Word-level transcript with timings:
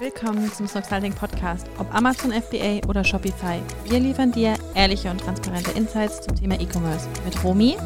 Willkommen 0.00 0.52
zum 0.52 0.68
Snoxalting 0.68 1.12
Podcast. 1.12 1.66
Ob 1.76 1.92
Amazon 1.92 2.30
FBA 2.30 2.86
oder 2.86 3.02
Shopify, 3.02 3.60
wir 3.84 3.98
liefern 3.98 4.30
dir 4.30 4.54
ehrliche 4.76 5.10
und 5.10 5.20
transparente 5.20 5.72
Insights 5.72 6.20
zum 6.20 6.36
Thema 6.36 6.54
E-Commerce 6.60 7.08
mit 7.24 7.42
Romy, 7.42 7.76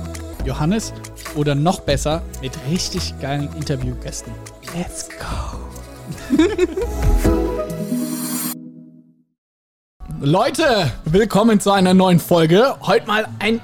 Johannes 0.44 0.92
oder 1.36 1.54
noch 1.54 1.80
besser 1.80 2.20
mit 2.42 2.52
richtig 2.70 3.18
geilen 3.18 3.48
Interviewgästen. 3.56 4.30
Let's 4.76 5.08
go! 5.08 5.58
Leute, 10.20 10.92
willkommen 11.06 11.60
zu 11.60 11.70
einer 11.70 11.94
neuen 11.94 12.20
Folge. 12.20 12.76
Heute 12.82 13.06
mal 13.06 13.26
ein 13.38 13.58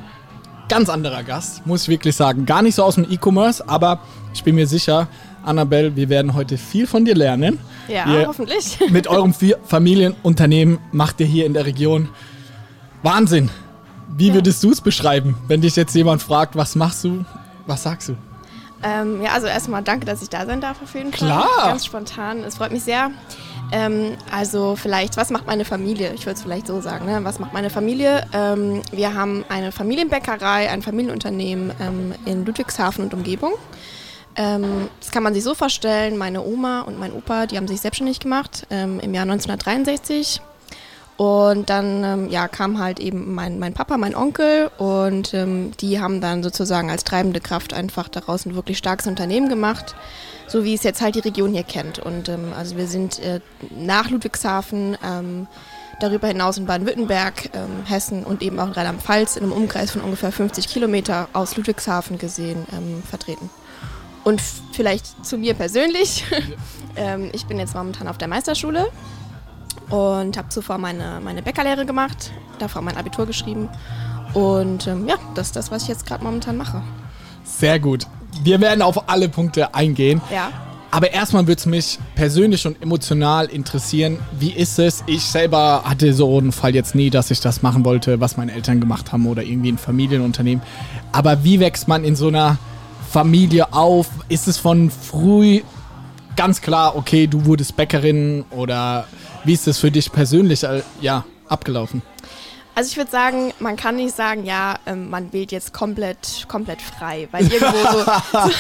ganz 0.71 0.89
anderer 0.89 1.23
Gast, 1.23 1.67
muss 1.67 1.83
ich 1.83 1.89
wirklich 1.89 2.17
sagen. 2.17 2.47
Gar 2.47 2.63
nicht 2.63 2.77
so 2.77 2.83
aus 2.83 2.95
dem 2.95 3.05
E-Commerce, 3.11 3.63
aber 3.69 4.01
ich 4.33 4.43
bin 4.43 4.55
mir 4.55 4.67
sicher, 4.67 5.07
Annabelle, 5.45 5.97
wir 5.97 6.09
werden 6.09 6.33
heute 6.33 6.57
viel 6.57 6.87
von 6.87 7.05
dir 7.05 7.15
lernen. 7.15 7.59
Ja, 7.89 8.07
ihr, 8.07 8.27
hoffentlich. 8.27 8.79
Mit 8.91 9.09
eurem 9.09 9.35
Familienunternehmen 9.65 10.79
macht 10.93 11.21
ihr 11.21 11.27
hier 11.27 11.47
in 11.47 11.55
der 11.55 11.67
Region 11.67 12.09
Wahnsinn. 13.03 13.51
Wie 14.17 14.33
würdest 14.35 14.63
du 14.63 14.71
es 14.71 14.81
beschreiben, 14.81 15.37
wenn 15.49 15.61
dich 15.61 15.77
jetzt 15.77 15.95
jemand 15.95 16.23
fragt, 16.23 16.57
was 16.57 16.75
machst 16.75 17.05
du? 17.05 17.25
Was 17.67 17.83
sagst 17.83 18.09
du? 18.09 18.17
Ähm, 18.83 19.23
ja, 19.23 19.33
also 19.33 19.47
erstmal 19.47 19.83
danke, 19.83 20.07
dass 20.07 20.23
ich 20.23 20.29
da 20.29 20.47
sein 20.47 20.61
darf 20.61 20.81
auf 20.83 20.95
jeden 20.95 21.13
Fall. 21.13 21.29
Klar. 21.29 21.49
Ganz 21.65 21.85
spontan. 21.85 22.45
Es 22.45 22.57
freut 22.57 22.73
mich 22.73 22.85
sehr. 22.85 23.11
Ähm, 23.73 24.17
also 24.33 24.77
vielleicht, 24.77 25.17
was 25.17 25.31
macht 25.31 25.47
meine 25.47 25.65
Familie? 25.65 26.13
Ich 26.15 26.27
würde 26.27 26.37
es 26.37 26.43
vielleicht 26.43 26.67
so 26.67 26.81
sagen. 26.81 27.07
Ne? 27.07 27.21
Was 27.25 27.39
macht 27.39 27.53
meine 27.53 27.71
Familie? 27.71 28.27
Ähm, 28.33 28.83
wir 28.93 29.15
haben 29.15 29.45
eine 29.49 29.73
Familienbäckerei, 29.73 30.71
ein 30.71 30.83
Familienunternehmen 30.83 31.73
ähm, 31.81 32.15
in 32.25 32.47
Ludwigshafen 32.47 33.05
und 33.05 33.15
Umgebung. 33.15 33.53
Ähm, 34.39 34.89
das 35.01 35.11
kann 35.11 35.25
man 35.25 35.35
sich 35.35 35.43
so 35.43 35.55
vorstellen, 35.55 36.17
meine 36.17 36.43
Oma 36.43 36.83
und 36.83 36.99
mein 36.99 37.13
Opa, 37.13 37.47
die 37.47 37.57
haben 37.57 37.67
sich 37.67 37.81
selbstständig 37.81 38.21
gemacht 38.21 38.67
ähm, 38.71 39.01
im 39.01 39.13
Jahr 39.13 39.25
1963. 39.25 40.41
Und 41.17 41.69
dann 41.69 42.05
ähm, 42.05 42.29
ja, 42.29 42.47
kam 42.47 42.79
halt 42.79 43.01
eben 43.01 43.35
mein, 43.35 43.59
mein 43.59 43.75
Papa, 43.75 43.99
mein 43.99 44.15
Onkel 44.15 44.71
und 44.79 45.35
ähm, 45.35 45.73
die 45.81 46.01
haben 46.01 46.21
dann 46.21 46.45
sozusagen 46.45 46.91
als 46.91 47.03
treibende 47.03 47.41
Kraft 47.41 47.75
einfach 47.75 48.07
daraus 48.07 48.47
ein 48.47 48.55
wirklich 48.55 48.79
starkes 48.79 49.09
Unternehmen 49.09 49.49
gemacht, 49.49 49.97
so 50.47 50.63
wie 50.63 50.75
es 50.75 50.85
jetzt 50.85 51.01
halt 51.01 51.17
die 51.17 51.21
Region 51.21 51.53
hier 51.53 51.65
kennt. 51.65 51.99
Und 51.99 52.29
ähm, 52.29 52.53
also 52.57 52.77
wir 52.77 52.87
sind 52.87 53.19
äh, 53.19 53.41
nach 53.77 54.11
Ludwigshafen, 54.11 54.97
ähm, 55.05 55.49
darüber 55.99 56.29
hinaus 56.29 56.57
in 56.57 56.67
Baden-Württemberg, 56.67 57.51
Hessen 57.87 58.23
und 58.23 58.41
eben 58.41 58.61
auch 58.61 58.69
in 58.69 58.73
Rheinland-Pfalz 58.73 59.35
in 59.35 59.43
einem 59.43 59.51
Umkreis 59.51 59.91
von 59.91 60.01
ungefähr 60.01 60.31
50 60.31 60.69
Kilometer 60.69 61.29
aus 61.33 61.57
Ludwigshafen 61.57 62.19
gesehen 62.19 62.65
vertreten. 63.11 63.51
Und 64.29 64.43
vielleicht 64.73 65.25
zu 65.25 65.39
mir 65.39 65.55
persönlich. 65.55 66.23
ähm, 66.97 67.31
ich 67.33 67.47
bin 67.47 67.59
jetzt 67.59 67.75
momentan 67.75 68.09
auf 68.09 68.19
der 68.19 68.29
Meisterschule 68.29 68.89
und 69.89 70.37
habe 70.37 70.51
zuvor 70.51 70.77
meine, 70.77 71.21
meine 71.25 71.41
Bäckerlehre 71.41 71.87
gemacht, 71.87 72.31
davor 72.59 72.83
mein 72.83 72.99
Abitur 72.99 73.25
geschrieben. 73.25 73.71
Und 74.35 74.87
ähm, 74.87 75.09
ja, 75.09 75.15
das 75.35 75.47
ist 75.47 75.57
das, 75.57 75.71
was 75.71 75.85
ich 75.85 75.89
jetzt 75.89 76.05
gerade 76.05 76.23
momentan 76.23 76.59
mache. 76.59 76.83
Sehr 77.43 77.81
gut. 77.81 78.07
Wir 78.43 78.61
werden 78.61 78.83
auf 78.83 79.09
alle 79.09 79.31
Punkte 79.31 79.75
eingehen. 79.75 80.21
Ja. 80.31 80.51
Aber 80.91 81.11
erstmal 81.11 81.47
würde 81.47 81.61
es 81.61 81.65
mich 81.65 81.99
persönlich 82.15 82.67
und 82.67 82.83
emotional 82.83 83.47
interessieren, 83.47 84.19
wie 84.39 84.53
ist 84.53 84.79
es? 84.79 85.05
Ich 85.07 85.25
selber 85.25 85.85
hatte 85.87 86.13
so 86.13 86.37
einen 86.37 86.53
Fall 86.53 86.75
jetzt 86.75 86.95
nie, 86.95 87.09
dass 87.09 87.31
ich 87.31 87.41
das 87.41 87.63
machen 87.63 87.83
wollte, 87.87 88.21
was 88.21 88.37
meine 88.37 88.53
Eltern 88.53 88.79
gemacht 88.79 89.11
haben 89.11 89.27
oder 89.27 89.43
irgendwie 89.43 89.73
ein 89.73 89.79
Familienunternehmen. 89.79 90.63
Aber 91.13 91.45
wie 91.45 91.61
wächst 91.61 91.89
man 91.89 92.05
in 92.05 92.15
so 92.15 92.29
einer 92.29 92.59
Familie 93.11 93.73
auf? 93.73 94.09
Ist 94.29 94.49
es 94.49 94.59
von 94.59 94.91
früh 94.91 95.63
ganz 96.37 96.61
klar, 96.61 96.95
okay, 96.97 97.27
du 97.27 97.45
wurdest 97.47 97.77
Bäckerin 97.77 98.45
oder 98.51 99.07
wie 99.45 99.55
ist 99.55 99.67
das 99.67 99.79
für 99.79 99.91
dich 99.91 100.13
persönlich 100.13 100.63
äh, 100.63 100.83
ja, 101.01 101.25
abgelaufen? 101.49 102.03
Also 102.77 102.91
ich 102.93 102.97
würde 102.97 103.11
sagen, 103.11 103.53
man 103.59 103.75
kann 103.75 103.97
nicht 103.97 104.15
sagen, 104.15 104.45
ja, 104.45 104.77
ähm, 104.87 105.11
man 105.11 105.33
wählt 105.33 105.51
jetzt 105.51 105.73
komplett, 105.73 106.47
komplett 106.47 106.81
frei, 106.81 107.27
weil 107.33 107.43
irgendwo 107.53 107.77
so, 107.91 108.05
so, 108.05 108.51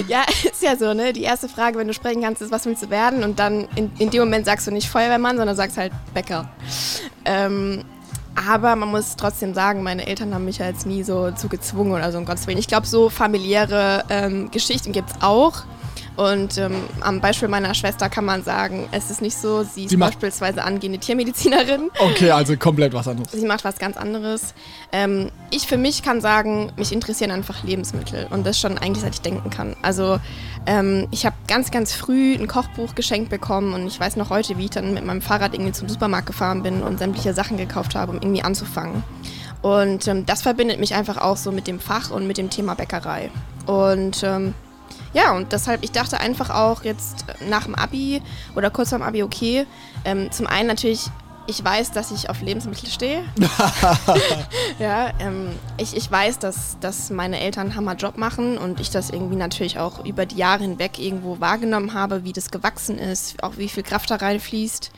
ja, 0.08 0.24
ist 0.42 0.62
ja 0.62 0.74
so, 0.74 0.94
ne? 0.94 1.12
Die 1.12 1.24
erste 1.24 1.50
Frage, 1.50 1.78
wenn 1.78 1.86
du 1.86 1.92
sprechen 1.92 2.22
kannst, 2.22 2.40
ist, 2.40 2.50
was 2.50 2.64
willst 2.64 2.84
du 2.84 2.88
werden? 2.88 3.22
Und 3.22 3.38
dann 3.38 3.68
in, 3.74 3.90
in 3.98 4.08
dem 4.08 4.20
Moment 4.20 4.46
sagst 4.46 4.66
du 4.66 4.70
nicht 4.70 4.88
Feuerwehrmann, 4.88 5.36
sondern 5.36 5.54
sagst 5.54 5.76
halt 5.76 5.92
Bäcker. 6.14 6.48
Ähm, 7.26 7.84
aber 8.34 8.76
man 8.76 8.88
muss 8.90 9.16
trotzdem 9.16 9.54
sagen, 9.54 9.82
meine 9.82 10.06
Eltern 10.06 10.34
haben 10.34 10.44
mich 10.44 10.58
ja 10.58 10.66
jetzt 10.66 10.86
nie 10.86 11.02
so 11.02 11.30
zu 11.32 11.48
gezwungen 11.48 11.92
oder 11.92 12.12
so, 12.12 12.18
um 12.18 12.24
Gottes 12.24 12.46
Willen. 12.46 12.58
Ich 12.58 12.68
glaube, 12.68 12.86
so 12.86 13.08
familiäre 13.08 14.04
ähm, 14.08 14.50
Geschichten 14.50 14.92
gibt 14.92 15.10
es 15.10 15.16
auch. 15.20 15.64
Und 16.18 16.58
ähm, 16.58 16.74
am 17.00 17.20
Beispiel 17.20 17.46
meiner 17.46 17.74
Schwester 17.74 18.08
kann 18.08 18.24
man 18.24 18.42
sagen, 18.42 18.88
es 18.90 19.08
ist 19.08 19.22
nicht 19.22 19.36
so, 19.36 19.62
sie 19.62 19.84
ist 19.84 19.90
sie 19.90 19.96
beispielsweise 19.96 20.64
angehende 20.64 20.98
Tiermedizinerin. 20.98 21.90
Okay, 22.00 22.32
also 22.32 22.56
komplett 22.56 22.92
was 22.92 23.06
anderes. 23.06 23.30
Sie 23.30 23.46
macht 23.46 23.62
was 23.62 23.78
ganz 23.78 23.96
anderes. 23.96 24.52
Ähm, 24.90 25.30
ich 25.52 25.68
für 25.68 25.76
mich 25.76 26.02
kann 26.02 26.20
sagen, 26.20 26.72
mich 26.76 26.90
interessieren 26.90 27.30
einfach 27.30 27.62
Lebensmittel 27.62 28.26
und 28.30 28.44
das 28.44 28.58
schon 28.58 28.78
eigentlich, 28.78 29.02
seit 29.02 29.14
ich 29.14 29.20
denken 29.20 29.48
kann. 29.50 29.76
Also 29.80 30.18
ähm, 30.68 31.08
ich 31.10 31.24
habe 31.24 31.34
ganz, 31.46 31.70
ganz 31.70 31.94
früh 31.94 32.34
ein 32.34 32.46
Kochbuch 32.46 32.94
geschenkt 32.94 33.30
bekommen 33.30 33.72
und 33.72 33.86
ich 33.86 33.98
weiß 33.98 34.16
noch 34.16 34.28
heute, 34.28 34.58
wie 34.58 34.66
ich 34.66 34.70
dann 34.70 34.92
mit 34.92 35.04
meinem 35.04 35.22
Fahrrad 35.22 35.54
irgendwie 35.54 35.72
zum 35.72 35.88
Supermarkt 35.88 36.26
gefahren 36.26 36.62
bin 36.62 36.82
und 36.82 36.98
sämtliche 36.98 37.32
Sachen 37.32 37.56
gekauft 37.56 37.94
habe, 37.94 38.12
um 38.12 38.18
irgendwie 38.18 38.42
anzufangen. 38.42 39.02
Und 39.62 40.06
ähm, 40.06 40.26
das 40.26 40.42
verbindet 40.42 40.78
mich 40.78 40.94
einfach 40.94 41.16
auch 41.16 41.38
so 41.38 41.52
mit 41.52 41.66
dem 41.66 41.80
Fach 41.80 42.10
und 42.10 42.26
mit 42.26 42.36
dem 42.36 42.50
Thema 42.50 42.74
Bäckerei. 42.74 43.30
Und 43.64 44.22
ähm, 44.22 44.52
ja, 45.14 45.34
und 45.34 45.52
deshalb, 45.52 45.82
ich 45.84 45.92
dachte 45.92 46.20
einfach 46.20 46.50
auch 46.50 46.84
jetzt 46.84 47.24
nach 47.48 47.64
dem 47.64 47.74
Abi 47.74 48.20
oder 48.54 48.68
kurz 48.68 48.90
vorm 48.90 49.00
Abi, 49.00 49.22
okay, 49.22 49.66
ähm, 50.04 50.30
zum 50.30 50.46
einen 50.46 50.68
natürlich, 50.68 51.06
ich 51.48 51.64
weiß, 51.64 51.90
dass 51.90 52.12
ich 52.12 52.30
auf 52.30 52.40
Lebensmittel 52.40 52.88
stehe. 52.88 53.24
ja, 54.78 55.10
ähm, 55.18 55.50
ich, 55.76 55.96
ich 55.96 56.10
weiß, 56.10 56.38
dass, 56.38 56.78
dass 56.80 57.10
meine 57.10 57.40
Eltern 57.40 57.68
einen 57.68 57.76
Hammerjob 57.76 58.16
machen 58.16 58.58
und 58.58 58.78
ich 58.78 58.90
das 58.90 59.10
irgendwie 59.10 59.36
natürlich 59.36 59.78
auch 59.78 60.04
über 60.04 60.26
die 60.26 60.36
Jahre 60.36 60.62
hinweg 60.62 60.98
irgendwo 60.98 61.40
wahrgenommen 61.40 61.94
habe, 61.94 62.22
wie 62.24 62.32
das 62.32 62.50
gewachsen 62.50 62.98
ist, 62.98 63.42
auch 63.42 63.56
wie 63.56 63.68
viel 63.68 63.82
Kraft 63.82 64.10
da 64.10 64.16
reinfließt 64.16 64.92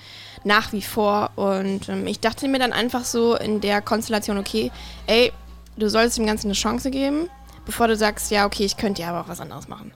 nach 0.44 0.72
wie 0.72 0.82
vor. 0.82 1.30
Und 1.36 1.88
ähm, 1.88 2.06
ich 2.06 2.20
dachte 2.20 2.48
mir 2.48 2.58
dann 2.58 2.72
einfach 2.72 3.04
so 3.04 3.36
in 3.36 3.60
der 3.60 3.80
Konstellation, 3.80 4.36
okay, 4.36 4.70
ey, 5.06 5.32
du 5.76 5.88
sollst 5.88 6.18
dem 6.18 6.26
Ganzen 6.26 6.48
eine 6.48 6.54
Chance 6.54 6.90
geben 6.90 7.28
bevor 7.70 7.86
du 7.86 7.96
sagst, 7.96 8.30
ja, 8.30 8.46
okay, 8.46 8.64
ich 8.64 8.76
könnte 8.76 9.02
ja 9.02 9.10
aber 9.10 9.20
auch 9.20 9.28
was 9.28 9.40
anderes 9.40 9.68
machen. 9.68 9.92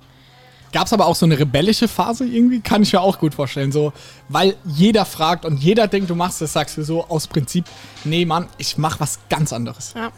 Gab 0.75 0.89
es 0.89 0.93
aber 0.93 1.07
auch 1.07 1.15
so 1.15 1.25
eine 1.25 1.39
rebellische 1.39 1.87
Phase 1.87 2.27
irgendwie? 2.27 2.61
Kann 2.61 2.83
ich 2.83 2.93
mir 2.93 3.01
auch 3.01 3.21
gut 3.21 3.33
vorstellen. 3.33 3.71
So, 3.71 3.93
weil 4.29 4.57
jeder 4.65 5.05
fragt 5.05 5.45
und 5.45 5.63
jeder 5.63 5.87
denkt, 5.87 6.11
du 6.11 6.17
machst 6.17 6.41
das, 6.41 6.53
sagst 6.53 6.77
du 6.77 6.83
so 6.83 7.07
aus 7.07 7.29
Prinzip, 7.29 7.65
nee, 8.03 8.25
Mann, 8.25 8.49
ich 8.59 8.77
mach 8.77 8.99
was 8.99 9.21
ganz 9.31 9.53
anderes. 9.53 9.95
Ja. 9.95 10.11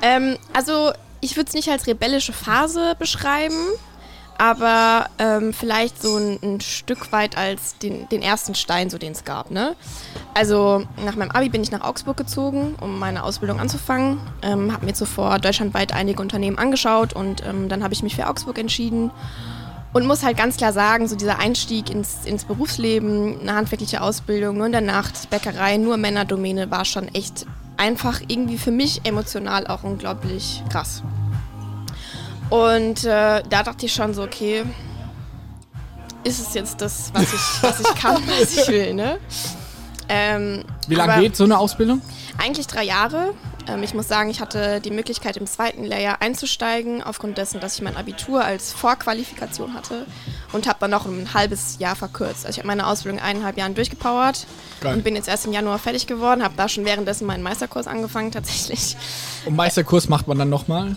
Ähm, 0.00 0.36
also, 0.52 0.92
ich 1.20 1.36
würde 1.36 1.48
es 1.48 1.54
nicht 1.54 1.68
als 1.68 1.88
rebellische 1.88 2.32
Phase 2.32 2.94
beschreiben 3.00 3.56
aber 4.40 5.10
ähm, 5.18 5.52
vielleicht 5.52 6.00
so 6.00 6.16
ein, 6.16 6.38
ein, 6.42 6.60
Stück 6.62 7.12
weit 7.12 7.36
als 7.36 7.76
den, 7.76 8.08
den 8.08 8.22
ersten 8.22 8.54
Stein, 8.54 8.88
so 8.88 8.96
den 8.96 9.12
es 9.12 9.26
gab. 9.26 9.50
Ne? 9.50 9.76
Also 10.32 10.86
nach 11.04 11.14
meinem 11.14 11.30
Abi 11.30 11.50
bin 11.50 11.62
ich 11.62 11.70
nach 11.70 11.82
Augsburg 11.82 12.16
gezogen, 12.16 12.74
um 12.80 12.98
meine 12.98 13.22
Ausbildung 13.22 13.60
anzufangen. 13.60 14.18
Ähm, 14.40 14.72
habe 14.72 14.86
mir 14.86 14.94
zuvor 14.94 15.40
deutschlandweit 15.40 15.92
einige 15.92 16.22
Unternehmen 16.22 16.56
angeschaut 16.56 17.12
und 17.12 17.44
ähm, 17.46 17.68
dann 17.68 17.84
habe 17.84 17.92
ich 17.92 18.02
mich 18.02 18.16
für 18.16 18.28
Augsburg 18.28 18.58
entschieden. 18.58 19.10
Und 19.92 20.06
muss 20.06 20.22
halt 20.22 20.36
ganz 20.36 20.56
klar 20.56 20.72
sagen, 20.72 21.08
so 21.08 21.16
dieser 21.16 21.38
Einstieg 21.38 21.90
ins, 21.90 22.24
ins 22.24 22.44
Berufsleben, 22.44 23.40
eine 23.40 23.54
handwerkliche 23.54 24.02
Ausbildung, 24.02 24.56
nur 24.56 24.66
in 24.66 24.72
der 24.72 24.80
Nacht, 24.80 25.30
Bäckerei, 25.30 25.78
nur 25.78 25.96
Männerdomäne, 25.96 26.70
war 26.70 26.84
schon 26.84 27.08
echt 27.08 27.46
einfach 27.76 28.20
irgendwie 28.28 28.58
für 28.58 28.70
mich 28.70 29.00
emotional 29.04 29.66
auch 29.66 29.82
unglaublich 29.82 30.62
krass. 30.70 31.02
Und 32.50 33.04
äh, 33.04 33.42
da 33.48 33.62
dachte 33.62 33.86
ich 33.86 33.92
schon 33.92 34.14
so, 34.14 34.22
okay, 34.22 34.64
ist 36.24 36.40
es 36.40 36.54
jetzt 36.54 36.80
das, 36.80 37.10
was 37.14 37.32
ich, 37.32 37.62
was 37.62 37.80
ich 37.80 37.94
kann, 37.94 38.22
was 38.40 38.56
ich 38.56 38.68
will, 38.68 38.94
ne? 38.94 39.18
Ähm, 40.08 40.64
Wie 40.88 40.96
lange 40.96 41.20
geht 41.20 41.36
so 41.36 41.44
eine 41.44 41.58
Ausbildung? 41.58 42.02
Eigentlich 42.36 42.66
drei 42.66 42.84
Jahre. 42.84 43.32
Ähm, 43.68 43.82
ich 43.82 43.94
muss 43.94 44.08
sagen, 44.08 44.30
ich 44.30 44.40
hatte 44.40 44.80
die 44.80 44.90
Möglichkeit, 44.90 45.36
im 45.36 45.46
zweiten 45.46 45.84
Layer 45.84 46.20
einzusteigen, 46.20 47.02
aufgrund 47.02 47.38
dessen, 47.38 47.60
dass 47.60 47.74
ich 47.74 47.82
mein 47.82 47.96
Abitur 47.96 48.44
als 48.44 48.72
Vorqualifikation 48.72 49.74
hatte 49.74 50.06
und 50.52 50.66
habe 50.66 50.78
dann 50.80 50.90
noch 50.90 51.06
ein 51.06 51.32
halbes 51.34 51.78
Jahr 51.78 51.96
verkürzt. 51.96 52.46
Also 52.46 52.50
ich 52.50 52.58
habe 52.58 52.66
meine 52.66 52.86
Ausbildung 52.86 53.20
eineinhalb 53.20 53.56
Jahren 53.56 53.74
durchgepowert 53.74 54.46
Geil. 54.80 54.94
und 54.94 55.04
bin 55.04 55.14
jetzt 55.14 55.28
erst 55.28 55.46
im 55.46 55.52
Januar 55.52 55.78
fertig 55.78 56.06
geworden, 56.06 56.42
habe 56.42 56.54
da 56.56 56.68
schon 56.68 56.84
währenddessen 56.84 57.26
meinen 57.26 57.42
Meisterkurs 57.42 57.86
angefangen 57.86 58.32
tatsächlich. 58.32 58.96
Und 59.44 59.56
Meisterkurs 59.56 60.08
macht 60.08 60.26
man 60.26 60.38
dann 60.38 60.50
nochmal? 60.50 60.96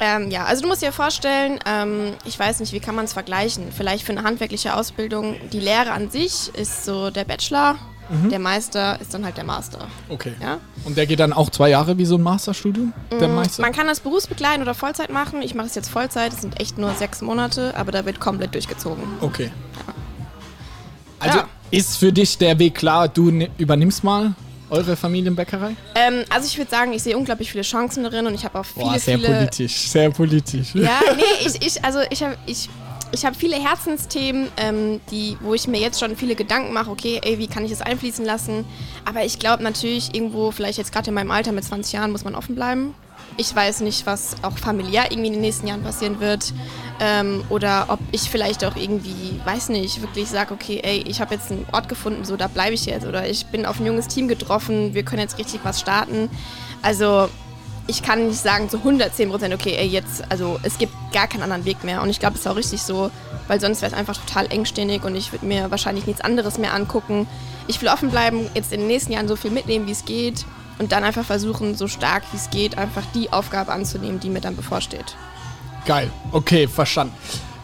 Ähm, 0.00 0.30
ja, 0.30 0.44
also 0.44 0.62
du 0.62 0.68
musst 0.68 0.82
dir 0.82 0.92
vorstellen, 0.92 1.58
ähm, 1.66 2.14
ich 2.24 2.38
weiß 2.38 2.60
nicht, 2.60 2.72
wie 2.72 2.78
kann 2.78 2.94
man 2.94 3.06
es 3.06 3.12
vergleichen? 3.12 3.72
Vielleicht 3.76 4.04
für 4.04 4.12
eine 4.12 4.22
handwerkliche 4.22 4.74
Ausbildung, 4.74 5.36
die 5.52 5.58
Lehre 5.58 5.90
an 5.90 6.08
sich 6.10 6.54
ist 6.54 6.84
so 6.84 7.10
der 7.10 7.24
Bachelor, 7.24 7.76
mhm. 8.08 8.30
der 8.30 8.38
Meister 8.38 9.00
ist 9.00 9.12
dann 9.14 9.24
halt 9.24 9.36
der 9.36 9.44
Master. 9.44 9.86
Okay. 10.08 10.32
Ja? 10.40 10.58
Und 10.84 10.96
der 10.96 11.06
geht 11.06 11.20
dann 11.20 11.32
auch 11.32 11.50
zwei 11.50 11.70
Jahre 11.70 11.98
wie 11.98 12.04
so 12.04 12.16
ein 12.16 12.22
Masterstudium, 12.22 12.92
der 13.10 13.28
mhm, 13.28 13.34
Meister? 13.36 13.62
Man 13.62 13.72
kann 13.72 13.86
das 13.86 14.00
berufsbegleitend 14.00 14.62
oder 14.62 14.74
Vollzeit 14.74 15.10
machen. 15.10 15.42
Ich 15.42 15.54
mache 15.54 15.66
es 15.66 15.74
jetzt 15.74 15.88
Vollzeit, 15.88 16.32
es 16.32 16.40
sind 16.40 16.60
echt 16.60 16.78
nur 16.78 16.92
sechs 16.94 17.20
Monate, 17.20 17.74
aber 17.76 17.92
da 17.92 18.04
wird 18.04 18.20
komplett 18.20 18.54
durchgezogen. 18.54 19.04
Okay. 19.20 19.50
Ja. 19.86 19.94
Also, 21.20 21.38
ja. 21.38 21.48
Ist 21.70 21.98
für 21.98 22.12
dich 22.12 22.38
der 22.38 22.58
Weg 22.58 22.74
klar, 22.74 23.08
du 23.08 23.30
ni- 23.30 23.50
übernimmst 23.58 24.02
mal 24.02 24.34
eure 24.70 24.96
Familienbäckerei? 24.96 25.76
Ähm, 25.94 26.24
also 26.30 26.46
ich 26.46 26.56
würde 26.56 26.70
sagen, 26.70 26.92
ich 26.92 27.02
sehe 27.02 27.16
unglaublich 27.16 27.50
viele 27.50 27.62
Chancen 27.62 28.04
darin 28.04 28.26
und 28.26 28.34
ich 28.34 28.44
habe 28.44 28.58
auch 28.58 28.64
viele, 28.64 28.86
Boah, 28.86 28.98
sehr 28.98 29.18
viele. 29.18 29.34
politisch, 29.34 29.88
sehr 29.88 30.10
politisch. 30.10 30.74
Ja, 30.74 31.00
nee, 31.16 31.46
ich, 31.46 31.66
ich 31.66 31.84
also 31.84 32.00
ich 32.10 32.22
habe 32.22 32.36
ich, 32.46 32.68
ich 33.12 33.24
hab 33.24 33.36
viele 33.36 33.56
Herzensthemen, 33.56 34.48
ähm, 34.56 35.00
die, 35.10 35.36
wo 35.40 35.54
ich 35.54 35.66
mir 35.66 35.80
jetzt 35.80 36.00
schon 36.00 36.16
viele 36.16 36.34
Gedanken 36.34 36.72
mache, 36.72 36.90
okay, 36.90 37.20
ey, 37.22 37.38
wie 37.38 37.46
kann 37.46 37.64
ich 37.64 37.70
das 37.70 37.80
einfließen 37.80 38.24
lassen? 38.24 38.64
Aber 39.04 39.24
ich 39.24 39.38
glaube 39.38 39.62
natürlich, 39.62 40.14
irgendwo, 40.14 40.50
vielleicht 40.50 40.78
jetzt 40.78 40.92
gerade 40.92 41.08
in 41.08 41.14
meinem 41.14 41.30
Alter 41.30 41.52
mit 41.52 41.64
20 41.64 41.92
Jahren, 41.92 42.12
muss 42.12 42.24
man 42.24 42.34
offen 42.34 42.54
bleiben. 42.54 42.94
Ich 43.36 43.54
weiß 43.54 43.80
nicht, 43.80 44.04
was 44.04 44.36
auch 44.42 44.58
familiär 44.58 45.10
irgendwie 45.10 45.28
in 45.28 45.34
den 45.34 45.42
nächsten 45.42 45.66
Jahren 45.68 45.82
passieren 45.82 46.20
wird. 46.20 46.52
Ähm, 47.00 47.44
oder 47.50 47.86
ob 47.88 48.00
ich 48.10 48.22
vielleicht 48.22 48.64
auch 48.64 48.74
irgendwie, 48.76 49.40
weiß 49.44 49.68
nicht, 49.68 50.02
wirklich 50.02 50.28
sage, 50.28 50.52
okay, 50.52 50.80
ey, 50.82 51.04
ich 51.06 51.20
habe 51.20 51.34
jetzt 51.34 51.50
einen 51.50 51.64
Ort 51.72 51.88
gefunden, 51.88 52.24
so 52.24 52.36
da 52.36 52.48
bleibe 52.48 52.74
ich 52.74 52.86
jetzt. 52.86 53.06
Oder 53.06 53.28
ich 53.28 53.46
bin 53.46 53.64
auf 53.64 53.78
ein 53.78 53.86
junges 53.86 54.08
Team 54.08 54.28
getroffen, 54.28 54.94
wir 54.94 55.04
können 55.04 55.22
jetzt 55.22 55.38
richtig 55.38 55.60
was 55.62 55.80
starten. 55.80 56.28
Also 56.82 57.28
ich 57.88 58.02
kann 58.02 58.28
nicht 58.28 58.38
sagen 58.38 58.68
zu 58.68 58.76
110 58.76 59.30
Prozent, 59.30 59.54
okay, 59.54 59.74
ey, 59.76 59.86
jetzt, 59.86 60.22
also 60.30 60.60
es 60.62 60.76
gibt 60.76 60.92
gar 61.12 61.26
keinen 61.26 61.42
anderen 61.42 61.64
Weg 61.64 61.82
mehr. 61.84 62.02
Und 62.02 62.10
ich 62.10 62.20
glaube, 62.20 62.34
es 62.34 62.42
ist 62.42 62.46
auch 62.46 62.54
richtig 62.56 62.82
so, 62.82 63.10
weil 63.48 63.60
sonst 63.60 63.80
wäre 63.80 63.90
es 63.90 63.98
einfach 63.98 64.16
total 64.18 64.46
engstirnig 64.52 65.04
und 65.04 65.16
ich 65.16 65.32
würde 65.32 65.46
mir 65.46 65.70
wahrscheinlich 65.70 66.06
nichts 66.06 66.20
anderes 66.20 66.58
mehr 66.58 66.74
angucken. 66.74 67.26
Ich 67.66 67.80
will 67.80 67.88
offen 67.88 68.10
bleiben, 68.10 68.48
jetzt 68.54 68.72
in 68.74 68.80
den 68.80 68.88
nächsten 68.88 69.12
Jahren 69.12 69.26
so 69.26 69.36
viel 69.36 69.50
mitnehmen, 69.50 69.86
wie 69.86 69.92
es 69.92 70.04
geht 70.04 70.44
und 70.78 70.92
dann 70.92 71.02
einfach 71.02 71.24
versuchen, 71.24 71.74
so 71.74 71.88
stark 71.88 72.24
wie 72.32 72.36
es 72.36 72.50
geht, 72.50 72.76
einfach 72.76 73.04
die 73.14 73.32
Aufgabe 73.32 73.72
anzunehmen, 73.72 74.20
die 74.20 74.28
mir 74.28 74.42
dann 74.42 74.54
bevorsteht. 74.54 75.16
Geil. 75.86 76.10
Okay, 76.30 76.68
verstanden. 76.68 77.14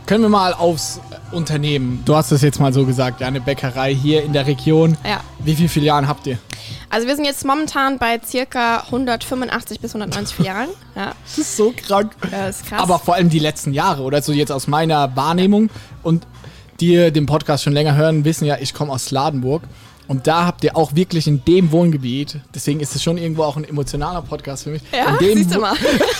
Können 0.06 0.22
wir 0.22 0.28
mal 0.28 0.52
aufs 0.52 1.00
Unternehmen? 1.32 2.02
Du 2.04 2.14
hast 2.14 2.30
es 2.30 2.42
jetzt 2.42 2.60
mal 2.60 2.74
so 2.74 2.84
gesagt, 2.84 3.22
ja, 3.22 3.26
eine 3.26 3.40
Bäckerei 3.40 3.94
hier 3.94 4.22
in 4.22 4.34
der 4.34 4.46
Region. 4.46 4.98
Ja. 5.02 5.20
Wie 5.38 5.54
viele 5.54 5.70
Filialen 5.70 6.06
habt 6.06 6.26
ihr? 6.26 6.36
Also 6.90 7.06
wir 7.08 7.16
sind 7.16 7.24
jetzt 7.24 7.44
momentan 7.46 7.98
bei 7.98 8.20
circa 8.24 8.82
185 8.86 9.80
bis 9.80 9.94
190 9.94 10.36
Filialen. 10.36 10.68
Ja, 10.94 11.12
Das 11.24 11.38
ist 11.38 11.56
so 11.56 11.72
krank. 11.76 12.12
das 12.30 12.60
ist 12.60 12.66
krass. 12.66 12.80
Aber 12.80 13.00
vor 13.00 13.14
allem 13.14 13.28
die 13.28 13.40
letzten 13.40 13.72
Jahre 13.72 14.02
oder 14.02 14.22
so 14.22 14.30
jetzt 14.32 14.52
aus 14.52 14.68
meiner 14.68 15.16
Wahrnehmung 15.16 15.70
und 16.04 16.24
die 16.78 17.10
den 17.10 17.26
Podcast 17.26 17.64
schon 17.64 17.72
länger 17.72 17.96
hören, 17.96 18.24
wissen 18.24 18.44
ja, 18.44 18.58
ich 18.60 18.74
komme 18.74 18.92
aus 18.92 19.10
Ladenburg 19.10 19.62
und 20.06 20.28
da 20.28 20.44
habt 20.46 20.62
ihr 20.62 20.76
auch 20.76 20.94
wirklich 20.94 21.26
in 21.26 21.44
dem 21.44 21.72
Wohngebiet, 21.72 22.38
deswegen 22.54 22.78
ist 22.78 22.94
es 22.94 23.02
schon 23.02 23.18
irgendwo 23.18 23.42
auch 23.42 23.56
ein 23.56 23.64
emotionaler 23.64 24.22
Podcast 24.22 24.64
für 24.64 24.70
mich, 24.70 24.82
ja, 24.92 25.14
in, 25.14 25.18
dem, 25.18 25.38
siehst 25.38 25.54
du 25.56 25.60
mal. 25.60 25.74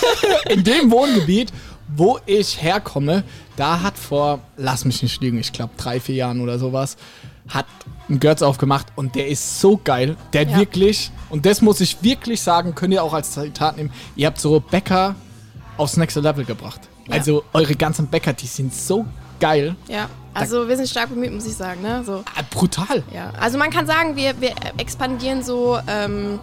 in 0.49 0.63
dem 0.63 0.91
Wohngebiet, 0.91 1.53
wo 1.87 2.19
ich 2.25 2.61
herkomme, 2.61 3.23
da 3.55 3.81
hat 3.81 3.97
vor, 3.97 4.39
lass 4.57 4.85
mich 4.85 5.01
nicht 5.03 5.21
lügen, 5.21 5.39
ich 5.39 5.51
glaube 5.53 5.73
drei, 5.77 5.99
vier 5.99 6.15
Jahren 6.15 6.41
oder 6.41 6.57
sowas, 6.59 6.97
hat 7.49 7.65
ein 8.09 8.19
Götz 8.19 8.41
aufgemacht 8.41 8.87
und 8.95 9.15
der 9.15 9.27
ist 9.27 9.59
so 9.61 9.79
geil. 9.83 10.17
Der 10.33 10.43
Ja. 10.47 10.57
wirklich, 10.57 11.11
und 11.29 11.45
das 11.45 11.61
muss 11.61 11.79
ich 11.81 12.01
wirklich 12.01 12.41
sagen, 12.41 12.73
könnt 12.75 12.93
ihr 12.93 13.03
auch 13.03 13.13
als 13.13 13.31
Zitat 13.31 13.77
nehmen, 13.77 13.91
ihr 14.15 14.27
habt 14.27 14.39
so 14.39 14.59
Bäcker 14.59 15.15
aufs 15.77 15.97
nächste 15.97 16.21
Level 16.21 16.43
gebracht. 16.45 16.81
Ja. 17.07 17.13
Also 17.15 17.43
eure 17.53 17.75
ganzen 17.75 18.07
Bäcker, 18.07 18.33
die 18.33 18.47
sind 18.47 18.73
so 18.73 19.05
geil. 19.39 19.75
Ja, 19.87 20.09
also 20.33 20.67
wir 20.67 20.75
sind 20.77 20.89
stark 20.89 21.09
bemüht, 21.09 21.31
muss 21.33 21.45
ich 21.45 21.53
sagen. 21.55 21.81
Ne? 21.81 22.03
So, 22.03 22.23
Ah, 22.35 22.41
brutal. 22.49 23.03
Ja, 23.13 23.31
also 23.39 23.57
man 23.57 23.69
kann 23.69 23.85
sagen, 23.85 24.15
wir, 24.15 24.39
wir 24.41 24.51
expandieren 24.77 25.43
so 25.43 25.77
ähm, 25.87 26.39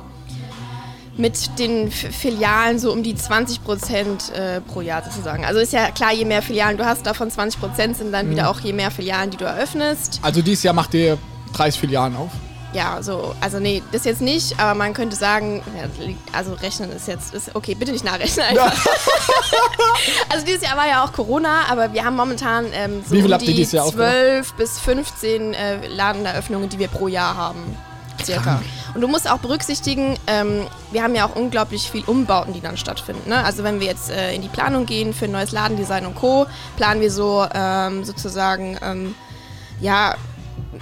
mit 1.17 1.59
den 1.59 1.91
Filialen 1.91 2.79
so 2.79 2.93
um 2.93 3.03
die 3.03 3.15
20 3.15 3.65
Prozent 3.65 4.33
äh, 4.33 4.61
pro 4.61 4.81
Jahr 4.81 5.03
sozusagen. 5.05 5.45
Also 5.45 5.61
ist 5.61 5.73
ja 5.73 5.91
klar, 5.91 6.13
je 6.13 6.25
mehr 6.25 6.43
Filialen 6.43 6.79
du 6.79 6.87
hast, 6.87 7.07
davon 7.07 7.31
20 7.31 7.61
Prozent 7.61 7.97
sind 7.97 8.13
dann 8.13 8.31
wieder 8.31 8.49
auch 8.49 8.61
je 8.61 8.73
mehr 8.73 8.91
Filialen, 8.91 9.31
die 9.31 9.37
du 9.37 9.45
eröffnest. 9.45 10.21
Also 10.23 10.41
dieses 10.41 10.65
Jahr 10.65 10.75
macht 10.75 10.95
ihr 10.95 11.19
30 11.55 11.81
Filialen 11.81 12.17
auf. 12.17 12.31
Ja, 12.73 13.03
so, 13.03 13.35
also 13.43 13.61
nee, 13.61 13.83
das 13.93 14.07
jetzt 14.07 14.23
nicht, 14.23 14.59
aber 14.59 14.75
man 14.75 14.95
könnte 14.95 15.15
sagen, 15.15 15.63
also 16.33 16.55
rechnen 16.55 16.91
ist 16.91 17.07
jetzt, 17.07 17.35
ist, 17.35 17.55
okay, 17.55 17.75
bitte 17.75 17.93
nicht 17.93 18.05
nachrechnen 18.05 18.47
einfach. 18.49 18.73
also 20.31 20.47
dieses 20.47 20.63
Jahr 20.63 20.79
war 20.79 20.89
ja 20.89 21.05
auch 21.05 21.13
Corona, 21.13 21.67
aber 21.69 21.93
wir 21.93 22.03
haben 22.03 22.17
momentan 22.17 22.67
ähm, 22.73 23.03
so 23.07 23.15
Wie 23.15 23.21
viel 23.21 23.31
um 23.31 23.39
die 23.39 23.79
aufgemacht? 23.79 23.95
12 23.95 24.53
bis 24.55 24.81
15 24.81 25.53
äh, 25.53 25.87
Ladeneröffnungen, 25.89 26.71
die 26.71 26.79
wir 26.79 26.89
pro 26.89 27.09
Jahr 27.09 27.37
haben. 27.37 27.77
Circa. 28.25 28.43
Krank. 28.43 28.65
Und 28.95 29.01
du 29.01 29.09
musst 29.09 29.31
auch 29.31 29.39
berücksichtigen, 29.39 30.19
ähm, 30.27 30.67
wir 30.91 31.03
haben 31.03 31.15
ja 31.15 31.27
auch 31.27 31.35
unglaublich 31.35 31.91
viel 31.91 32.05
Umbauten, 32.07 32.53
die 32.53 32.61
dann 32.61 32.77
stattfinden. 32.77 33.29
Ne? 33.29 33.43
Also 33.43 33.65
wenn 33.65 33.81
wir 33.81 33.87
jetzt 33.87 34.11
äh, 34.11 34.35
in 34.35 34.43
die 34.43 34.49
Planung 34.49 34.85
gehen 34.85 35.15
für 35.15 35.25
ein 35.25 35.33
neues 35.33 35.53
Ladendesign 35.53 36.05
und 36.05 36.15
Co., 36.15 36.47
planen 36.77 37.01
wir 37.01 37.11
so 37.11 37.47
ähm, 37.55 38.05
sozusagen, 38.05 38.79
ähm, 38.83 39.15
ja, 39.81 40.15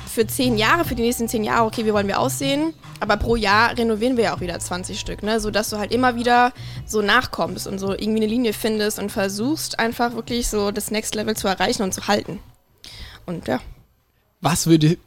für 0.07 0.27
zehn 0.27 0.57
Jahre, 0.57 0.85
für 0.85 0.95
die 0.95 1.03
nächsten 1.03 1.29
zehn 1.29 1.45
Jahre, 1.45 1.67
okay, 1.67 1.85
wie 1.85 1.93
wollen 1.93 2.07
wir 2.07 2.19
aussehen? 2.19 2.75
Aber 3.01 3.17
pro 3.17 3.37
Jahr 3.37 3.77
renovieren 3.77 4.17
wir 4.17 4.25
ja 4.25 4.35
auch 4.35 4.41
wieder 4.41 4.59
20 4.59 4.99
Stück, 4.99 5.23
ne? 5.23 5.41
Sodass 5.41 5.71
du 5.71 5.79
halt 5.79 5.93
immer 5.93 6.17
wieder 6.17 6.53
so 6.87 7.03
nachkommst 7.03 7.67
und 7.67 7.79
so 7.79 7.93
irgendwie 7.93 8.23
eine 8.23 8.27
Linie 8.27 8.53
findest 8.53 8.99
und 8.99 9.11
versuchst 9.11 9.79
einfach 9.79 10.15
wirklich 10.15 10.49
so 10.49 10.71
das 10.71 10.91
Next 10.91 11.15
Level 11.15 11.37
zu 11.37 11.49
erreichen 11.49 11.83
und 11.83 11.95
zu 11.95 12.09
halten. 12.09 12.41
Und 13.27 13.49
ja. 13.49 13.61
Was, 14.41 14.67
würde, 14.67 14.99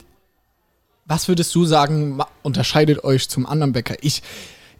was 1.06 1.28
würdest 1.28 1.54
du 1.56 1.66
sagen, 1.66 2.20
unterscheidet 2.42 3.04
euch 3.04 3.30
zum 3.30 3.46
anderen 3.46 3.74
Bäcker? 3.74 3.96
Ich, 4.02 4.24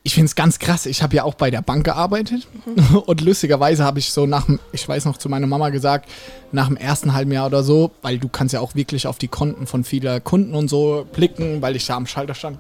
ich 0.04 0.14
finde 0.14 0.28
es 0.28 0.36
ganz 0.36 0.60
krass. 0.60 0.86
Ich 0.86 1.02
habe 1.04 1.16
ja 1.16 1.24
auch 1.24 1.34
bei 1.34 1.52
der 1.52 1.62
Bank 1.62 1.86
gearbeitet 1.86 2.48
und 3.06 3.22
lustigerweise 3.22 3.84
habe 3.84 4.00
ich 4.00 4.12
so 4.12 4.26
nach 4.26 4.46
dem, 4.46 4.60
ich 4.72 4.88
weiß 4.88 5.06
noch 5.06 5.18
zu 5.18 5.30
meiner 5.30 5.48
Mama 5.48 5.70
gesagt, 5.70 6.10
nach 6.52 6.68
dem 6.68 6.78
ersten 6.78 7.14
halben 7.14 7.32
Jahr 7.32 7.48
oder 7.48 7.64
so, 7.64 7.92
weil 8.02 8.20
du 8.20 8.30
kannst 8.30 8.54
ja 8.54 8.60
auch 8.60 8.76
wirklich 8.76 9.08
auf 9.08 9.18
die 9.18 9.28
Konten 9.28 9.68
von 9.68 9.84
vieler 9.84 10.20
Kunden 10.20 10.56
und 10.56 10.70
so 10.70 11.08
blicken, 11.14 11.62
weil 11.62 11.76
ich 11.76 11.86
da 11.86 11.96
am 11.96 12.08
Schalter 12.08 12.36
stand. 12.36 12.60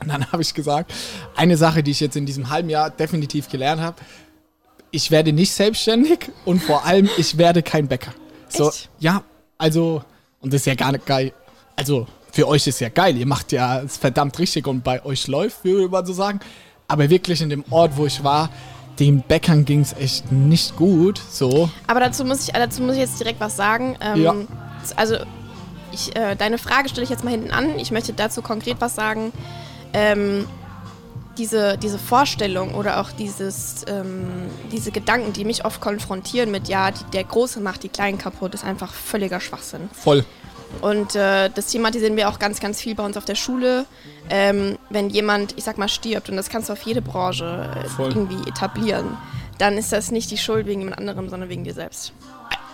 Und 0.00 0.08
dann 0.08 0.26
habe 0.32 0.42
ich 0.42 0.54
gesagt, 0.54 0.92
eine 1.36 1.56
Sache, 1.56 1.82
die 1.82 1.90
ich 1.90 2.00
jetzt 2.00 2.16
in 2.16 2.26
diesem 2.26 2.50
halben 2.50 2.70
Jahr 2.70 2.90
definitiv 2.90 3.48
gelernt 3.48 3.80
habe, 3.80 3.96
ich 4.90 5.10
werde 5.10 5.32
nicht 5.32 5.52
selbstständig 5.52 6.30
und 6.44 6.62
vor 6.62 6.84
allem, 6.84 7.10
ich 7.18 7.36
werde 7.36 7.62
kein 7.62 7.88
Bäcker. 7.88 8.14
So, 8.48 8.68
Echt? 8.68 8.88
ja, 9.00 9.24
also, 9.58 10.04
und 10.40 10.52
das 10.52 10.60
ist 10.60 10.66
ja 10.66 10.76
gar 10.76 10.92
nicht 10.92 11.04
geil. 11.04 11.32
Also, 11.74 12.06
für 12.34 12.48
euch 12.48 12.66
ist 12.66 12.80
ja 12.80 12.88
geil, 12.88 13.16
ihr 13.16 13.26
macht 13.26 13.52
ja 13.52 13.80
es 13.80 13.96
verdammt 13.96 14.38
richtig 14.40 14.66
und 14.66 14.82
bei 14.82 15.04
euch 15.04 15.28
läuft, 15.28 15.64
würde 15.64 15.88
man 15.88 16.04
so 16.04 16.12
sagen. 16.12 16.40
Aber 16.88 17.08
wirklich 17.08 17.40
in 17.40 17.48
dem 17.48 17.64
Ort, 17.70 17.96
wo 17.96 18.06
ich 18.06 18.24
war, 18.24 18.50
den 18.98 19.22
Bäckern 19.22 19.64
ging 19.64 19.80
es 19.80 19.92
echt 19.92 20.32
nicht 20.32 20.76
gut. 20.76 21.20
So, 21.30 21.70
Aber 21.86 22.00
dazu 22.00 22.24
muss 22.24 22.48
ich, 22.48 22.52
dazu 22.52 22.82
muss 22.82 22.94
ich 22.94 23.00
jetzt 23.00 23.20
direkt 23.20 23.38
was 23.40 23.56
sagen. 23.56 23.96
Ähm, 24.00 24.22
Ja. 24.22 24.34
Also, 24.96 25.16
ich, 25.92 26.14
äh, 26.16 26.34
deine 26.34 26.58
Frage 26.58 26.88
stelle 26.88 27.04
ich 27.04 27.10
jetzt 27.10 27.24
mal 27.24 27.30
hinten 27.30 27.52
an. 27.52 27.78
Ich 27.78 27.92
möchte 27.92 28.12
dazu 28.12 28.42
konkret 28.42 28.76
was 28.80 28.96
sagen. 28.96 29.32
Ähm, 29.92 30.46
diese, 31.38 31.78
diese 31.78 31.98
Vorstellung 31.98 32.74
oder 32.74 33.00
auch 33.00 33.12
dieses, 33.12 33.84
ähm, 33.88 34.26
diese 34.72 34.90
Gedanken, 34.90 35.32
die 35.32 35.44
mich 35.44 35.64
oft 35.64 35.80
konfrontieren 35.80 36.50
mit, 36.50 36.68
ja, 36.68 36.90
die, 36.90 37.04
der 37.12 37.24
Große 37.24 37.60
macht 37.60 37.84
die 37.84 37.88
Kleinen 37.88 38.18
kaputt, 38.18 38.54
ist 38.54 38.64
einfach 38.64 38.92
völliger 38.92 39.40
Schwachsinn. 39.40 39.88
voll. 39.92 40.24
Und 40.80 41.14
äh, 41.14 41.50
das 41.50 41.66
thematisieren 41.66 42.16
wir 42.16 42.28
auch 42.28 42.38
ganz, 42.38 42.60
ganz 42.60 42.80
viel 42.80 42.94
bei 42.94 43.04
uns 43.04 43.16
auf 43.16 43.24
der 43.24 43.34
Schule. 43.34 43.86
Ähm, 44.30 44.78
wenn 44.90 45.10
jemand, 45.10 45.56
ich 45.56 45.64
sag 45.64 45.78
mal, 45.78 45.88
stirbt, 45.88 46.28
und 46.28 46.36
das 46.36 46.48
kannst 46.48 46.68
du 46.68 46.72
auf 46.72 46.82
jede 46.82 47.02
Branche 47.02 47.70
äh, 47.76 48.02
irgendwie 48.02 48.48
etablieren, 48.48 49.16
dann 49.58 49.78
ist 49.78 49.92
das 49.92 50.10
nicht 50.10 50.30
die 50.30 50.38
Schuld 50.38 50.66
wegen 50.66 50.80
jemand 50.80 50.98
anderem, 50.98 51.28
sondern 51.28 51.48
wegen 51.48 51.64
dir 51.64 51.74
selbst. 51.74 52.12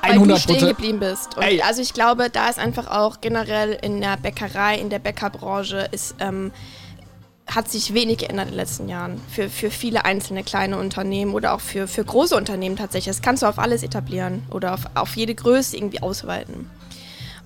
Weil 0.02 0.12
100 0.12 0.36
du 0.36 0.40
stehen 0.40 0.68
geblieben 0.68 1.00
bist. 1.00 1.36
Und 1.36 1.44
also 1.64 1.82
ich 1.82 1.92
glaube, 1.92 2.30
da 2.30 2.48
ist 2.48 2.58
einfach 2.58 2.88
auch 2.90 3.20
generell 3.20 3.78
in 3.82 4.00
der 4.00 4.16
Bäckerei, 4.16 4.78
in 4.78 4.88
der 4.88 4.98
Bäckerbranche 4.98 5.88
ist, 5.90 6.14
ähm, 6.20 6.52
hat 7.46 7.70
sich 7.70 7.94
wenig 7.94 8.18
geändert 8.18 8.46
in 8.46 8.52
den 8.52 8.58
letzten 8.58 8.88
Jahren. 8.88 9.20
Für, 9.28 9.48
für 9.48 9.70
viele 9.70 10.04
einzelne 10.04 10.42
kleine 10.44 10.78
Unternehmen 10.78 11.34
oder 11.34 11.52
auch 11.52 11.60
für, 11.60 11.88
für 11.88 12.04
große 12.04 12.36
Unternehmen 12.36 12.76
tatsächlich. 12.76 13.14
Das 13.14 13.22
kannst 13.22 13.42
du 13.42 13.46
auf 13.46 13.58
alles 13.58 13.82
etablieren 13.82 14.42
oder 14.50 14.74
auf, 14.74 14.80
auf 14.94 15.16
jede 15.16 15.34
Größe 15.34 15.76
irgendwie 15.76 16.02
ausweiten. 16.02 16.70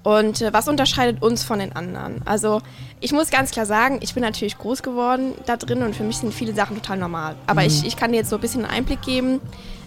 Und 0.05 0.43
äh, 0.43 0.53
was 0.53 0.69
unterscheidet 0.69 1.23
uns 1.23 1.43
von 1.43 1.59
den 1.59 1.75
anderen? 1.75 2.21
Also 2.27 2.61
ich 3.01 3.13
muss 3.13 3.31
ganz 3.31 3.51
klar 3.51 3.67
sagen, 3.67 3.99
ich 4.03 4.15
bin 4.15 4.23
natürlich 4.23 4.57
groß 4.59 4.83
geworden 4.83 5.33
da 5.47 5.57
drin 5.57 5.83
und 5.83 5.97
für 5.97 6.05
mich 6.05 6.19
sind 6.19 6.33
viele 6.33 6.55
Sachen 6.55 6.77
total 6.77 6.99
normal. 6.99 7.35
Aber 7.47 7.65
ich, 7.65 7.85
ich 7.85 7.97
kann 7.97 8.13
dir 8.13 8.19
jetzt 8.19 8.31
so 8.31 8.37
ein 8.37 8.43
bisschen 8.43 8.65
einen 8.65 8.75
Einblick 8.75 9.01
geben, 9.01 9.41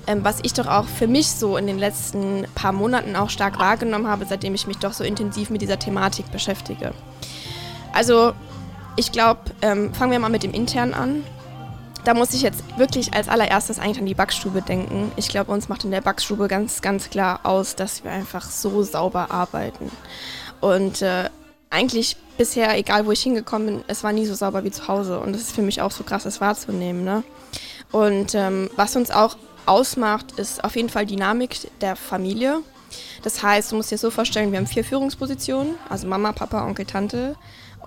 ähm, 0.07 0.23
was 0.23 0.39
ich 0.41 0.53
doch 0.53 0.65
auch 0.65 0.85
für 0.85 1.07
mich 1.07 1.27
so 1.27 1.55
in 1.55 1.67
den 1.67 1.77
letzten 1.77 2.45
paar 2.55 2.71
Monaten 2.71 3.15
auch 3.15 3.29
stark 3.29 3.59
wahrgenommen 3.59 4.07
habe, 4.07 4.25
seitdem 4.27 4.55
ich 4.55 4.65
mich 4.65 4.77
doch 4.77 4.93
so 4.93 5.03
intensiv 5.03 5.51
mit 5.51 5.61
dieser 5.61 5.77
Thematik 5.77 6.31
beschäftige. 6.31 6.93
Also 7.93 8.33
ich 8.95 9.11
glaube, 9.11 9.41
ähm, 9.61 9.93
fangen 9.93 10.11
wir 10.11 10.19
mal 10.19 10.29
mit 10.29 10.41
dem 10.41 10.53
Internen 10.53 10.95
an. 10.95 11.23
Da 12.07 12.13
muss 12.13 12.33
ich 12.33 12.41
jetzt 12.41 12.63
wirklich 12.77 13.13
als 13.13 13.27
allererstes 13.27 13.79
eigentlich 13.79 13.99
an 13.99 14.05
die 14.05 14.13
Backstube 14.13 14.61
denken. 14.61 15.11
Ich 15.17 15.27
glaube, 15.27 15.51
uns 15.51 15.67
macht 15.67 15.83
in 15.83 15.91
der 15.91 15.99
Backstube 15.99 16.47
ganz, 16.47 16.81
ganz 16.81 17.09
klar 17.09 17.41
aus, 17.43 17.75
dass 17.75 18.05
wir 18.05 18.11
einfach 18.11 18.49
so 18.49 18.81
sauber 18.81 19.29
arbeiten. 19.29 19.91
Und 20.61 21.01
äh, 21.01 21.29
eigentlich 21.69 22.15
bisher, 22.37 22.77
egal 22.77 23.05
wo 23.05 23.11
ich 23.11 23.21
hingekommen 23.21 23.67
bin, 23.67 23.83
es 23.87 24.05
war 24.05 24.13
nie 24.13 24.25
so 24.25 24.35
sauber 24.35 24.63
wie 24.63 24.71
zu 24.71 24.87
Hause. 24.87 25.19
Und 25.19 25.33
das 25.33 25.41
ist 25.41 25.51
für 25.51 25.61
mich 25.61 25.81
auch 25.81 25.91
so 25.91 26.05
krass, 26.05 26.23
das 26.23 26.39
wahrzunehmen. 26.39 27.03
Ne? 27.03 27.23
Und 27.91 28.35
ähm, 28.35 28.69
was 28.77 28.95
uns 28.95 29.11
auch 29.11 29.35
ausmacht, 29.65 30.31
ist 30.39 30.63
auf 30.63 30.77
jeden 30.77 30.87
Fall 30.87 31.05
Dynamik 31.05 31.57
der 31.81 31.97
Familie. 31.97 32.61
Das 33.21 33.43
heißt, 33.43 33.73
du 33.73 33.75
musst 33.75 33.91
dir 33.91 33.97
so 33.97 34.11
vorstellen, 34.11 34.53
wir 34.53 34.59
haben 34.59 34.67
vier 34.67 34.85
Führungspositionen, 34.85 35.75
also 35.89 36.07
Mama, 36.07 36.31
Papa, 36.31 36.65
Onkel, 36.65 36.85
Tante. 36.85 37.35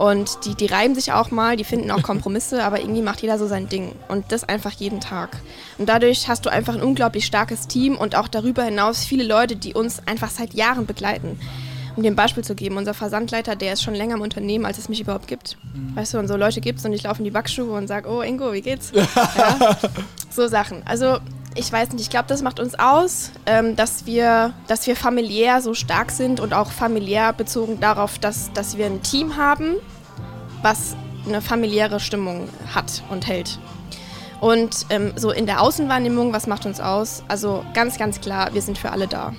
Und 0.01 0.47
die, 0.47 0.55
die 0.55 0.65
reiben 0.65 0.95
sich 0.95 1.13
auch 1.13 1.31
mal, 1.31 1.59
die 1.59 1.65
finden 1.65 1.91
auch 1.91 2.03
Kompromisse, 2.03 2.65
aber 2.65 2.81
irgendwie 2.81 3.03
macht 3.03 3.21
jeder 3.21 3.39
so 3.39 3.47
sein 3.47 3.69
Ding. 3.69 3.93
Und 4.09 4.33
das 4.33 4.49
einfach 4.49 4.73
jeden 4.73 4.99
Tag. 4.99 5.37
Und 5.77 5.91
dadurch 5.91 6.27
hast 6.27 6.47
du 6.47 6.51
einfach 6.51 6.75
ein 6.75 6.83
unglaublich 6.83 7.27
starkes 7.27 7.67
Team 7.67 7.99
und 7.99 8.17
auch 8.17 8.27
darüber 8.27 8.63
hinaus 8.63 9.05
viele 9.05 9.25
Leute, 9.25 9.57
die 9.57 9.75
uns 9.75 10.01
einfach 10.07 10.31
seit 10.31 10.55
Jahren 10.55 10.87
begleiten. 10.87 11.39
Um 11.97 12.03
dir 12.03 12.11
ein 12.11 12.17
Beispiel 12.17 12.43
zu 12.43 12.55
geben, 12.55 12.79
unser 12.79 12.95
Versandleiter, 12.95 13.57
der 13.57 13.75
ist 13.75 13.83
schon 13.83 13.95
länger 13.95 14.15
im 14.15 14.23
Unternehmen, 14.23 14.65
als 14.65 14.79
es 14.79 14.89
mich 14.89 15.03
überhaupt 15.03 15.27
gibt. 15.27 15.59
Mhm. 15.75 15.95
Weißt 15.95 16.15
du, 16.15 16.19
und 16.19 16.29
so 16.29 16.37
Leute 16.37 16.63
gibt 16.63 16.79
es 16.79 16.85
und 16.87 16.95
ich 16.95 17.03
laufe 17.03 17.19
in 17.19 17.25
die 17.25 17.31
Backstube 17.31 17.73
und 17.73 17.87
sage, 17.87 18.09
oh 18.09 18.23
Ingo, 18.23 18.55
wie 18.55 18.63
geht's? 18.63 18.93
ja. 19.37 19.77
So 20.31 20.49
Sachen. 20.49 20.83
Also 20.87 21.19
ich 21.57 21.71
weiß 21.71 21.93
nicht, 21.93 22.03
ich 22.03 22.11
glaube, 22.11 22.27
das 22.29 22.41
macht 22.41 22.59
uns 22.59 22.79
aus, 22.79 23.33
ähm, 23.45 23.77
dass, 23.77 24.07
wir, 24.07 24.55
dass 24.67 24.87
wir 24.87 24.97
familiär 24.97 25.61
so 25.61 25.75
stark 25.75 26.11
sind 26.11 26.41
und 26.41 26.55
auch 26.55 26.71
familiär 26.71 27.35
bezogen 27.35 27.81
darauf, 27.81 28.19
dass, 28.19 28.51
dass 28.55 28.79
wir 28.79 28.87
ein 28.87 29.03
Team 29.03 29.37
haben, 29.37 29.75
was 30.63 30.97
eine 31.27 31.41
familiäre 31.41 32.01
Stimmung 32.01 32.49
hat 32.75 33.03
und 33.11 33.27
hält. 33.27 33.59
Und 34.41 34.87
ähm, 34.89 35.13
so 35.17 35.31
in 35.31 35.47
der 35.47 35.61
Außenwahrnehmung, 35.61 36.33
was 36.33 36.47
macht 36.47 36.65
uns 36.65 36.81
aus? 36.81 37.23
Also 37.29 37.65
ganz, 37.75 37.99
ganz 37.99 38.21
klar, 38.21 38.55
wir 38.55 38.63
sind 38.63 38.79
für 38.79 38.91
alle 38.91 39.07
da. 39.07 39.35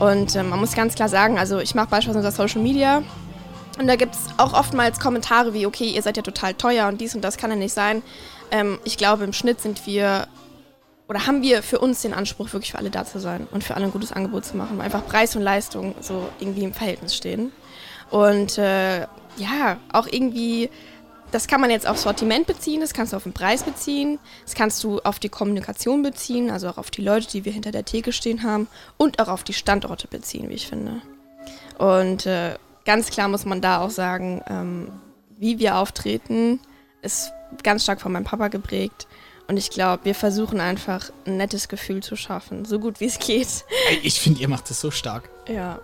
Und 0.00 0.36
ähm, 0.36 0.50
man 0.50 0.60
muss 0.60 0.74
ganz 0.74 0.94
klar 0.94 1.08
sagen, 1.08 1.38
also 1.38 1.60
ich 1.60 1.74
mache 1.74 1.88
beispielsweise 1.88 2.30
Social 2.30 2.60
Media 2.60 3.02
und 3.78 3.86
da 3.86 3.96
gibt 3.96 4.14
es 4.14 4.20
auch 4.36 4.52
oftmals 4.52 5.00
Kommentare 5.00 5.54
wie, 5.54 5.64
okay, 5.64 5.88
ihr 5.88 6.02
seid 6.02 6.16
ja 6.16 6.22
total 6.22 6.54
teuer 6.54 6.88
und 6.88 7.00
dies 7.00 7.14
und 7.14 7.22
das 7.22 7.38
kann 7.38 7.50
ja 7.50 7.56
nicht 7.56 7.72
sein. 7.72 8.02
Ähm, 8.50 8.78
ich 8.84 8.98
glaube, 8.98 9.24
im 9.24 9.32
Schnitt 9.32 9.60
sind 9.60 9.86
wir 9.86 10.26
oder 11.08 11.26
haben 11.26 11.42
wir 11.42 11.62
für 11.62 11.78
uns 11.78 12.02
den 12.02 12.14
Anspruch, 12.14 12.52
wirklich 12.52 12.72
für 12.72 12.78
alle 12.78 12.90
da 12.90 13.04
zu 13.04 13.18
sein 13.18 13.46
und 13.50 13.64
für 13.64 13.76
alle 13.76 13.86
ein 13.86 13.90
gutes 13.92 14.12
Angebot 14.12 14.44
zu 14.44 14.56
machen, 14.56 14.78
weil 14.78 14.86
einfach 14.86 15.06
Preis 15.06 15.36
und 15.36 15.42
Leistung 15.42 15.94
so 16.00 16.28
irgendwie 16.38 16.64
im 16.64 16.72
Verhältnis 16.72 17.14
stehen. 17.14 17.52
Und 18.10 18.58
äh, 18.58 19.06
ja, 19.36 19.78
auch 19.92 20.06
irgendwie 20.06 20.70
das 21.32 21.48
kann 21.48 21.60
man 21.60 21.70
jetzt 21.70 21.86
aufs 21.86 22.02
Sortiment 22.02 22.46
beziehen, 22.46 22.80
das 22.80 22.92
kannst 22.92 23.12
du 23.12 23.16
auf 23.16 23.22
den 23.22 23.32
Preis 23.32 23.62
beziehen, 23.62 24.18
das 24.44 24.54
kannst 24.54 24.84
du 24.84 25.00
auf 25.00 25.18
die 25.18 25.30
Kommunikation 25.30 26.02
beziehen, 26.02 26.50
also 26.50 26.68
auch 26.68 26.76
auf 26.76 26.90
die 26.90 27.02
Leute, 27.02 27.26
die 27.26 27.44
wir 27.44 27.52
hinter 27.52 27.72
der 27.72 27.86
Theke 27.86 28.12
stehen 28.12 28.42
haben 28.42 28.68
und 28.98 29.18
auch 29.18 29.28
auf 29.28 29.42
die 29.42 29.54
Standorte 29.54 30.06
beziehen, 30.06 30.50
wie 30.50 30.54
ich 30.54 30.68
finde. 30.68 31.00
Und 31.78 32.26
äh, 32.26 32.56
ganz 32.84 33.10
klar 33.10 33.28
muss 33.28 33.46
man 33.46 33.62
da 33.62 33.80
auch 33.80 33.90
sagen, 33.90 34.42
ähm, 34.46 34.92
wie 35.38 35.58
wir 35.58 35.76
auftreten, 35.76 36.60
ist 37.00 37.32
ganz 37.62 37.82
stark 37.82 38.00
von 38.00 38.12
meinem 38.12 38.24
Papa 38.24 38.48
geprägt. 38.48 39.08
Und 39.48 39.56
ich 39.56 39.70
glaube, 39.70 40.04
wir 40.04 40.14
versuchen 40.14 40.60
einfach 40.60 41.10
ein 41.26 41.38
nettes 41.38 41.68
Gefühl 41.68 42.02
zu 42.02 42.14
schaffen, 42.14 42.64
so 42.64 42.78
gut 42.78 43.00
wie 43.00 43.06
es 43.06 43.18
geht. 43.18 43.64
Ich 44.02 44.20
finde, 44.20 44.40
ihr 44.40 44.48
macht 44.48 44.70
das 44.70 44.80
so 44.80 44.90
stark. 44.90 45.30
Ja. 45.48 45.80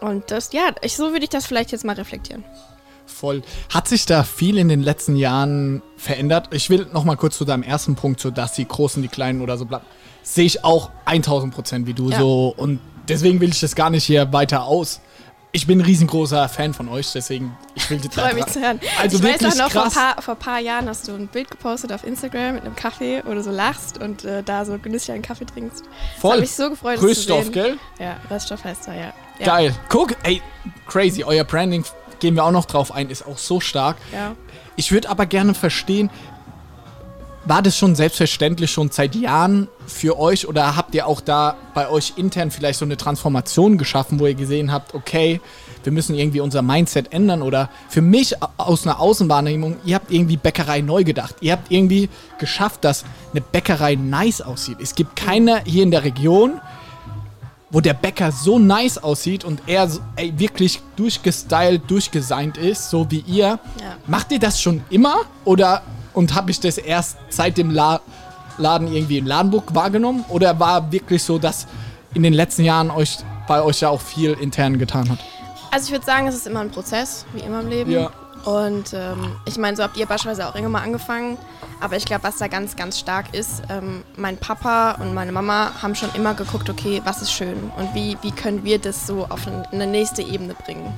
Und 0.00 0.30
das, 0.30 0.52
ja, 0.52 0.74
ich, 0.82 0.96
so 0.96 1.12
würde 1.12 1.24
ich 1.24 1.30
das 1.30 1.46
vielleicht 1.46 1.72
jetzt 1.72 1.84
mal 1.84 1.94
reflektieren. 1.94 2.44
Voll. 3.06 3.42
Hat 3.72 3.88
sich 3.88 4.06
da 4.06 4.22
viel 4.22 4.58
in 4.58 4.68
den 4.68 4.82
letzten 4.82 5.16
Jahren 5.16 5.82
verändert? 5.96 6.48
Ich 6.52 6.70
will 6.70 6.86
noch 6.92 7.04
mal 7.04 7.16
kurz 7.16 7.38
zu 7.38 7.44
deinem 7.44 7.62
ersten 7.62 7.94
Punkt, 7.94 8.20
so 8.20 8.30
dass 8.30 8.52
die 8.52 8.66
Großen, 8.66 9.02
die 9.02 9.08
Kleinen 9.08 9.40
oder 9.40 9.56
so 9.56 9.64
bleiben. 9.66 9.84
Sehe 10.22 10.46
ich 10.46 10.64
auch 10.64 10.90
1000 11.04 11.54
Prozent 11.54 11.86
wie 11.86 11.94
du 11.94 12.10
ja. 12.10 12.18
so. 12.18 12.54
Und 12.56 12.80
deswegen 13.08 13.40
will 13.40 13.50
ich 13.50 13.60
das 13.60 13.74
gar 13.74 13.90
nicht 13.90 14.04
hier 14.04 14.32
weiter 14.32 14.64
aus. 14.64 15.00
Ich 15.52 15.68
bin 15.68 15.78
ein 15.78 15.84
riesengroßer 15.84 16.48
Fan 16.48 16.74
von 16.74 16.88
euch, 16.88 17.12
deswegen 17.12 17.56
ich 17.76 17.88
will 17.88 17.98
das 17.98 18.12
Freue 18.12 18.34
mich 18.34 18.46
zu 18.46 18.60
hören. 18.60 18.80
Also 19.00 19.18
ich 19.18 19.22
wirklich 19.22 19.40
weiß 19.40 19.60
auch 19.60 19.64
noch, 19.66 19.70
krass. 19.70 19.94
Vor, 19.94 20.02
ein 20.02 20.14
paar, 20.14 20.22
vor 20.22 20.34
paar 20.34 20.58
Jahren 20.58 20.88
hast 20.88 21.06
du 21.06 21.12
ein 21.12 21.28
Bild 21.28 21.48
gepostet 21.48 21.92
auf 21.92 22.02
Instagram 22.02 22.56
mit 22.56 22.64
einem 22.64 22.74
Kaffee, 22.74 23.22
wo 23.24 23.32
du 23.32 23.40
so 23.40 23.52
lachst 23.52 24.02
und 24.02 24.24
äh, 24.24 24.42
da 24.42 24.64
so 24.64 24.76
genüsslich 24.78 25.14
einen 25.14 25.22
Kaffee 25.22 25.44
trinkst. 25.44 25.84
Voll. 26.18 26.32
Das 26.32 26.40
mich 26.40 26.56
so 26.56 26.70
gefreut, 26.70 27.00
Röststoff, 27.00 27.52
gell? 27.52 27.78
Ja, 28.00 28.16
Röststoff 28.28 28.64
heißt 28.64 28.88
er, 28.88 28.94
ja. 28.94 29.14
ja. 29.38 29.46
Geil. 29.46 29.74
Guck, 29.88 30.16
ey, 30.24 30.42
crazy. 30.88 31.22
Euer 31.22 31.44
Branding 31.44 31.84
gehen 32.20 32.34
wir 32.34 32.44
auch 32.44 32.50
noch 32.50 32.64
drauf 32.64 32.92
ein, 32.92 33.10
ist 33.10 33.26
auch 33.26 33.38
so 33.38 33.60
stark. 33.60 33.96
Ja. 34.12 34.34
Ich 34.76 34.92
würde 34.92 35.08
aber 35.08 35.26
gerne 35.26 35.54
verstehen, 35.54 36.10
war 37.44 37.62
das 37.62 37.76
schon 37.76 37.94
selbstverständlich 37.94 38.70
schon 38.70 38.90
seit 38.90 39.14
Jahren 39.14 39.68
für 39.86 40.18
euch 40.18 40.48
oder 40.48 40.76
habt 40.76 40.94
ihr 40.94 41.06
auch 41.06 41.20
da 41.20 41.56
bei 41.74 41.88
euch 41.88 42.14
intern 42.16 42.50
vielleicht 42.50 42.78
so 42.78 42.84
eine 42.84 42.96
Transformation 42.96 43.76
geschaffen, 43.76 44.18
wo 44.18 44.26
ihr 44.26 44.34
gesehen 44.34 44.72
habt, 44.72 44.94
okay, 44.94 45.40
wir 45.82 45.92
müssen 45.92 46.14
irgendwie 46.14 46.40
unser 46.40 46.62
Mindset 46.62 47.12
ändern 47.12 47.42
oder 47.42 47.68
für 47.90 48.00
mich 48.00 48.34
aus 48.56 48.86
einer 48.86 48.98
Außenwahrnehmung, 48.98 49.76
ihr 49.84 49.96
habt 49.96 50.10
irgendwie 50.10 50.38
Bäckerei 50.38 50.80
neu 50.80 51.04
gedacht. 51.04 51.36
Ihr 51.40 51.52
habt 51.52 51.70
irgendwie 51.70 52.08
geschafft, 52.38 52.84
dass 52.84 53.04
eine 53.32 53.42
Bäckerei 53.42 53.94
nice 53.94 54.40
aussieht. 54.40 54.78
Es 54.80 54.94
gibt 54.94 55.14
keine 55.14 55.62
hier 55.64 55.82
in 55.82 55.90
der 55.90 56.04
Region, 56.04 56.60
wo 57.70 57.80
der 57.80 57.94
Bäcker 57.94 58.30
so 58.30 58.58
nice 58.58 58.98
aussieht 58.98 59.44
und 59.44 59.62
er 59.66 59.88
ey, 60.16 60.32
wirklich 60.38 60.80
durchgestylt, 60.96 61.82
durchgeseint 61.88 62.56
ist, 62.56 62.90
so 62.90 63.10
wie 63.10 63.24
ihr. 63.26 63.58
Ja. 63.80 63.96
Macht 64.06 64.32
ihr 64.32 64.38
das 64.38 64.60
schon 64.60 64.82
immer 64.90 65.16
oder 65.44 65.82
und 66.12 66.34
habe 66.34 66.50
ich 66.50 66.60
das 66.60 66.78
erst 66.78 67.16
seit 67.28 67.58
dem 67.58 67.70
La 67.70 68.00
Laden 68.56 68.86
irgendwie 68.86 69.18
in 69.18 69.26
Ladenburg 69.26 69.74
wahrgenommen 69.74 70.24
oder 70.28 70.60
war 70.60 70.92
wirklich 70.92 71.22
so, 71.22 71.38
dass 71.38 71.66
in 72.14 72.22
den 72.22 72.32
letzten 72.32 72.62
Jahren 72.62 72.90
euch 72.90 73.18
bei 73.48 73.60
euch 73.60 73.80
ja 73.80 73.88
auch 73.88 74.00
viel 74.00 74.32
intern 74.34 74.78
getan 74.78 75.10
hat? 75.10 75.18
Also 75.72 75.86
ich 75.86 75.92
würde 75.92 76.06
sagen, 76.06 76.28
es 76.28 76.36
ist 76.36 76.46
immer 76.46 76.60
ein 76.60 76.70
Prozess, 76.70 77.26
wie 77.32 77.40
immer 77.40 77.60
im 77.60 77.68
Leben. 77.68 77.90
Ja. 77.90 78.10
Und 78.44 78.92
ähm, 78.92 79.32
ich 79.46 79.56
meine, 79.58 79.76
so 79.76 79.82
habt 79.82 79.96
ihr 79.96 80.06
beispielsweise 80.06 80.48
auch 80.48 80.54
irgendwann 80.54 80.72
mal 80.72 80.82
angefangen. 80.82 81.36
Aber 81.80 81.96
ich 81.96 82.04
glaube, 82.04 82.24
was 82.24 82.38
da 82.38 82.48
ganz, 82.48 82.76
ganz 82.76 82.98
stark 82.98 83.34
ist, 83.34 83.62
ähm, 83.68 84.04
mein 84.16 84.36
Papa 84.36 84.92
und 84.92 85.14
meine 85.14 85.32
Mama 85.32 85.72
haben 85.82 85.94
schon 85.94 86.14
immer 86.14 86.34
geguckt, 86.34 86.70
okay, 86.70 87.00
was 87.04 87.22
ist 87.22 87.32
schön 87.32 87.70
und 87.76 87.94
wie, 87.94 88.16
wie 88.22 88.30
können 88.30 88.64
wir 88.64 88.78
das 88.78 89.06
so 89.06 89.26
auf 89.28 89.46
eine 89.72 89.86
nächste 89.86 90.22
Ebene 90.22 90.54
bringen. 90.54 90.92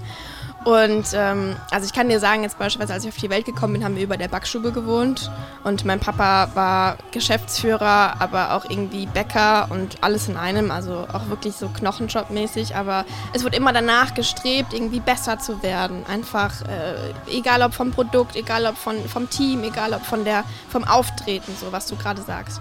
Und 0.66 1.10
ähm, 1.14 1.54
also 1.70 1.86
ich 1.86 1.92
kann 1.92 2.08
dir 2.08 2.18
sagen, 2.18 2.42
jetzt 2.42 2.58
beispielsweise, 2.58 2.94
als 2.94 3.04
ich 3.04 3.10
auf 3.10 3.16
die 3.18 3.30
Welt 3.30 3.44
gekommen 3.44 3.74
bin, 3.74 3.84
haben 3.84 3.94
wir 3.94 4.02
über 4.02 4.16
der 4.16 4.26
Backstube 4.26 4.72
gewohnt. 4.72 5.30
Und 5.62 5.84
mein 5.84 6.00
Papa 6.00 6.48
war 6.54 6.96
Geschäftsführer, 7.12 8.20
aber 8.20 8.52
auch 8.52 8.68
irgendwie 8.68 9.06
Bäcker 9.06 9.68
und 9.70 10.02
alles 10.02 10.26
in 10.26 10.36
einem. 10.36 10.72
Also 10.72 11.06
auch 11.12 11.28
wirklich 11.28 11.54
so 11.54 11.68
Knochenjob-mäßig. 11.68 12.74
Aber 12.74 13.04
es 13.32 13.44
wurde 13.44 13.56
immer 13.56 13.72
danach 13.72 14.14
gestrebt, 14.14 14.74
irgendwie 14.74 14.98
besser 14.98 15.38
zu 15.38 15.62
werden. 15.62 16.04
Einfach, 16.08 16.62
äh, 16.62 17.14
egal 17.32 17.62
ob 17.62 17.72
vom 17.72 17.92
Produkt, 17.92 18.34
egal 18.34 18.66
ob 18.66 18.76
von, 18.76 18.96
vom 19.08 19.30
Team, 19.30 19.62
egal 19.62 19.92
ob 19.92 20.04
von 20.04 20.24
der, 20.24 20.42
vom 20.68 20.82
Auftreten, 20.82 21.54
so 21.60 21.70
was 21.70 21.86
du 21.86 21.94
gerade 21.94 22.22
sagst. 22.22 22.60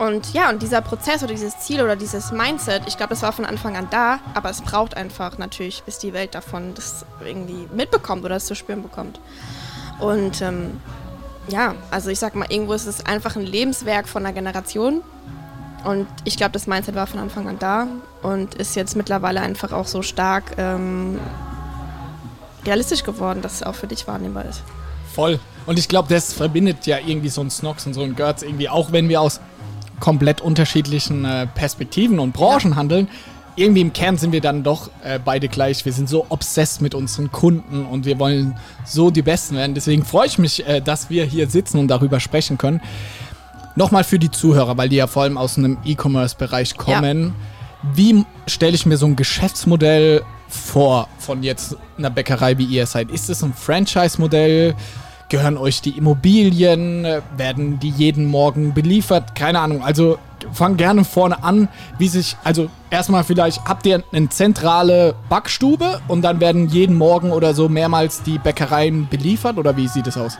Und 0.00 0.32
ja, 0.32 0.48
und 0.48 0.62
dieser 0.62 0.80
Prozess 0.80 1.22
oder 1.22 1.34
dieses 1.34 1.58
Ziel 1.58 1.82
oder 1.82 1.94
dieses 1.94 2.32
Mindset, 2.32 2.84
ich 2.86 2.96
glaube, 2.96 3.10
das 3.10 3.20
war 3.20 3.32
von 3.32 3.44
Anfang 3.44 3.76
an 3.76 3.86
da, 3.90 4.18
aber 4.32 4.48
es 4.48 4.62
braucht 4.62 4.96
einfach 4.96 5.36
natürlich, 5.36 5.82
bis 5.82 5.98
die 5.98 6.14
Welt 6.14 6.34
davon 6.34 6.72
das 6.74 7.04
irgendwie 7.22 7.68
mitbekommt 7.74 8.24
oder 8.24 8.36
es 8.36 8.46
zu 8.46 8.54
spüren 8.54 8.82
bekommt. 8.82 9.20
Und 9.98 10.40
ähm, 10.40 10.80
ja, 11.48 11.74
also 11.90 12.08
ich 12.08 12.18
sag 12.18 12.34
mal, 12.34 12.46
irgendwo 12.48 12.72
ist 12.72 12.86
es 12.86 13.04
einfach 13.04 13.36
ein 13.36 13.44
Lebenswerk 13.44 14.08
von 14.08 14.24
einer 14.24 14.32
Generation. 14.32 15.02
Und 15.84 16.06
ich 16.24 16.38
glaube, 16.38 16.52
das 16.52 16.66
Mindset 16.66 16.94
war 16.94 17.06
von 17.06 17.20
Anfang 17.20 17.46
an 17.46 17.58
da 17.58 17.86
und 18.22 18.54
ist 18.54 18.76
jetzt 18.76 18.96
mittlerweile 18.96 19.42
einfach 19.42 19.72
auch 19.72 19.86
so 19.86 20.00
stark 20.00 20.54
ähm, 20.56 21.20
realistisch 22.64 23.04
geworden, 23.04 23.42
dass 23.42 23.56
es 23.56 23.62
auch 23.62 23.74
für 23.74 23.86
dich 23.86 24.06
wahrnehmbar 24.06 24.46
ist. 24.46 24.62
Voll. 25.14 25.38
Und 25.66 25.78
ich 25.78 25.88
glaube, 25.88 26.08
das 26.08 26.32
verbindet 26.32 26.86
ja 26.86 26.96
irgendwie 27.04 27.28
so 27.28 27.42
ein 27.42 27.50
Snox 27.50 27.84
und 27.86 27.92
so 27.92 28.02
ein 28.02 28.16
Götz 28.16 28.40
irgendwie, 28.40 28.70
auch 28.70 28.92
wenn 28.92 29.06
wir 29.10 29.20
aus 29.20 29.40
komplett 30.00 30.40
unterschiedlichen 30.40 31.24
äh, 31.24 31.46
Perspektiven 31.46 32.18
und 32.18 32.32
Branchen 32.32 32.72
ja. 32.72 32.76
handeln. 32.76 33.08
Irgendwie 33.56 33.80
im 33.82 33.92
Kern 33.92 34.16
sind 34.16 34.32
wir 34.32 34.40
dann 34.40 34.62
doch 34.62 34.90
äh, 35.04 35.18
beide 35.22 35.48
gleich. 35.48 35.84
Wir 35.84 35.92
sind 35.92 36.08
so 36.08 36.26
obsessed 36.28 36.80
mit 36.80 36.94
unseren 36.94 37.30
Kunden 37.30 37.84
und 37.84 38.06
wir 38.06 38.18
wollen 38.18 38.56
so 38.84 39.10
die 39.10 39.22
Besten 39.22 39.56
werden. 39.56 39.74
Deswegen 39.74 40.04
freue 40.04 40.26
ich 40.26 40.38
mich, 40.38 40.66
äh, 40.66 40.80
dass 40.80 41.10
wir 41.10 41.24
hier 41.24 41.48
sitzen 41.48 41.78
und 41.78 41.88
darüber 41.88 42.20
sprechen 42.20 42.58
können. 42.58 42.80
Nochmal 43.76 44.04
für 44.04 44.18
die 44.18 44.30
Zuhörer, 44.30 44.76
weil 44.76 44.88
die 44.88 44.96
ja 44.96 45.06
vor 45.06 45.24
allem 45.24 45.36
aus 45.38 45.58
einem 45.58 45.78
E-Commerce-Bereich 45.84 46.76
kommen. 46.76 47.26
Ja. 47.82 47.90
Wie 47.94 48.24
stelle 48.46 48.74
ich 48.74 48.86
mir 48.86 48.96
so 48.96 49.06
ein 49.06 49.16
Geschäftsmodell 49.16 50.22
vor 50.48 51.08
von 51.18 51.42
jetzt 51.42 51.76
einer 51.96 52.10
Bäckerei, 52.10 52.58
wie 52.58 52.64
ihr 52.64 52.86
seid? 52.86 53.10
Ist 53.10 53.30
es 53.30 53.42
ein 53.42 53.54
Franchise-Modell? 53.54 54.74
Gehören 55.30 55.56
euch 55.56 55.80
die 55.80 55.96
Immobilien? 55.96 57.06
Werden 57.36 57.78
die 57.78 57.90
jeden 57.90 58.26
Morgen 58.26 58.74
beliefert? 58.74 59.36
Keine 59.36 59.60
Ahnung. 59.60 59.84
Also 59.84 60.18
fang 60.52 60.76
gerne 60.76 61.04
vorne 61.04 61.44
an, 61.44 61.68
wie 61.98 62.08
sich, 62.08 62.36
also 62.42 62.68
erstmal 62.90 63.22
vielleicht, 63.22 63.64
habt 63.64 63.86
ihr 63.86 64.02
eine 64.12 64.28
zentrale 64.28 65.14
Backstube 65.28 66.00
und 66.08 66.22
dann 66.22 66.40
werden 66.40 66.68
jeden 66.68 66.96
Morgen 66.96 67.30
oder 67.30 67.54
so 67.54 67.68
mehrmals 67.68 68.24
die 68.24 68.38
Bäckereien 68.38 69.08
beliefert 69.08 69.56
oder 69.56 69.76
wie 69.76 69.86
sieht 69.86 70.08
es 70.08 70.16
aus? 70.16 70.36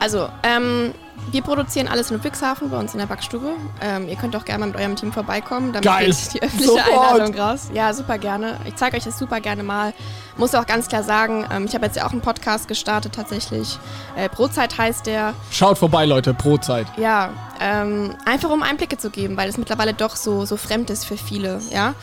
Also, 0.00 0.28
ähm, 0.42 0.92
wir 1.30 1.42
produzieren 1.42 1.88
alles 1.88 2.10
in 2.10 2.16
Ludwigshafen 2.16 2.70
bei 2.70 2.78
uns 2.78 2.94
in 2.94 2.98
der 2.98 3.06
Backstube. 3.06 3.52
Ähm, 3.80 4.08
ihr 4.08 4.16
könnt 4.16 4.36
auch 4.36 4.44
gerne 4.44 4.60
mal 4.60 4.66
mit 4.66 4.76
eurem 4.76 4.96
Team 4.96 5.12
vorbeikommen, 5.12 5.72
damit 5.72 5.84
Geil. 5.84 6.06
geht 6.06 6.34
die 6.34 6.42
öffentliche 6.42 6.72
Sofort. 6.72 7.12
Einladung 7.12 7.34
raus. 7.38 7.70
Ja, 7.72 7.92
super 7.92 8.18
gerne. 8.18 8.58
Ich 8.64 8.76
zeige 8.76 8.96
euch 8.96 9.04
das 9.04 9.18
super 9.18 9.40
gerne 9.40 9.62
mal. 9.62 9.94
Muss 10.38 10.54
auch 10.54 10.66
ganz 10.66 10.88
klar 10.88 11.02
sagen, 11.02 11.46
ähm, 11.50 11.64
ich 11.64 11.74
habe 11.74 11.86
jetzt 11.86 11.96
ja 11.96 12.06
auch 12.06 12.12
einen 12.12 12.20
Podcast 12.20 12.68
gestartet 12.68 13.14
tatsächlich. 13.14 13.78
Äh, 14.16 14.28
Brotzeit 14.28 14.76
heißt 14.76 15.06
der. 15.06 15.32
Schaut 15.50 15.78
vorbei, 15.78 16.04
Leute, 16.04 16.34
Brotzeit. 16.34 16.86
Ja, 16.98 17.30
ähm, 17.60 18.14
einfach 18.26 18.50
um 18.50 18.62
Einblicke 18.62 18.98
zu 18.98 19.10
geben, 19.10 19.36
weil 19.36 19.48
es 19.48 19.56
mittlerweile 19.56 19.94
doch 19.94 20.14
so, 20.14 20.44
so 20.44 20.56
fremd 20.56 20.90
ist 20.90 21.06
für 21.06 21.16
viele, 21.16 21.60
ja. 21.70 21.94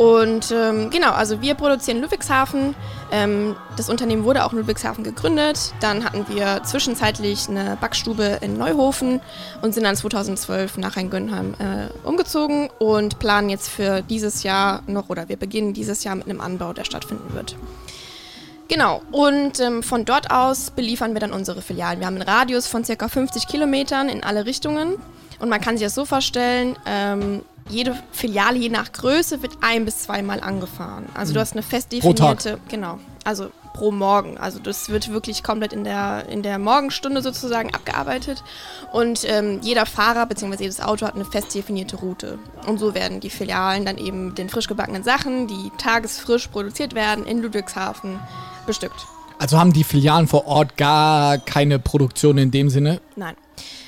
Und 0.00 0.50
ähm, 0.50 0.88
genau, 0.88 1.10
also 1.10 1.42
wir 1.42 1.54
produzieren 1.54 2.00
Ludwigshafen. 2.00 2.74
Ähm, 3.12 3.54
das 3.76 3.90
Unternehmen 3.90 4.24
wurde 4.24 4.46
auch 4.46 4.52
in 4.52 4.58
Ludwigshafen 4.60 5.04
gegründet. 5.04 5.74
Dann 5.80 6.04
hatten 6.04 6.24
wir 6.26 6.62
zwischenzeitlich 6.64 7.50
eine 7.50 7.76
Backstube 7.78 8.38
in 8.40 8.56
Neuhofen 8.56 9.20
und 9.60 9.74
sind 9.74 9.84
dann 9.84 9.96
2012 9.96 10.78
nach 10.78 10.96
Rheingönheim 10.96 11.52
äh, 11.58 12.08
umgezogen 12.08 12.70
und 12.78 13.18
planen 13.18 13.50
jetzt 13.50 13.68
für 13.68 14.00
dieses 14.00 14.42
Jahr 14.42 14.82
noch, 14.86 15.10
oder 15.10 15.28
wir 15.28 15.36
beginnen 15.36 15.74
dieses 15.74 16.02
Jahr 16.02 16.14
mit 16.14 16.30
einem 16.30 16.40
Anbau, 16.40 16.72
der 16.72 16.84
stattfinden 16.84 17.34
wird. 17.34 17.56
Genau, 18.68 19.02
und 19.12 19.60
ähm, 19.60 19.82
von 19.82 20.06
dort 20.06 20.30
aus 20.30 20.70
beliefern 20.70 21.12
wir 21.12 21.20
dann 21.20 21.34
unsere 21.34 21.60
Filialen. 21.60 22.00
Wir 22.00 22.06
haben 22.06 22.14
einen 22.14 22.26
Radius 22.26 22.68
von 22.68 22.86
circa 22.86 23.08
50 23.08 23.46
Kilometern 23.46 24.08
in 24.08 24.24
alle 24.24 24.46
Richtungen. 24.46 24.94
Und 25.40 25.48
man 25.48 25.60
kann 25.60 25.76
sich 25.76 25.86
das 25.86 25.94
so 25.94 26.04
vorstellen, 26.04 26.76
ähm, 26.86 27.42
jede 27.70 27.96
Filiale, 28.12 28.58
je 28.58 28.68
nach 28.68 28.92
Größe, 28.92 29.42
wird 29.42 29.52
ein- 29.60 29.84
bis 29.84 30.00
zweimal 30.00 30.40
angefahren. 30.40 31.06
Also 31.14 31.32
du 31.34 31.40
hast 31.40 31.52
eine 31.52 31.62
fest 31.62 31.92
definierte, 31.92 32.58
genau, 32.68 32.98
also 33.24 33.50
pro 33.72 33.92
Morgen. 33.92 34.36
Also 34.36 34.58
das 34.58 34.88
wird 34.88 35.10
wirklich 35.12 35.42
komplett 35.44 35.72
in 35.72 35.84
der, 35.84 36.28
in 36.28 36.42
der 36.42 36.58
Morgenstunde 36.58 37.22
sozusagen 37.22 37.72
abgearbeitet. 37.72 38.42
Und 38.92 39.24
ähm, 39.28 39.60
jeder 39.62 39.86
Fahrer 39.86 40.26
bzw. 40.26 40.56
jedes 40.62 40.80
Auto 40.80 41.06
hat 41.06 41.14
eine 41.14 41.24
fest 41.24 41.54
definierte 41.54 41.96
Route. 41.96 42.38
Und 42.66 42.78
so 42.78 42.94
werden 42.94 43.20
die 43.20 43.30
Filialen 43.30 43.84
dann 43.84 43.96
eben 43.96 44.26
mit 44.28 44.38
den 44.38 44.48
frisch 44.48 44.66
gebackenen 44.66 45.04
Sachen, 45.04 45.46
die 45.46 45.70
tagesfrisch 45.78 46.48
produziert 46.48 46.94
werden, 46.94 47.24
in 47.24 47.40
Ludwigshafen 47.42 48.18
bestückt. 48.66 49.06
Also 49.38 49.58
haben 49.58 49.72
die 49.72 49.84
Filialen 49.84 50.26
vor 50.28 50.46
Ort 50.46 50.76
gar 50.76 51.38
keine 51.38 51.78
Produktion 51.78 52.36
in 52.38 52.50
dem 52.50 52.68
Sinne? 52.68 53.00
Nein. 53.16 53.36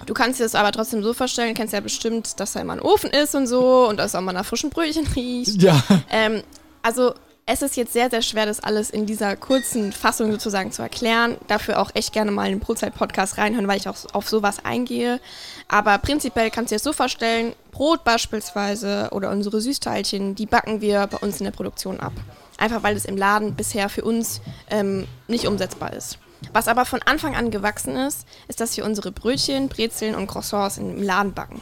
Du 0.06 0.14
kannst 0.14 0.40
dir 0.40 0.44
das 0.44 0.54
aber 0.54 0.72
trotzdem 0.72 1.02
so 1.02 1.12
vorstellen, 1.14 1.54
kennst 1.54 1.72
ja 1.72 1.80
bestimmt, 1.80 2.38
dass 2.40 2.52
da 2.52 2.60
immer 2.60 2.74
ein 2.74 2.80
Ofen 2.80 3.10
ist 3.10 3.34
und 3.34 3.46
so 3.46 3.88
und 3.88 3.98
dass 3.98 4.14
auch 4.14 4.20
mal 4.20 4.32
nach 4.32 4.46
frischen 4.46 4.70
Brötchen 4.70 5.06
riecht. 5.06 5.62
Ja. 5.62 5.82
Ähm, 6.10 6.42
also 6.82 7.14
es 7.44 7.60
ist 7.60 7.76
jetzt 7.76 7.92
sehr, 7.92 8.08
sehr 8.08 8.22
schwer, 8.22 8.46
das 8.46 8.60
alles 8.60 8.90
in 8.90 9.04
dieser 9.04 9.34
kurzen 9.36 9.92
Fassung 9.92 10.30
sozusagen 10.30 10.70
zu 10.70 10.80
erklären. 10.80 11.36
Dafür 11.48 11.80
auch 11.80 11.90
echt 11.94 12.12
gerne 12.12 12.30
mal 12.30 12.46
in 12.46 12.52
den 12.52 12.60
Brotzeit-Podcast 12.60 13.36
reinhören, 13.36 13.66
weil 13.66 13.78
ich 13.78 13.88
auch 13.88 13.96
auf 14.12 14.28
sowas 14.28 14.64
eingehe. 14.64 15.20
Aber 15.68 15.98
prinzipiell 15.98 16.50
kannst 16.50 16.70
du 16.70 16.74
dir 16.74 16.76
das 16.76 16.84
so 16.84 16.92
vorstellen, 16.92 17.54
Brot 17.72 18.04
beispielsweise 18.04 19.08
oder 19.10 19.30
unsere 19.30 19.60
Süßteilchen, 19.60 20.36
die 20.36 20.46
backen 20.46 20.80
wir 20.80 21.06
bei 21.08 21.16
uns 21.18 21.40
in 21.40 21.44
der 21.44 21.52
Produktion 21.52 21.98
ab. 21.98 22.12
Einfach 22.58 22.84
weil 22.84 22.96
es 22.96 23.04
im 23.04 23.16
Laden 23.16 23.54
bisher 23.54 23.88
für 23.88 24.04
uns 24.04 24.40
ähm, 24.70 25.08
nicht 25.26 25.46
umsetzbar 25.46 25.92
ist. 25.94 26.18
Was 26.52 26.68
aber 26.68 26.84
von 26.84 27.00
Anfang 27.02 27.34
an 27.34 27.50
gewachsen 27.50 27.96
ist, 27.96 28.26
ist, 28.48 28.60
dass 28.60 28.76
wir 28.76 28.84
unsere 28.84 29.12
Brötchen, 29.12 29.68
Brezeln 29.68 30.14
und 30.14 30.26
Croissants 30.26 30.78
im 30.78 31.02
Laden 31.02 31.32
backen. 31.32 31.60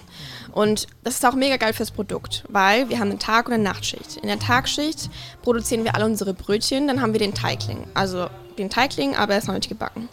Und 0.53 0.87
das 1.05 1.15
ist 1.15 1.27
auch 1.27 1.35
mega 1.35 1.57
geil 1.57 1.73
fürs 1.73 1.91
Produkt, 1.91 2.45
weil 2.49 2.89
wir 2.89 2.99
haben 2.99 3.11
eine 3.11 3.19
Tag- 3.19 3.47
und 3.47 3.55
eine 3.55 3.63
Nachtschicht. 3.63 4.17
In 4.17 4.29
der 4.29 4.39
Tagschicht 4.39 5.11
produzieren 5.43 5.85
wir 5.85 5.95
alle 5.95 6.07
unsere 6.07 6.35
Brötchen, 6.35 6.89
dann 6.89 7.01
haben 7.01 7.13
wir 7.13 7.21
den 7.21 7.35
Teigling. 7.35 7.87
Also 7.95 8.29
den 8.59 8.71
Teigling, 8.71 9.15
aber 9.17 9.35
er 9.35 9.39
ist 9.39 9.47
noch 9.47 9.55
nicht 9.55 9.69
gebacken. 9.69 10.09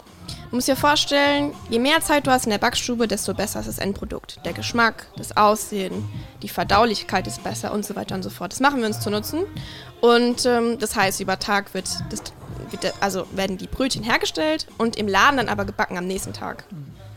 Du 0.50 0.56
musst 0.56 0.68
dir 0.68 0.76
vorstellen, 0.76 1.52
je 1.68 1.78
mehr 1.78 2.00
Zeit 2.00 2.26
du 2.26 2.30
hast 2.30 2.46
in 2.46 2.50
der 2.50 2.58
Backstube, 2.58 3.06
desto 3.06 3.34
besser 3.34 3.60
ist 3.60 3.68
das 3.68 3.78
Endprodukt. 3.78 4.40
Der 4.46 4.54
Geschmack, 4.54 5.06
das 5.16 5.36
Aussehen, 5.36 6.08
die 6.42 6.48
Verdaulichkeit 6.48 7.26
ist 7.26 7.44
besser 7.44 7.70
und 7.70 7.84
so 7.84 7.94
weiter 7.96 8.14
und 8.14 8.22
so 8.22 8.30
fort. 8.30 8.52
Das 8.52 8.60
machen 8.60 8.80
wir 8.80 8.86
uns 8.86 9.00
zu 9.00 9.10
nutzen. 9.10 9.44
Und 10.00 10.46
ähm, 10.46 10.78
das 10.78 10.96
heißt, 10.96 11.20
über 11.20 11.38
Tag 11.38 11.74
wird 11.74 11.86
das, 12.10 12.22
also 13.00 13.26
werden 13.32 13.58
die 13.58 13.66
Brötchen 13.66 14.02
hergestellt 14.02 14.66
und 14.78 14.96
im 14.96 15.08
Laden 15.08 15.36
dann 15.38 15.48
aber 15.48 15.64
gebacken 15.64 15.96
am 15.98 16.06
nächsten 16.06 16.32
Tag. 16.32 16.64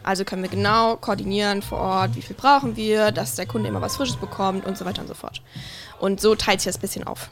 Also 0.03 0.23
können 0.25 0.41
wir 0.41 0.49
genau 0.49 0.95
koordinieren 0.95 1.61
vor 1.61 1.77
Ort, 1.79 2.15
wie 2.15 2.21
viel 2.21 2.35
brauchen 2.35 2.75
wir, 2.75 3.11
dass 3.11 3.35
der 3.35 3.45
Kunde 3.45 3.69
immer 3.69 3.81
was 3.81 3.97
Frisches 3.97 4.15
bekommt 4.15 4.65
und 4.65 4.77
so 4.77 4.85
weiter 4.85 5.01
und 5.01 5.07
so 5.07 5.13
fort. 5.13 5.41
Und 5.99 6.19
so 6.19 6.33
teilt 6.35 6.61
sich 6.61 6.69
das 6.69 6.77
ein 6.77 6.81
bisschen 6.81 7.05
auf. 7.05 7.29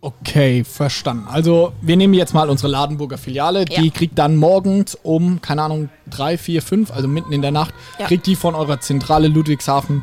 Okay, 0.00 0.64
verstanden. 0.64 1.26
Also 1.28 1.72
wir 1.80 1.96
nehmen 1.96 2.12
jetzt 2.12 2.34
mal 2.34 2.50
unsere 2.50 2.68
Ladenburger 2.70 3.16
Filiale. 3.16 3.64
Die 3.64 3.86
Ja. 3.86 3.90
kriegt 3.90 4.18
dann 4.18 4.36
morgens 4.36 4.96
um, 5.02 5.40
keine 5.40 5.62
Ahnung, 5.62 5.88
drei, 6.08 6.36
vier, 6.36 6.60
fünf, 6.60 6.90
also 6.92 7.08
mitten 7.08 7.32
in 7.32 7.40
der 7.40 7.52
Nacht, 7.52 7.72
Ja. 7.98 8.06
kriegt 8.06 8.26
die 8.26 8.36
von 8.36 8.54
eurer 8.54 8.80
Zentrale 8.80 9.28
Ludwigshafen, 9.28 10.02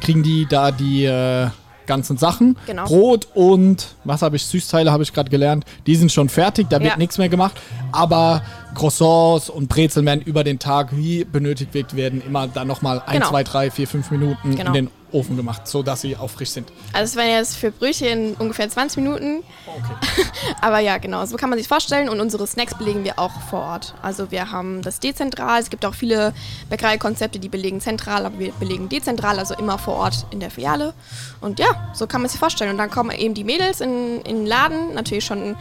kriegen 0.00 0.22
die 0.22 0.46
da 0.46 0.70
die 0.72 1.04
äh, 1.04 1.48
ganzen 1.86 2.16
Sachen. 2.16 2.56
Genau. 2.66 2.84
Brot 2.84 3.28
und, 3.34 3.88
was 4.04 4.22
habe 4.22 4.36
ich, 4.36 4.44
Süßteile 4.46 4.90
habe 4.92 5.02
ich 5.02 5.12
gerade 5.12 5.30
gelernt. 5.30 5.64
Die 5.86 5.96
sind 5.96 6.12
schon 6.12 6.28
fertig, 6.28 6.68
da 6.70 6.80
wird 6.80 6.92
Ja. 6.92 6.96
nichts 6.96 7.18
mehr 7.18 7.28
gemacht. 7.28 7.54
Aber 7.92 8.42
Croissants 8.74 9.50
und 9.50 9.68
Brezeln 9.68 10.06
werden 10.06 10.22
über 10.22 10.44
den 10.44 10.58
Tag, 10.58 10.88
wie 10.96 11.24
benötigt 11.24 11.74
wird, 11.74 11.94
werden 11.96 12.22
immer 12.26 12.46
dann 12.46 12.66
nochmal 12.68 13.02
ein, 13.06 13.18
Genau. 13.18 13.28
zwei, 13.30 13.42
drei, 13.44 13.70
vier, 13.70 13.86
fünf 13.86 14.10
Minuten 14.10 14.54
Genau. 14.56 14.68
in 14.68 14.72
den 14.72 14.90
Ofen 15.12 15.36
gemacht, 15.36 15.66
sodass 15.66 16.00
sie 16.00 16.16
auch 16.16 16.30
frisch 16.30 16.50
sind. 16.50 16.72
Also 16.92 17.10
es 17.12 17.16
wären 17.16 17.36
jetzt 17.36 17.56
für 17.56 17.70
Brötchen 17.70 18.34
ungefähr 18.38 18.68
20 18.68 19.02
Minuten. 19.02 19.42
Okay. 19.66 20.24
Aber 20.60 20.78
ja, 20.78 20.98
genau, 20.98 21.24
so 21.26 21.36
kann 21.36 21.50
man 21.50 21.58
sich 21.58 21.68
vorstellen. 21.68 22.08
Und 22.08 22.20
unsere 22.20 22.46
Snacks 22.46 22.74
belegen 22.76 23.04
wir 23.04 23.18
auch 23.18 23.32
vor 23.50 23.60
Ort. 23.60 23.94
Also 24.02 24.30
wir 24.30 24.50
haben 24.50 24.82
das 24.82 25.00
dezentral. 25.00 25.60
Es 25.60 25.70
gibt 25.70 25.84
auch 25.84 25.94
viele 25.94 26.32
Bäckereikonzepte, 26.70 27.38
die 27.38 27.48
belegen 27.48 27.80
zentral, 27.80 28.26
aber 28.26 28.38
wir 28.38 28.52
belegen 28.52 28.88
dezentral, 28.88 29.38
also 29.38 29.54
immer 29.54 29.78
vor 29.78 29.94
Ort 29.94 30.26
in 30.30 30.40
der 30.40 30.50
Filiale. 30.50 30.94
Und 31.40 31.58
ja, 31.58 31.92
so 31.94 32.06
kann 32.06 32.22
man 32.22 32.30
sich 32.30 32.38
vorstellen. 32.38 32.70
Und 32.70 32.78
dann 32.78 32.90
kommen 32.90 33.10
eben 33.10 33.34
die 33.34 33.44
Mädels 33.44 33.80
in, 33.80 34.20
in 34.22 34.36
den 34.36 34.46
Laden, 34.46 34.94
natürlich 34.94 35.24
schon 35.24 35.42
ein, 35.42 35.56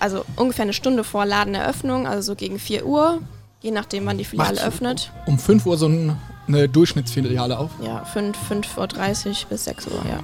also 0.00 0.24
ungefähr 0.36 0.64
eine 0.64 0.72
Stunde 0.72 1.04
vor 1.04 1.26
Ladeneröffnung, 1.26 2.06
also 2.06 2.32
so 2.32 2.34
gegen 2.34 2.58
4 2.58 2.86
Uhr, 2.86 3.20
je 3.60 3.70
nachdem, 3.70 4.06
wann 4.06 4.18
die 4.18 4.24
Filiale 4.24 4.56
Macht 4.56 4.66
öffnet. 4.66 5.12
Um 5.26 5.38
5 5.38 5.66
Uhr 5.66 5.76
so 5.76 5.86
ein, 5.86 6.16
eine 6.48 6.68
Durchschnittsfiliale 6.68 7.58
auf. 7.58 7.70
Ja, 7.82 8.04
5, 8.04 8.36
5.30 8.50 9.26
Uhr 9.44 9.48
bis 9.50 9.64
6 9.64 9.86
Uhr, 9.88 10.02
ja. 10.08 10.18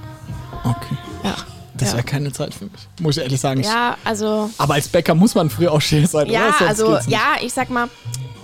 Okay. 0.64 0.96
Ja, 1.22 1.36
Das 1.76 1.88
Ja. 1.90 1.94
wäre 1.96 2.04
keine 2.04 2.32
Zeit 2.32 2.54
für 2.54 2.64
mich. 2.64 2.88
Muss 3.00 3.16
ich 3.16 3.22
ehrlich 3.22 3.40
sagen. 3.40 3.60
Ja 3.62 3.96
also 4.04 4.48
Aber 4.58 4.74
als 4.74 4.88
Bäcker 4.88 5.14
muss 5.14 5.34
man 5.34 5.50
früh 5.50 5.66
aufstehen 5.66 6.06
sein, 6.06 6.28
Ja, 6.28 6.48
oder? 6.58 6.68
Also 6.68 6.98
ja, 7.08 7.34
ich 7.42 7.52
sag 7.52 7.68
mal, 7.70 7.88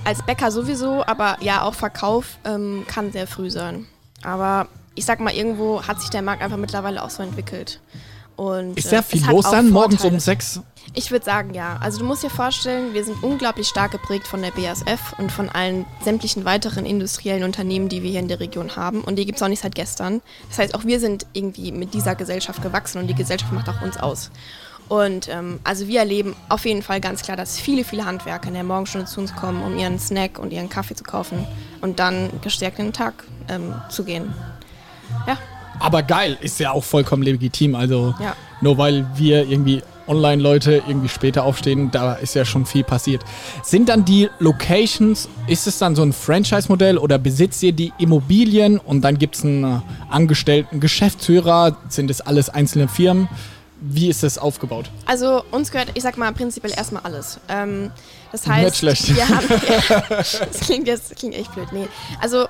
als 0.04 0.22
Bäcker 0.22 0.50
sowieso, 0.50 1.04
aber 1.06 1.36
ja, 1.40 1.62
auch 1.62 1.74
Verkauf 1.74 2.38
ähm, 2.44 2.84
kann 2.86 3.12
sehr 3.12 3.26
früh 3.26 3.50
sein. 3.50 3.86
Aber 4.22 4.66
ich 4.96 5.04
sag 5.04 5.20
mal, 5.20 5.32
irgendwo 5.32 5.82
hat 5.82 6.00
sich 6.00 6.10
der 6.10 6.22
Markt 6.22 6.42
einfach 6.42 6.56
mittlerweile 6.56 7.02
auch 7.04 7.10
so 7.10 7.22
entwickelt. 7.22 7.80
Und, 8.36 8.76
Ist 8.78 8.86
äh, 8.86 8.90
sehr 8.90 9.02
viel 9.02 9.20
es 9.20 9.26
hat 9.26 9.32
los 9.34 9.44
auch 9.46 9.50
dann, 9.52 9.70
morgens 9.70 10.04
um 10.04 10.18
6? 10.18 10.60
Ich 10.94 11.11
würde 11.12 11.24
sagen, 11.24 11.55
ja. 11.55 11.76
Also 11.81 11.98
du 12.00 12.05
musst 12.05 12.22
dir 12.24 12.31
vorstellen, 12.31 12.94
wir 12.94 13.05
sind 13.05 13.22
unglaublich 13.22 13.68
stark 13.68 13.92
geprägt 13.92 14.26
von 14.26 14.42
der 14.42 14.50
BASF 14.50 15.14
und 15.18 15.31
von 15.31 15.48
allen 15.48 15.87
sämtlichen 16.03 16.44
weiteren 16.44 16.85
industriellen 16.85 17.44
Unternehmen, 17.44 17.88
die 17.88 18.03
wir 18.03 18.11
hier 18.11 18.20
in 18.20 18.29
der 18.29 18.40
Region 18.40 18.74
haben. 18.74 19.03
Und 19.03 19.16
die 19.16 19.24
gibt 19.24 19.37
es 19.38 19.42
auch 19.42 19.48
nicht 19.48 19.62
seit 19.62 19.74
gestern. 19.76 20.20
Das 20.48 20.59
heißt, 20.59 20.74
auch 20.74 20.85
wir 20.85 20.98
sind 20.98 21.26
irgendwie 21.33 21.70
mit 21.70 21.94
dieser 21.94 22.16
Gesellschaft 22.16 22.61
gewachsen 22.62 22.98
und 22.98 23.07
die 23.07 23.14
Gesellschaft 23.14 23.53
macht 23.53 23.68
auch 23.68 23.81
uns 23.83 23.96
aus. 23.98 24.31
Und 24.88 25.29
ähm, 25.29 25.61
also 25.62 25.87
wir 25.87 26.00
erleben 26.00 26.35
auf 26.48 26.66
jeden 26.66 26.83
Fall 26.83 27.00
ganz 27.00 27.22
klar, 27.22 27.37
dass 27.37 27.61
viele, 27.61 27.85
viele 27.85 28.05
Handwerker 28.05 28.48
in 28.48 28.55
der 28.55 28.64
Morgenstunde 28.64 29.07
zu 29.07 29.20
uns 29.20 29.33
kommen, 29.37 29.62
um 29.62 29.79
ihren 29.79 30.00
Snack 30.00 30.40
und 30.40 30.53
ihren 30.53 30.68
Kaffee 30.68 30.96
zu 30.96 31.05
kaufen 31.05 31.46
und 31.81 32.00
dann 32.00 32.29
gestärkt 32.42 32.81
in 32.81 32.87
den 32.87 32.92
Tag 32.92 33.14
ähm, 33.48 33.72
zu 33.88 34.03
gehen. 34.03 34.35
Ja, 35.29 35.38
Aber 35.79 36.03
geil, 36.03 36.37
ist 36.40 36.59
ja 36.59 36.72
auch 36.72 36.83
vollkommen 36.83 37.22
legitim. 37.22 37.76
Also 37.76 38.16
Ja. 38.18 38.35
nur 38.61 38.79
weil 38.79 39.07
wir 39.14 39.48
irgendwie 39.48 39.81
Online-Leute 40.10 40.82
irgendwie 40.86 41.08
später 41.08 41.44
aufstehen, 41.44 41.90
da 41.90 42.14
ist 42.14 42.34
ja 42.34 42.44
schon 42.44 42.66
viel 42.66 42.84
passiert. 42.84 43.24
Sind 43.62 43.88
dann 43.88 44.04
die 44.04 44.28
Locations, 44.40 45.28
ist 45.46 45.66
es 45.66 45.78
dann 45.78 45.94
so 45.94 46.02
ein 46.02 46.12
Franchise-Modell 46.12 46.98
oder 46.98 47.18
besitzt 47.18 47.62
ihr 47.62 47.72
die 47.72 47.92
Immobilien 47.98 48.78
und 48.78 49.02
dann 49.02 49.16
gibt 49.18 49.36
es 49.36 49.44
einen 49.44 49.82
angestellten 50.10 50.80
Geschäftsführer? 50.80 51.76
Sind 51.88 52.10
das 52.10 52.20
alles 52.20 52.48
einzelne 52.50 52.88
Firmen? 52.88 53.28
Wie 53.80 54.08
ist 54.10 54.22
das 54.22 54.36
aufgebaut? 54.36 54.90
Also 55.06 55.42
uns 55.52 55.70
gehört, 55.70 55.92
ich 55.94 56.02
sag 56.02 56.18
mal, 56.18 56.30
prinzipiell 56.32 56.74
erstmal 56.76 57.02
alles. 57.04 57.40
Ähm, 57.48 57.90
das 58.30 58.46
heißt, 58.46 58.64
Nicht 58.64 58.76
schlecht. 58.76 59.16
wir 59.16 59.28
haben, 59.28 59.46
ja, 59.48 60.02
das 60.08 60.60
klingt 60.60 60.86
jetzt 60.86 61.16
klingt 61.16 61.34
echt 61.34 61.54
blöd. 61.54 61.68
Nee. 61.72 61.88
Also 62.20 62.46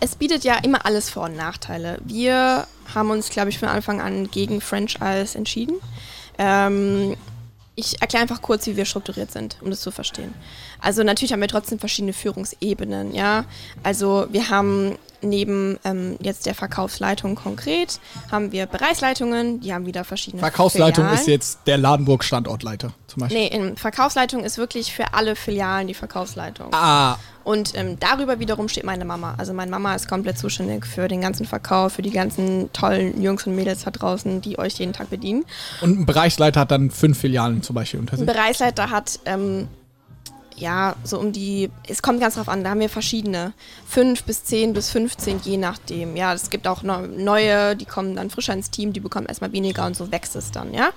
es 0.00 0.16
bietet 0.16 0.44
ja 0.44 0.56
immer 0.62 0.84
alles 0.84 1.08
Vor- 1.08 1.24
und 1.24 1.36
Nachteile. 1.36 1.98
Wir 2.04 2.66
haben 2.94 3.10
uns, 3.10 3.30
glaube 3.30 3.48
ich, 3.48 3.58
von 3.58 3.68
Anfang 3.68 4.02
an 4.02 4.30
gegen 4.30 4.60
Franchise 4.60 5.38
entschieden. 5.38 5.76
Ähm, 6.38 7.16
ich 7.76 8.00
erkläre 8.00 8.22
einfach 8.22 8.40
kurz, 8.40 8.66
wie 8.66 8.76
wir 8.76 8.84
strukturiert 8.84 9.32
sind, 9.32 9.56
um 9.60 9.70
das 9.70 9.80
zu 9.80 9.90
verstehen. 9.90 10.32
Also 10.80 11.02
natürlich 11.02 11.32
haben 11.32 11.40
wir 11.40 11.48
trotzdem 11.48 11.78
verschiedene 11.78 12.12
Führungsebenen, 12.12 13.14
ja. 13.14 13.44
Also 13.82 14.26
wir 14.30 14.48
haben 14.48 14.96
neben 15.24 15.78
ähm, 15.84 16.16
jetzt 16.20 16.46
der 16.46 16.54
Verkaufsleitung 16.54 17.34
konkret 17.34 17.98
haben 18.30 18.52
wir 18.52 18.66
Bereichsleitungen, 18.66 19.60
die 19.60 19.72
haben 19.74 19.86
wieder 19.86 20.04
verschiedene 20.04 20.40
Verkaufsleitung 20.40 21.04
Filialen. 21.04 21.18
ist 21.20 21.26
jetzt 21.26 21.58
der 21.66 21.78
Ladenburg-Standortleiter 21.78 22.92
zum 23.06 23.20
Beispiel. 23.20 23.38
Nee, 23.40 23.48
in 23.48 23.76
Verkaufsleitung 23.76 24.44
ist 24.44 24.58
wirklich 24.58 24.92
für 24.92 25.14
alle 25.14 25.36
Filialen 25.36 25.86
die 25.88 25.94
Verkaufsleitung. 25.94 26.68
Ah, 26.72 27.16
Und 27.44 27.72
ähm, 27.76 27.98
darüber 28.00 28.38
wiederum 28.38 28.68
steht 28.68 28.84
meine 28.84 29.04
Mama. 29.04 29.34
Also 29.38 29.52
meine 29.52 29.70
Mama 29.70 29.94
ist 29.94 30.08
komplett 30.08 30.38
zuständig 30.38 30.86
für 30.86 31.08
den 31.08 31.20
ganzen 31.20 31.46
Verkauf, 31.46 31.94
für 31.94 32.02
die 32.02 32.10
ganzen 32.10 32.72
tollen 32.72 33.20
Jungs 33.22 33.46
und 33.46 33.54
Mädels 33.54 33.84
da 33.84 33.90
draußen, 33.90 34.40
die 34.40 34.58
euch 34.58 34.74
jeden 34.74 34.92
Tag 34.92 35.10
bedienen. 35.10 35.44
und 35.80 36.00
ein 36.00 36.06
Bereichsleiter 36.06 36.60
hat 36.60 36.70
dann 36.70 36.90
fünf 36.90 37.18
Filialen 37.18 37.62
zum 37.62 37.74
Beispiel 37.74 38.00
unter 38.00 38.14
Ein 38.14 38.18
sich. 38.20 38.26
Bereichsleiter 38.26 38.90
hat, 38.90 39.18
ähm, 39.26 39.68
ja, 40.56 40.94
so 41.02 41.18
um 41.18 41.32
die, 41.32 41.70
es 41.88 42.00
kommt 42.02 42.20
ganz 42.20 42.36
drauf 42.36 42.48
an, 42.48 42.62
da 42.62 42.70
haben 42.70 42.80
wir 42.80 42.88
verschiedene. 42.88 43.52
Fünf 43.86 44.22
bis 44.24 44.44
zehn 44.44 44.72
bis 44.72 44.90
15, 44.90 45.40
je 45.42 45.56
nachdem. 45.56 46.16
Ja, 46.16 46.32
es 46.32 46.50
gibt 46.50 46.68
auch 46.68 46.82
neu- 46.82 47.06
neue, 47.08 47.74
die 47.76 47.84
kommen 47.84 48.14
dann 48.16 48.30
frischer 48.30 48.52
ins 48.52 48.70
Team, 48.70 48.92
die 48.92 49.00
bekommen 49.00 49.26
erstmal 49.26 49.52
weniger 49.52 49.84
und 49.86 49.96
so 49.96 50.12
wächst 50.12 50.36
es 50.36 50.52
dann, 50.52 50.72
ja. 50.72 50.90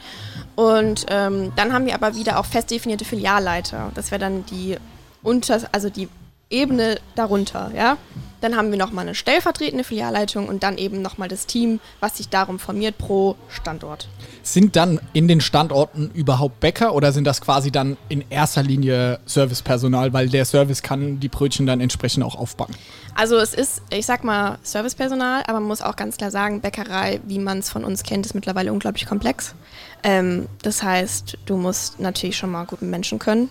Und 0.56 1.06
ähm, 1.10 1.52
dann 1.56 1.74
haben 1.74 1.86
wir 1.86 1.96
aber 1.96 2.16
wieder 2.16 2.40
auch 2.40 2.46
fest 2.46 2.70
definierte 2.72 3.06
Filialleiter. 3.06 3.92
Das 3.96 4.12
wäre 4.12 4.20
dann 4.20 4.46
die 4.46 4.78
unter, 5.24 5.62
also 5.72 5.90
die 5.90 6.08
Ebene 6.50 6.98
darunter, 7.16 7.72
ja. 7.76 7.98
Dann 8.40 8.56
haben 8.56 8.70
wir 8.70 8.78
nochmal 8.78 9.06
eine 9.06 9.16
stellvertretende 9.16 9.84
Filialleitung 9.84 10.48
und 10.48 10.62
dann 10.62 10.78
eben 10.78 11.02
nochmal 11.02 11.28
das 11.28 11.48
Team, 11.48 11.80
was 12.00 12.18
sich 12.18 12.30
darum 12.30 12.60
formiert 12.60 12.98
pro 13.00 13.36
Standort. 13.50 14.08
Sind 14.44 14.76
dann 14.76 15.00
in 15.14 15.28
den 15.28 15.42
Standorten 15.42 16.12
überhaupt 16.14 16.60
Bäcker 16.60 16.94
oder 16.94 17.12
sind 17.12 17.26
das 17.26 17.42
quasi 17.42 17.72
dann 17.72 17.98
in 18.10 18.24
erster 18.30 18.62
Linie 18.62 19.20
Servicepersonal, 19.26 20.14
weil 20.14 20.30
der 20.30 20.46
Service 20.46 20.84
kann 20.84 21.20
die 21.20 21.30
Brötchen 21.30 21.66
dann 21.66 21.82
entsprechend 21.82 22.24
auch 22.24 22.36
aufbacken? 22.36 22.76
Also 23.16 23.38
es 23.38 23.56
ist, 23.56 23.82
ich 23.90 24.06
sag 24.06 24.24
mal, 24.24 24.60
Servicepersonal, 24.62 25.42
aber 25.48 25.60
man 25.60 25.68
muss 25.68 25.82
auch 25.82 25.96
ganz 25.96 26.18
klar 26.18 26.30
sagen, 26.30 26.62
Bäckerei, 26.62 27.20
wie 27.26 27.40
man 27.40 27.58
es 27.58 27.72
von 27.72 27.84
uns 27.84 28.04
kennt, 28.04 28.28
ist 28.28 28.36
mittlerweile 28.36 28.72
unglaublich 28.72 29.08
komplex. 29.08 29.56
Ähm, 30.04 30.48
das 30.62 30.84
heißt, 30.84 31.40
du 31.48 31.58
musst 31.58 32.00
natürlich 32.00 32.38
schon 32.38 32.52
mal 32.52 32.66
gut 32.66 32.84
mit 32.84 32.92
Menschen 32.92 33.18
können, 33.18 33.50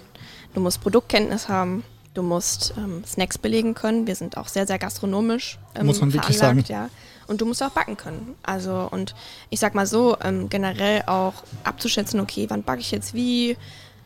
du 0.54 0.60
musst 0.60 0.80
Produktkenntnis 0.80 1.48
haben, 1.48 1.82
du 2.16 2.22
musst 2.22 2.74
ähm, 2.76 3.04
Snacks 3.06 3.38
belegen 3.38 3.74
können. 3.74 4.06
Wir 4.06 4.14
sind 4.14 4.36
auch 4.36 4.48
sehr, 4.48 4.66
sehr 4.66 4.78
gastronomisch 4.78 5.58
ähm, 5.74 5.86
Muss 5.86 6.00
man 6.00 6.12
wirklich 6.12 6.38
veranlagt, 6.38 6.68
ja. 6.68 6.88
Und 7.26 7.40
du 7.40 7.46
musst 7.46 7.62
auch 7.62 7.70
backen 7.70 7.96
können. 7.96 8.34
Also 8.42 8.88
und 8.90 9.14
ich 9.50 9.60
sag 9.60 9.74
mal 9.74 9.86
so, 9.86 10.16
ähm, 10.22 10.48
generell 10.48 11.02
auch 11.06 11.34
abzuschätzen, 11.64 12.20
okay, 12.20 12.46
wann 12.48 12.62
backe 12.62 12.80
ich 12.80 12.90
jetzt 12.90 13.14
wie, 13.14 13.56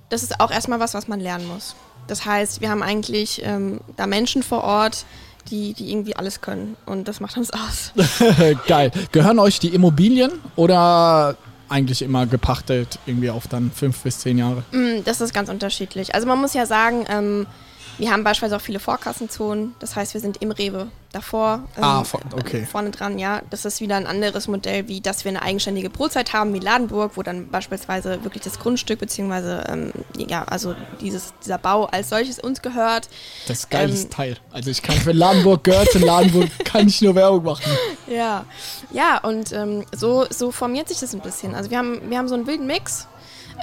das 0.09 0.23
ist 0.23 0.41
auch 0.41 0.51
erstmal 0.51 0.81
was, 0.81 0.95
was 0.95 1.07
man 1.07 1.21
lernen 1.21 1.47
muss. 1.47 1.77
Das 2.07 2.25
heißt, 2.25 2.61
wir 2.61 2.71
haben 2.71 2.83
eigentlich 2.83 3.43
ähm, 3.45 3.81
da 3.97 4.07
Menschen 4.07 4.43
vor 4.43 4.65
Ort, 4.65 5.05
die, 5.51 5.75
die 5.75 5.91
irgendwie 5.91 6.17
alles 6.17 6.41
können. 6.41 6.77
Und 6.87 7.09
das 7.09 7.21
macht 7.21 7.37
uns 7.37 7.51
aus. 7.51 7.93
Geil. 8.67 8.91
Gehören 9.13 9.39
euch 9.39 9.59
die 9.59 9.69
Immobilien 9.69 10.33
oder 10.57 11.37
eigentlich 11.71 12.03
immer 12.03 12.27
gepachtet 12.27 12.99
irgendwie 13.07 13.31
auf 13.31 13.49
dann 13.49 13.71
fünf 13.71 14.01
bis 14.03 14.19
zehn 14.19 14.39
Jahre? 14.39 14.63
Mm, 14.73 15.03
Das 15.05 15.21
ist 15.21 15.33
ganz 15.33 15.49
unterschiedlich. 15.49 16.15
Also 16.15 16.27
man 16.27 16.41
muss 16.41 16.55
ja 16.55 16.67
sagen, 16.67 17.05
ähm, 17.09 17.47
wir 17.99 18.11
haben 18.11 18.25
beispielsweise 18.25 18.57
auch 18.57 18.65
viele 18.65 18.81
Vorkassenzonen. 18.81 19.75
Das 19.79 19.97
heißt, 19.97 20.15
wir 20.15 20.21
sind 20.21 20.43
im 20.43 20.51
Rewe 20.51 20.89
davor. 21.13 21.65
ähm, 21.77 21.85
Ah, 21.85 22.05
vor- 22.05 22.21
okay. 22.35 22.61
äh, 22.63 22.67
Vorne 22.67 22.91
dran, 22.91 23.19
ja. 23.19 23.43
Das 23.51 23.65
ist 23.65 23.81
wieder 23.81 23.97
ein 23.97 24.07
anderes 24.07 24.47
Modell, 24.49 24.89
wie 24.89 25.01
dass 25.01 25.25
wir 25.25 25.31
eine 25.31 25.43
eigenständige 25.43 25.91
Brotzeit 25.91 26.33
haben, 26.33 26.55
wie 26.55 26.59
Ladenburg, 26.61 27.13
wo 27.17 27.23
dann 27.23 27.49
beispielsweise 27.49 28.23
wirklich 28.25 28.43
das 28.45 28.59
Grundstück, 28.59 28.99
beziehungsweise, 29.01 29.65
ähm, 29.69 29.93
ja, 30.17 30.45
also 30.45 30.75
dieses, 31.01 31.33
dieser 31.45 31.59
Bau 31.59 31.87
als 31.87 32.09
solches 32.11 32.39
uns 32.39 32.63
gehört. 32.63 33.09
Das 33.49 33.61
ist 33.61 33.71
geiles 33.71 34.05
Ähm, 34.05 34.11
Teil. 34.11 34.37
Also 34.53 34.71
ich 34.71 34.83
kann 34.83 34.97
für 34.97 35.13
Ladenburg 35.13 35.65
gehört, 35.65 35.95
in 35.95 36.03
Ladenburg 36.03 36.49
kann 36.65 36.87
ich 36.87 37.01
nur 37.03 37.15
Werbung 37.15 37.45
machen. 37.45 37.71
Ja, 38.07 38.45
ja, 38.93 39.19
und 39.19 39.53
ähm, 39.53 39.85
so, 39.95 40.27
so 40.31 40.51
formiert 40.51 40.89
sich 40.89 40.99
das 41.01 41.13
ein 41.15 41.21
bisschen. 41.21 41.55
Also 41.55 41.71
wir 41.71 41.79
haben, 41.79 42.01
wir 42.09 42.19
haben 42.19 42.29
so 42.29 42.35
einen 42.35 42.47
wilden 42.47 42.67
Mix, 42.67 43.07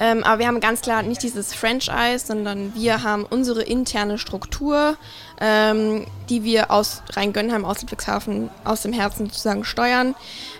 ähm, 0.00 0.22
aber 0.24 0.40
wir 0.40 0.46
haben 0.46 0.60
ganz 0.60 0.80
klar 0.80 1.02
nicht 1.02 1.22
dieses 1.22 1.54
Franchise, 1.54 2.26
sondern 2.26 2.74
wir 2.74 3.02
haben 3.02 3.24
unsere 3.24 3.62
interne 3.62 4.18
Struktur, 4.18 4.96
ähm, 5.40 6.06
die 6.28 6.44
wir 6.44 6.70
aus 6.70 7.02
Rheingönheim, 7.10 7.64
aus 7.64 7.80
Ludwigshafen, 7.82 8.50
aus 8.64 8.82
dem 8.82 8.92
Herzen 8.92 9.26
sozusagen 9.26 9.64
steuern. 9.64 10.14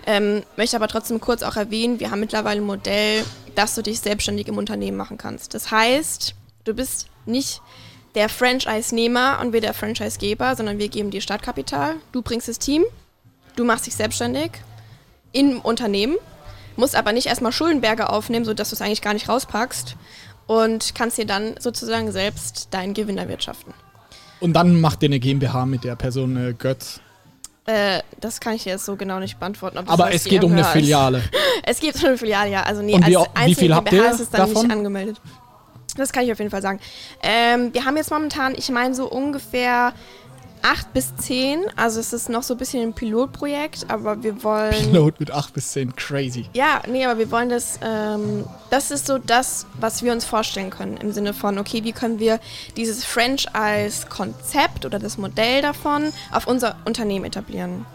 Ähm, 0.05 0.43
möchte 0.57 0.75
aber 0.75 0.87
trotzdem 0.87 1.21
kurz 1.21 1.43
auch 1.43 1.55
erwähnen, 1.55 1.99
wir 1.99 2.11
haben 2.11 2.19
mittlerweile 2.19 2.61
ein 2.61 2.65
Modell, 2.65 3.23
dass 3.55 3.75
du 3.75 3.81
dich 3.81 3.99
selbstständig 3.99 4.47
im 4.47 4.57
Unternehmen 4.57 4.97
machen 4.97 5.17
kannst. 5.17 5.53
Das 5.53 5.71
heißt, 5.71 6.35
du 6.65 6.73
bist 6.73 7.07
nicht 7.25 7.61
der 8.15 8.29
Franchise-Nehmer 8.29 9.39
und 9.41 9.53
wir 9.53 9.61
der 9.61 9.73
Franchise-Geber, 9.73 10.55
sondern 10.55 10.79
wir 10.79 10.89
geben 10.89 11.11
dir 11.11 11.21
Startkapital, 11.21 11.95
du 12.11 12.21
bringst 12.21 12.47
das 12.47 12.59
Team, 12.59 12.83
du 13.55 13.63
machst 13.63 13.85
dich 13.85 13.95
selbstständig 13.95 14.51
im 15.31 15.59
Unternehmen, 15.61 16.17
musst 16.79 16.95
aber 16.95 17.13
nicht 17.13 17.27
erstmal 17.27 17.51
Schuldenberge 17.51 18.09
aufnehmen, 18.09 18.45
sodass 18.45 18.69
du 18.69 18.75
es 18.75 18.81
eigentlich 18.81 19.01
gar 19.01 19.13
nicht 19.13 19.29
rauspackst 19.29 19.95
und 20.47 20.95
kannst 20.95 21.17
dir 21.17 21.25
dann 21.25 21.55
sozusagen 21.59 22.11
selbst 22.11 22.69
deinen 22.71 22.93
Gewinn 22.93 23.17
erwirtschaften. 23.17 23.73
Und 24.39 24.53
dann 24.53 24.79
macht 24.79 25.03
ihr 25.03 25.09
eine 25.09 25.19
GmbH 25.19 25.65
mit 25.65 25.83
der 25.83 25.95
Person 25.95 26.37
äh, 26.37 26.53
Götz. 26.53 27.01
Äh, 27.65 28.01
das 28.19 28.39
kann 28.39 28.53
ich 28.55 28.63
dir 28.63 28.71
jetzt 28.71 28.85
so 28.85 28.95
genau 28.95 29.19
nicht 29.19 29.39
beantworten. 29.39 29.77
Aber 29.77 30.11
es 30.13 30.23
geht 30.23 30.43
um 30.43 30.53
eine. 30.53 30.63
Filiale. 30.63 31.21
Es 31.63 31.79
geht 31.79 31.95
um 32.01 32.05
eine 32.05 32.17
Filiale, 32.17 32.49
ja. 32.49 32.63
Also 32.63 32.81
nee, 32.81 32.95
Und 32.95 33.05
wie 33.05 33.17
als 33.17 33.27
wie 33.45 33.53
viel 33.53 33.75
habt 33.75 33.89
GmbH 33.89 34.07
ihr 34.07 34.11
ist 34.11 34.19
es 34.21 34.29
dann 34.29 34.47
davon? 34.47 34.63
nicht 34.65 34.75
angemeldet. 34.75 35.21
Das 35.97 36.11
kann 36.11 36.23
ich 36.23 36.31
auf 36.31 36.39
jeden 36.39 36.49
Fall 36.49 36.61
sagen. 36.61 36.79
Ähm, 37.21 37.73
wir 37.73 37.85
haben 37.85 37.97
jetzt 37.97 38.09
momentan, 38.09 38.55
ich 38.55 38.69
meine 38.69 38.95
so 38.95 39.07
ungefähr 39.07 39.93
acht 40.61 40.93
bis 40.93 41.15
zehn. 41.15 41.65
Also 41.75 41.99
es 41.99 42.13
ist 42.13 42.29
noch 42.29 42.43
so 42.43 42.53
ein 42.53 42.57
bisschen 42.57 42.81
ein 42.83 42.93
Pilotprojekt, 42.93 43.85
aber 43.89 44.23
wir 44.23 44.43
wollen... 44.43 44.71
Pilot 44.71 45.19
mit 45.19 45.31
8 45.31 45.53
bis 45.53 45.71
10, 45.71 45.95
crazy. 45.95 46.49
Ja, 46.53 46.81
nee, 46.87 47.05
aber 47.05 47.17
wir 47.19 47.31
wollen 47.31 47.49
das, 47.49 47.79
ähm, 47.83 48.45
das 48.69 48.91
ist 48.91 49.07
so 49.07 49.17
das, 49.17 49.65
was 49.79 50.03
wir 50.03 50.11
uns 50.11 50.25
vorstellen 50.25 50.69
können. 50.69 50.97
Im 50.97 51.11
Sinne 51.11 51.33
von, 51.33 51.57
okay, 51.57 51.83
wie 51.83 51.91
können 51.91 52.19
wir 52.19 52.39
dieses 52.77 53.05
Franchise-Konzept 53.05 54.85
oder 54.85 54.99
das 54.99 55.17
Modell 55.17 55.61
davon 55.61 56.11
auf 56.31 56.47
unser 56.47 56.75
Unternehmen 56.85 57.25
etablieren? 57.25 57.85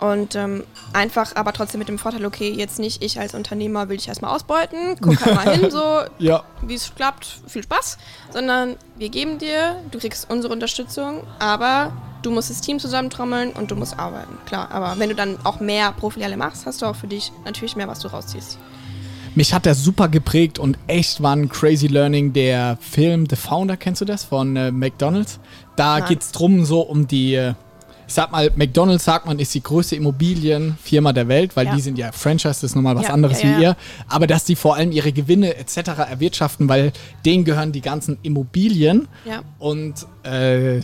Und 0.00 0.34
ähm, 0.34 0.64
einfach, 0.94 1.36
aber 1.36 1.52
trotzdem 1.52 1.78
mit 1.78 1.88
dem 1.88 1.98
Vorteil, 1.98 2.24
okay, 2.24 2.50
jetzt 2.50 2.78
nicht 2.78 3.02
ich 3.02 3.20
als 3.20 3.34
Unternehmer 3.34 3.90
will 3.90 3.98
dich 3.98 4.08
erstmal 4.08 4.34
ausbeuten, 4.34 4.96
guck 4.98 5.20
halt 5.20 5.34
mal 5.34 5.54
hin, 5.54 5.70
so 5.70 6.00
Ja, 6.18 6.42
wie 6.62 6.74
es 6.74 6.94
klappt, 6.94 7.40
viel 7.46 7.62
Spaß, 7.62 7.98
sondern 8.32 8.76
wir 8.96 9.10
geben 9.10 9.36
dir, 9.36 9.76
du 9.90 9.98
kriegst 9.98 10.30
unsere 10.30 10.54
Unterstützung, 10.54 11.22
aber 11.38 11.92
du 12.22 12.30
musst 12.30 12.50
das 12.50 12.60
Team 12.60 12.78
zusammentrommeln 12.78 13.50
und 13.52 13.70
du 13.70 13.76
musst 13.76 13.98
arbeiten. 13.98 14.34
Klar, 14.46 14.70
aber 14.70 14.98
wenn 14.98 15.08
du 15.08 15.14
dann 15.14 15.36
auch 15.44 15.60
mehr 15.60 15.92
pro 15.92 16.10
Filiale 16.10 16.36
machst, 16.36 16.66
hast 16.66 16.82
du 16.82 16.86
auch 16.86 16.96
für 16.96 17.06
dich 17.06 17.32
natürlich 17.44 17.76
mehr, 17.76 17.88
was 17.88 18.00
du 18.00 18.08
rausziehst. 18.08 18.58
mich 19.34 19.54
hat 19.54 19.64
der 19.64 19.74
super 19.74 20.08
geprägt 20.08 20.58
und 20.58 20.76
echt 20.86 21.22
war 21.22 21.34
ein 21.36 21.48
crazy 21.48 21.86
learning. 21.86 22.32
Der 22.32 22.76
Film 22.80 23.26
The 23.30 23.36
Founder, 23.36 23.76
kennst 23.76 24.00
du 24.00 24.04
das? 24.04 24.24
Von 24.24 24.56
äh, 24.56 24.70
McDonalds. 24.72 25.38
Da 25.76 25.98
Nein. 26.00 26.08
geht 26.08 26.22
es 26.22 26.32
drum 26.32 26.64
so 26.64 26.80
um 26.80 27.06
die, 27.06 27.34
äh, 27.36 27.54
ich 28.08 28.14
sag 28.14 28.32
mal, 28.32 28.50
McDonalds 28.56 29.04
sagt 29.04 29.26
man, 29.26 29.38
ist 29.38 29.54
die 29.54 29.62
größte 29.62 29.94
Immobilienfirma 29.94 31.12
der 31.12 31.28
Welt, 31.28 31.54
weil 31.56 31.66
Ja. 31.66 31.74
die 31.76 31.80
sind 31.80 31.96
ja 31.96 32.10
Franchise, 32.10 32.48
das 32.48 32.64
ist 32.64 32.74
nochmal 32.74 32.96
was 32.96 33.04
Ja, 33.04 33.12
anderes 33.12 33.40
ja, 33.42 33.48
ja. 33.50 33.56
wie 33.58 33.62
ihr. 33.62 33.76
Aber 34.08 34.26
dass 34.26 34.44
die 34.44 34.56
vor 34.56 34.74
allem 34.74 34.90
ihre 34.90 35.12
Gewinne 35.12 35.56
etc. 35.56 35.76
erwirtschaften, 36.10 36.68
weil 36.68 36.92
denen 37.24 37.44
gehören 37.44 37.70
die 37.70 37.80
ganzen 37.82 38.18
Immobilien. 38.22 39.06
Ja, 39.24 39.42
Und 39.60 40.06
äh, 40.24 40.80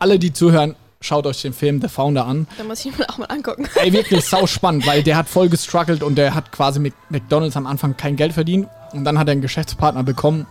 alle, 0.00 0.18
die 0.18 0.32
zuhören, 0.32 0.74
schaut 1.00 1.26
euch 1.26 1.40
den 1.42 1.52
Film 1.52 1.80
The 1.80 1.88
Founder 1.88 2.26
an. 2.26 2.46
da 2.58 2.64
muss 2.64 2.84
ich 2.84 2.96
mir 2.98 3.08
auch 3.08 3.18
mal 3.18 3.26
angucken. 3.26 3.66
Ey, 3.76 3.92
wirklich 3.92 4.24
sau 4.24 4.46
spannend, 4.46 4.86
weil 4.86 5.02
der 5.02 5.16
hat 5.16 5.28
voll 5.28 5.48
gestruggelt 5.48 6.02
und 6.02 6.16
der 6.16 6.34
hat 6.34 6.50
quasi 6.52 6.80
mit 6.80 6.94
McDonalds 7.08 7.56
am 7.56 7.66
Anfang 7.66 7.96
kein 7.96 8.16
Geld 8.16 8.32
verdient. 8.32 8.66
Und 8.92 9.04
dann 9.04 9.18
hat 9.18 9.28
er 9.28 9.32
einen 9.32 9.40
Geschäftspartner 9.40 10.02
bekommen, 10.02 10.46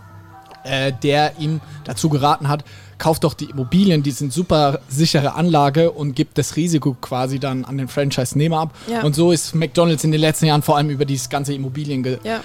äh, 0.64 0.92
der 1.02 1.38
ihm 1.38 1.60
dazu 1.84 2.08
geraten 2.08 2.48
hat, 2.48 2.64
kauft 2.98 3.24
doch 3.24 3.34
die 3.34 3.46
Immobilien, 3.46 4.02
die 4.02 4.10
sind 4.10 4.32
super 4.32 4.80
sichere 4.88 5.34
Anlage 5.34 5.90
und 5.90 6.14
gibt 6.14 6.36
das 6.36 6.56
Risiko 6.56 6.94
quasi 7.00 7.38
dann 7.38 7.64
an 7.64 7.78
den 7.78 7.88
Franchise-Nehmer 7.88 8.58
ab. 8.60 8.74
Ja. 8.88 9.02
Und 9.02 9.14
so 9.14 9.32
ist 9.32 9.54
McDonalds 9.54 10.04
in 10.04 10.12
den 10.12 10.20
letzten 10.20 10.46
Jahren 10.46 10.62
vor 10.62 10.76
allem 10.76 10.90
über 10.90 11.04
dieses 11.06 11.28
ganze 11.30 11.54
Immobiliengeschäft 11.54 12.24
Ja. 12.26 12.40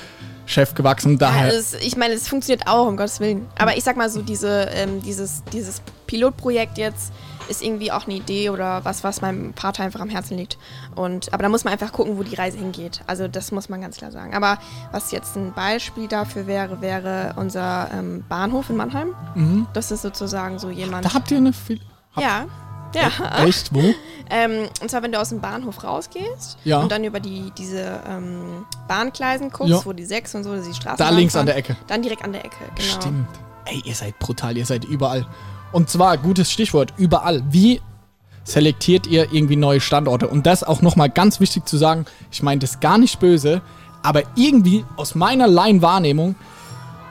Gewachsen. 0.76 1.12
Ja, 1.14 1.18
Daher, 1.18 1.54
es, 1.54 1.74
ich 1.74 1.98
meine, 1.98 2.14
es 2.14 2.28
funktioniert 2.28 2.68
auch, 2.68 2.88
um 2.88 2.98
Gottes 2.98 3.20
Willen. 3.20 3.48
Aber 3.58 3.78
ich 3.78 3.84
sag 3.84 3.98
mal 3.98 4.10
so, 4.10 4.22
diese, 4.22 4.68
ähm, 4.74 5.02
dieses, 5.02 5.44
dieses 5.52 5.82
Pilotprojekt 6.08 6.78
jetzt 6.78 7.12
ist 7.48 7.62
irgendwie 7.62 7.92
auch 7.92 8.06
eine 8.06 8.16
Idee 8.16 8.50
oder 8.50 8.84
was, 8.86 9.04
was 9.04 9.22
meinem 9.22 9.54
Vater 9.54 9.84
einfach 9.84 10.00
am 10.00 10.10
Herzen 10.10 10.36
liegt. 10.38 10.58
Und, 10.96 11.32
aber 11.34 11.44
da 11.44 11.50
muss 11.50 11.64
man 11.64 11.74
einfach 11.74 11.92
gucken, 11.92 12.18
wo 12.18 12.24
die 12.24 12.36
Reise 12.36 12.58
hingeht. 12.58 13.02
Also 13.06 13.28
das 13.28 13.52
muss 13.52 13.70
man 13.70 13.82
ganz 13.82 13.98
klar 13.98 14.12
sagen. 14.12 14.34
Aber 14.34 14.58
was 14.92 15.12
jetzt 15.12 15.36
ein 15.36 15.54
Beispiel 15.54 16.08
dafür 16.08 16.48
wäre, 16.48 16.82
wäre 16.82 17.34
unser 17.38 17.90
ähm, 17.94 18.24
Bahnhof 18.28 18.70
in 18.72 18.78
Mannheim. 18.78 19.14
Das 19.74 19.92
ist 19.92 20.02
sozusagen 20.02 20.58
so 20.58 20.70
jemand. 20.72 21.04
Mhm. 21.06 21.10
da 21.10 21.14
habt 21.14 21.30
ihr 21.32 21.38
eine... 21.38 21.54
Fil- 21.54 21.82
ja. 22.18 22.46
Ja. 22.96 23.44
Echt? 23.46 23.74
Wo? 23.74 23.94
Ähm, 24.30 24.68
und 24.82 24.90
zwar, 24.90 25.04
wenn 25.04 25.12
du 25.12 25.20
aus 25.20 25.30
dem 25.30 25.40
Bahnhof 25.42 25.84
rausgehst 25.84 26.58
Ja. 26.64 26.80
und 26.80 26.92
dann 26.92 27.04
über 27.04 27.20
die, 27.20 27.52
diese 27.58 28.02
ähm, 28.10 28.66
Bahngleisen 28.88 29.52
guckst, 29.52 29.70
Ja. 29.72 29.86
wo 29.86 29.94
die 29.94 30.06
sechs 30.06 30.34
und 30.34 30.44
so, 30.44 30.56
die 30.56 30.74
Straßen. 30.74 30.98
Da 30.98 31.10
links 31.10 31.36
an 31.36 31.46
der 31.46 31.56
Ecke. 31.58 31.76
Dann 31.88 32.02
direkt 32.02 32.24
an 32.24 32.34
der 32.34 32.44
Ecke, 32.44 32.58
genau. 32.76 33.02
Stimmt. 33.02 33.28
Ey, 33.66 33.82
ihr 33.86 33.96
seid 33.96 34.18
brutal, 34.20 34.58
ihr 34.58 34.66
seid 34.66 34.86
überall. 34.86 35.26
Und 35.72 35.90
zwar, 35.90 36.18
gutes 36.18 36.52
Stichwort, 36.52 36.94
überall. 36.98 37.44
Wie 37.50 37.82
selektiert 38.46 39.08
ihr 39.08 39.34
irgendwie 39.34 39.56
neue 39.56 39.82
Standorte. 39.82 40.28
Und 40.28 40.46
das 40.46 40.64
auch 40.64 40.82
nochmal 40.82 41.10
ganz 41.10 41.40
wichtig 41.40 41.68
zu 41.68 41.78
sagen, 41.78 42.06
ich 42.32 42.44
meine 42.44 42.60
das 42.60 42.80
gar 42.80 42.98
nicht 42.98 43.20
böse, 43.20 43.62
aber 44.04 44.22
irgendwie 44.36 44.86
aus 44.98 45.16
meiner 45.16 45.48
Laienwahrnehmung, 45.48 46.36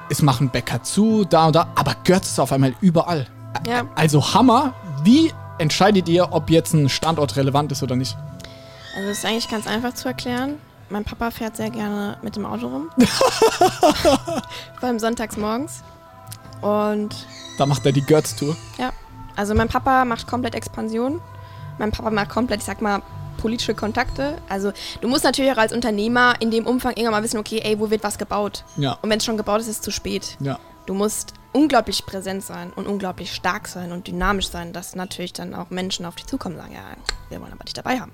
es 0.08 0.22
machen 0.22 0.50
Bäcker 0.50 0.82
zu, 0.82 1.24
da 1.24 1.46
und 1.48 1.56
da, 1.56 1.66
aber 1.74 1.96
Götz 2.04 2.28
ist 2.28 2.38
auf 2.38 2.52
einmal 2.52 2.74
überall. 2.80 3.26
Ja. 3.68 3.82
Also 3.96 4.34
Hammer, 4.34 4.74
wie 5.02 5.32
entscheidet 5.58 6.08
ihr, 6.08 6.32
ob 6.32 6.50
jetzt 6.50 6.72
ein 6.74 6.88
Standort 6.88 7.36
relevant 7.36 7.72
ist 7.72 7.82
oder 7.82 7.96
nicht? 7.96 8.16
Also 8.96 9.08
das 9.08 9.18
ist 9.18 9.24
eigentlich 9.24 9.48
ganz 9.48 9.66
einfach 9.66 9.94
zu 9.94 10.08
erklären. 10.08 10.56
Mein 10.90 11.04
Papa 11.04 11.30
fährt 11.30 11.56
sehr 11.56 11.70
gerne 11.70 12.18
mit 12.22 12.36
dem 12.36 12.44
Auto 12.46 12.68
rum. 12.68 12.90
Vor 14.78 14.88
allem 14.88 14.98
sonntags 14.98 15.36
morgens. 15.36 15.82
Und 16.60 17.14
Da 17.58 17.66
macht 17.66 17.84
er 17.86 17.92
die 17.92 18.02
Götz-Tour. 18.04 18.56
ja, 18.78 18.92
also 19.36 19.54
mein 19.54 19.68
Papa 19.68 20.04
macht 20.04 20.26
komplett 20.26 20.54
Expansion. 20.54 21.20
Mein 21.78 21.90
Papa 21.90 22.10
macht 22.10 22.28
komplett, 22.28 22.60
ich 22.60 22.64
sag 22.66 22.80
mal, 22.80 23.02
politische 23.38 23.74
Kontakte. 23.74 24.38
Also 24.48 24.72
du 25.00 25.08
musst 25.08 25.24
natürlich 25.24 25.50
auch 25.52 25.56
als 25.58 25.72
Unternehmer 25.72 26.34
in 26.40 26.50
dem 26.50 26.66
Umfang 26.66 26.92
irgendwann 26.92 27.12
mal 27.14 27.22
wissen, 27.24 27.38
okay, 27.38 27.60
ey, 27.64 27.78
wo 27.80 27.90
wird 27.90 28.04
was 28.04 28.16
gebaut? 28.18 28.64
Ja. 28.76 28.92
Und 29.02 29.10
wenn 29.10 29.18
es 29.18 29.24
schon 29.24 29.36
gebaut 29.36 29.60
ist, 29.60 29.66
ist 29.68 29.76
es 29.76 29.82
zu 29.82 29.90
spät. 29.90 30.36
Ja. 30.40 30.58
Du 30.86 30.94
musst 30.94 31.34
unglaublich 31.54 32.04
präsent 32.04 32.44
sein 32.44 32.70
und 32.74 32.86
unglaublich 32.86 33.32
stark 33.32 33.68
sein 33.68 33.92
und 33.92 34.06
dynamisch 34.06 34.48
sein, 34.48 34.72
dass 34.74 34.94
natürlich 34.94 35.32
dann 35.32 35.54
auch 35.54 35.70
Menschen 35.70 36.04
auf 36.04 36.16
dich 36.16 36.26
zukommen 36.26 36.56
und 36.56 36.60
sagen, 36.62 36.74
ja, 36.74 36.82
wir 37.30 37.40
wollen 37.40 37.52
aber 37.52 37.64
dich 37.64 37.72
dabei 37.74 37.98
haben. 38.00 38.12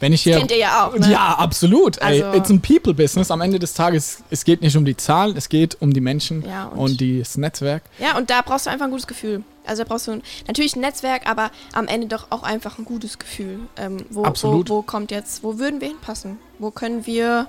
Wenn 0.00 0.12
ich 0.12 0.22
hier. 0.22 0.36
kennt 0.36 0.50
ihr 0.50 0.56
ja 0.58 0.84
auch, 0.88 0.98
ne? 0.98 1.08
Ja, 1.12 1.34
absolut. 1.38 1.98
Ey, 2.02 2.24
Also- 2.24 2.36
it's 2.36 2.50
a 2.50 2.56
people-business. 2.60 3.30
Am 3.30 3.40
Ende 3.40 3.60
des 3.60 3.72
Tages, 3.74 4.24
es 4.30 4.44
geht 4.44 4.60
nicht 4.60 4.76
um 4.76 4.84
die 4.84 4.96
Zahlen, 4.96 5.36
es 5.36 5.48
geht 5.48 5.80
um 5.80 5.92
die 5.92 6.00
Menschen 6.00 6.42
Ja, 6.44 6.64
und- 6.66 7.00
und, 7.00 7.20
das 7.20 7.36
Netzwerk. 7.36 7.84
Ja, 8.00 8.16
und 8.16 8.28
da 8.28 8.42
brauchst 8.42 8.66
du 8.66 8.70
einfach 8.70 8.86
ein 8.86 8.90
gutes 8.90 9.06
Gefühl. 9.06 9.44
Also 9.64 9.84
da 9.84 9.88
brauchst 9.88 10.08
du 10.08 10.12
ein, 10.12 10.22
natürlich 10.48 10.74
ein 10.74 10.80
Netzwerk, 10.80 11.30
aber 11.30 11.52
am 11.72 11.86
Ende 11.86 12.08
doch 12.08 12.26
auch 12.30 12.42
einfach 12.42 12.78
ein 12.78 12.84
gutes 12.84 13.20
Gefühl. 13.20 13.60
Ähm, 13.76 14.04
wo, 14.10 14.24
Absolut. 14.24 14.68
Wo, 14.70 14.78
wo 14.78 14.82
kommt 14.82 15.12
jetzt, 15.12 15.44
wo 15.44 15.60
würden 15.60 15.80
wir 15.80 15.86
hinpassen? 15.86 16.40
Wo 16.58 16.72
können 16.72 17.06
wir, 17.06 17.46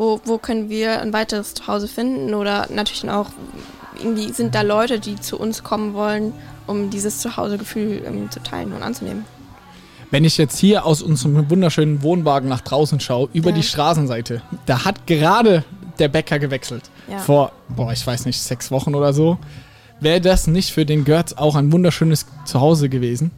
wo, 0.00 0.18
wo 0.24 0.38
können 0.38 0.70
wir 0.70 1.02
ein 1.02 1.12
weiteres 1.12 1.52
Zuhause 1.52 1.86
finden? 1.86 2.32
Oder 2.32 2.66
natürlich 2.70 3.08
auch, 3.10 3.26
irgendwie 3.98 4.32
sind 4.32 4.54
da 4.54 4.62
Leute, 4.62 4.98
die 4.98 5.16
zu 5.16 5.38
uns 5.38 5.62
kommen 5.62 5.92
wollen, 5.92 6.32
um 6.66 6.88
dieses 6.88 7.18
Zuhausegefühl 7.18 8.02
ähm, 8.06 8.30
zu 8.30 8.40
teilen 8.42 8.72
und 8.72 8.82
anzunehmen. 8.82 9.26
Wenn 10.10 10.24
ich 10.24 10.38
jetzt 10.38 10.58
hier 10.58 10.86
aus 10.86 11.02
unserem 11.02 11.50
wunderschönen 11.50 12.02
Wohnwagen 12.02 12.48
nach 12.48 12.62
draußen 12.62 12.98
schaue, 12.98 13.28
über 13.34 13.50
Ja. 13.50 13.56
die 13.56 13.62
Straßenseite, 13.62 14.40
da 14.64 14.86
hat 14.86 15.06
gerade 15.06 15.64
der 15.98 16.08
Bäcker 16.08 16.38
gewechselt. 16.38 16.90
Ja. 17.06 17.18
Vor, 17.18 17.52
boah, 17.68 17.92
ich 17.92 18.04
weiß 18.06 18.24
nicht, 18.24 18.40
sechs 18.40 18.70
Wochen 18.70 18.94
oder 18.94 19.12
so. 19.12 19.36
Wäre 20.00 20.22
das 20.22 20.46
nicht 20.46 20.72
für 20.72 20.86
den 20.86 21.04
Götz 21.04 21.34
auch 21.34 21.56
ein 21.56 21.70
wunderschönes 21.72 22.24
Zuhause 22.46 22.88
gewesen? 22.88 23.32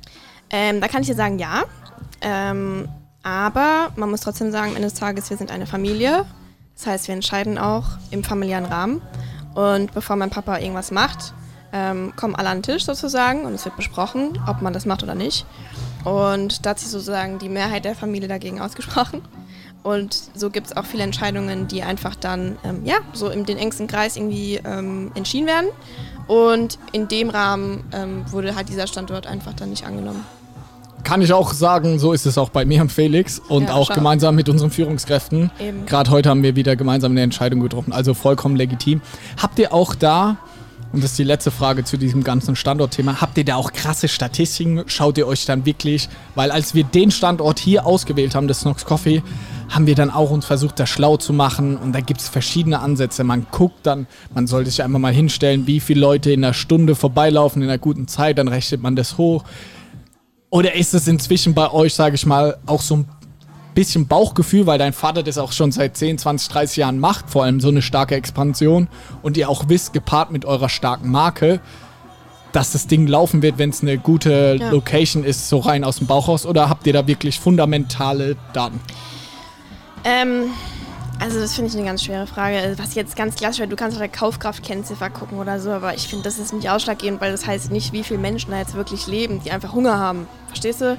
Ähm, 0.49 0.81
da 0.81 0.87
kann 0.87 1.03
ich 1.03 1.09
dir 1.09 1.17
sagen, 1.17 1.41
ja. 1.41 1.65
Ähm, 2.21 2.89
aber 3.25 3.91
man 3.97 4.11
muss 4.11 4.21
trotzdem 4.21 4.53
sagen, 4.53 4.71
am 4.71 4.77
Ende 4.77 4.89
des 4.89 4.95
Tages, 4.95 5.29
wir 5.29 5.37
sind 5.37 5.51
eine 5.51 5.67
Familie. 5.67 6.25
Das 6.77 6.87
heißt, 6.87 7.09
wir 7.09 7.15
entscheiden 7.15 7.59
auch 7.59 7.85
im 8.11 8.25
familiären 8.25 8.65
Rahmen. 8.65 9.03
Und 9.55 9.93
bevor 9.93 10.17
mein 10.17 10.31
Papa 10.31 10.59
irgendwas 10.59 10.91
macht, 10.91 11.35
ähm, 11.73 12.13
kommen 12.17 12.35
alle 12.35 12.49
an 12.49 12.59
den 12.59 12.63
Tisch 12.63 12.85
sozusagen 12.85 13.45
und 13.45 13.55
es 13.55 13.65
wird 13.65 13.77
besprochen, 13.77 14.39
ob 14.47 14.63
man 14.63 14.73
das 14.73 14.87
macht 14.87 15.03
oder 15.03 15.15
nicht. 15.15 15.47
Und 16.05 16.65
da 16.65 16.71
hat 16.71 16.81
sich 16.81 16.89
sozusagen 16.89 17.39
die 17.39 17.49
Mehrheit 17.49 17.85
der 17.85 17.95
Familie 17.95 18.29
dagegen 18.29 18.61
ausgesprochen. 18.61 19.23
Und 19.83 20.17
so 20.35 20.51
gibt 20.51 20.69
es 20.69 20.77
auch 20.77 20.85
viele 20.85 21.03
Entscheidungen, 21.03 21.67
die 21.67 21.83
einfach 21.83 22.15
dann, 22.15 22.57
ähm, 22.63 22.83
ja, 22.85 22.97
so 23.15 23.29
in 23.31 23.45
den 23.45 23.59
engsten 23.59 23.89
Kreis 23.89 24.17
irgendwie 24.17 24.61
ähm, 24.65 25.11
entschieden 25.15 25.47
werden. 25.47 25.69
Und 26.29 26.79
in 26.93 27.09
dem 27.09 27.31
Rahmen 27.31 27.85
ähm, 27.93 28.25
wurde 28.31 28.55
halt 28.55 28.69
dieser 28.69 28.87
Standort 28.87 29.27
einfach 29.27 29.55
dann 29.55 29.71
nicht 29.71 29.85
angenommen. 29.85 30.25
Kann 31.05 31.21
ich 31.21 31.33
auch 31.33 31.53
sagen, 31.53 31.99
so 31.99 32.13
ist 32.13 32.27
es 32.27 32.39
auch 32.39 32.49
bei 32.51 32.65
mir 32.65 32.81
und 32.81 32.93
Felix 32.93 33.41
und 33.49 33.65
Ja, 33.65 33.75
auch 33.75 33.89
schau. 33.89 33.95
gemeinsam 33.95 34.35
mit 34.35 34.49
unseren 34.49 34.71
Führungskräften. 34.71 35.51
Gerade 35.87 36.11
heute 36.11 36.29
haben 36.31 36.43
wir 36.43 36.57
wieder 36.57 36.77
gemeinsam 36.77 37.13
eine 37.13 37.23
Entscheidung 37.23 37.61
getroffen, 37.61 37.93
also 37.93 38.15
vollkommen 38.15 38.57
legitim. 38.57 39.01
Habt 39.41 39.59
ihr 39.59 39.75
auch 39.75 39.95
da, 39.95 40.37
und 40.93 41.03
das 41.03 41.13
ist 41.13 41.19
die 41.19 41.25
letzte 41.25 41.51
Frage 41.51 41.85
zu 41.85 41.97
diesem 41.97 42.23
ganzen 42.23 42.55
Standortthema, 42.55 43.21
habt 43.21 43.37
ihr 43.39 43.45
da 43.45 43.57
auch 43.57 43.73
krasse 43.73 44.09
Statistiken? 44.09 44.85
Schaut 44.87 45.19
ihr 45.19 45.27
euch 45.27 45.45
dann 45.45 45.67
wirklich, 45.67 46.09
weil 46.35 46.51
als 46.51 46.75
wir 46.75 46.85
den 46.85 47.11
Standort 47.11 47.59
hier 47.59 47.85
ausgewählt 47.87 48.35
haben, 48.35 48.47
das 48.47 48.61
Snox 48.61 48.85
Coffee, 48.85 49.23
haben 49.71 49.87
wir 49.87 49.95
dann 49.95 50.11
auch 50.11 50.31
uns 50.31 50.45
versucht, 50.45 50.79
da 50.79 50.87
schlau 50.87 51.17
zu 51.17 51.33
machen 51.33 51.79
und 51.79 51.95
da 51.95 52.01
gibt 52.01 52.21
es 52.21 52.29
verschiedene 52.29 52.81
Ansätze. 52.81 53.25
Man 53.25 53.47
guckt 53.51 53.87
dann, 53.87 54.07
man 54.35 54.47
sollte 54.47 54.71
sich 54.71 54.83
einfach 54.83 54.99
mal 54.99 55.15
hinstellen, 55.15 55.67
wie 55.67 55.81
viele 55.81 56.01
Leute 56.01 56.31
in 56.31 56.45
einer 56.45 56.53
Stunde 56.53 56.95
vorbeilaufen 56.95 57.63
in 57.63 57.69
einer 57.69 57.79
guten 57.79 58.07
Zeit, 58.07 58.37
dann 58.37 58.49
rechnet 58.49 58.83
man 58.83 58.95
das 58.97 59.17
hoch. 59.17 59.45
Oder 60.53 60.75
ist 60.75 60.93
es 60.93 61.09
inzwischen 61.09 61.55
bei 61.55 61.73
euch, 61.73 61.95
sage 61.95 62.15
ich 62.15 62.27
mal, 62.27 62.59
auch 62.67 62.83
so 62.83 62.97
ein 62.97 63.09
bisschen 63.75 64.07
Bauchgefühl, 64.07 64.67
weil 64.67 64.79
dein 64.79 64.93
Vater 64.93 65.23
das 65.23 65.39
auch 65.39 65.51
schon 65.51 65.73
seit 65.73 65.97
10, 65.97 66.19
20, 66.19 66.53
30 66.53 66.77
Jahren 66.77 66.99
macht, 66.99 67.31
vor 67.31 67.45
allem 67.45 67.59
so 67.59 67.69
eine 67.69 67.81
starke 67.81 68.17
Expansion 68.17 68.89
und 69.23 69.39
ihr 69.39 69.49
auch 69.49 69.65
wisst, 69.69 69.95
gepaart 69.95 70.31
mit 70.31 70.45
eurer 70.45 70.69
starken 70.69 71.11
Marke, 71.11 71.61
dass 72.53 72.73
das 72.73 72.87
Ding 72.87 73.07
laufen 73.07 73.41
wird, 73.41 73.57
wenn 73.57 73.71
es 73.71 73.81
eine 73.81 73.97
gute 73.97 74.59
Ja. 74.61 74.69
Location 74.71 75.25
ist, 75.25 75.49
so 75.49 75.59
rein 75.59 75.85
aus 75.85 75.97
dem 75.97 76.07
Bauch 76.07 76.29
raus? 76.29 76.45
Oder 76.45 76.69
habt 76.69 76.87
ihr 76.87 76.93
da 76.93 77.07
wirklich 77.07 77.41
fundamentale 77.41 78.37
Daten? 78.53 78.79
Ähm, 80.05 80.51
also 81.23 81.39
das 81.39 81.55
finde 81.55 81.71
ich 81.71 81.77
eine 81.77 81.87
ganz 81.87 82.03
schwere 82.03 82.27
Frage. 82.27 82.75
Was 82.79 82.97
jetzt 82.97 83.15
ganz 83.15 83.37
klassisch 83.37 83.61
wäre, 83.61 83.69
du 83.69 83.77
kannst 83.77 83.97
auf 83.97 84.01
der 84.01 84.09
Kaufkraftkennziffer 84.09 85.09
gucken 85.09 85.39
oder 85.39 85.61
so, 85.61 85.71
aber 85.71 85.95
ich 85.95 86.09
finde, 86.09 86.25
das 86.25 86.41
ist 86.41 86.53
nicht 86.53 86.69
ausschlaggebend, 86.69 87.21
weil 87.21 87.31
das 87.31 87.47
heißt 87.47 87.71
nicht, 87.71 87.93
wie 87.93 88.03
viele 88.03 88.19
Menschen 88.19 88.51
da 88.51 88.59
jetzt 88.59 88.75
wirklich 88.75 89.07
leben, 89.07 89.41
die 89.45 89.53
einfach 89.53 89.73
Hunger 89.73 89.99
haben. 89.99 90.27
Verstehst 90.49 90.81
du? 90.81 90.99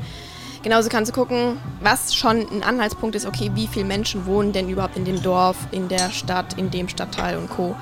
Genauso 0.61 0.87
kannst 0.87 1.11
du 1.11 1.13
gucken, 1.13 1.57
was 1.81 2.15
schon 2.15 2.37
ein 2.49 2.63
Anhaltspunkt 2.63 3.17
ist, 3.17 3.25
okay, 3.25 3.51
wie 3.53 3.67
viele 3.67 3.83
Menschen 3.83 4.25
wohnen 4.25 4.53
denn 4.53 4.69
überhaupt 4.69 4.95
in 4.95 5.03
dem 5.03 5.21
Dorf, 5.21 5.57
in 5.71 5.89
der 5.89 6.09
Stadt, 6.09 6.57
in 6.57 6.71
dem 6.71 6.87
Stadtteil 6.87 7.37
und 7.37 7.49
Co. 7.49 7.75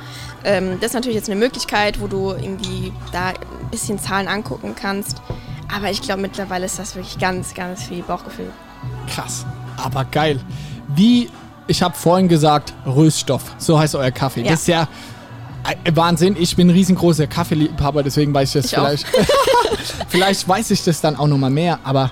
Ähm, 0.43 0.77
das 0.81 0.87
ist 0.87 0.93
natürlich 0.95 1.17
jetzt 1.17 1.29
eine 1.29 1.39
Möglichkeit, 1.39 2.01
wo 2.01 2.07
du 2.07 2.31
irgendwie 2.31 2.91
da 3.11 3.27
ein 3.27 3.69
bisschen 3.69 3.99
Zahlen 3.99 4.27
angucken 4.27 4.73
kannst. 4.75 5.21
Aber 5.71 5.91
ich 5.91 6.01
glaube, 6.01 6.23
mittlerweile 6.23 6.65
ist 6.65 6.79
das 6.79 6.95
wirklich 6.95 7.19
ganz, 7.19 7.53
ganz 7.53 7.83
viel 7.83 8.01
Bauchgefühl. 8.01 8.49
Krass, 9.07 9.45
aber 9.77 10.05
geil. 10.05 10.39
Wie, 10.87 11.29
ich 11.67 11.81
habe 11.81 11.95
vorhin 11.95 12.27
gesagt, 12.27 12.73
Röststoff, 12.85 13.55
so 13.57 13.79
heißt 13.79 13.95
euer 13.95 14.11
Kaffee. 14.11 14.41
Ja. 14.41 14.51
Das 14.51 14.61
ist 14.61 14.67
ja 14.67 14.87
äh, 15.83 15.95
Wahnsinn. 15.95 16.35
Ich 16.39 16.55
bin 16.55 16.67
ein 16.67 16.71
riesengroßer 16.71 17.27
Kaffeeliebhaber, 17.27 18.03
deswegen 18.03 18.33
weiß 18.33 18.55
ich 18.55 18.61
das 18.61 18.65
Ich 18.65 18.77
vielleicht. 18.77 19.05
vielleicht 20.07 20.47
weiß 20.47 20.71
ich 20.71 20.83
das 20.83 21.01
dann 21.01 21.15
auch 21.15 21.27
nochmal 21.27 21.49
mehr, 21.49 21.79
aber 21.83 22.11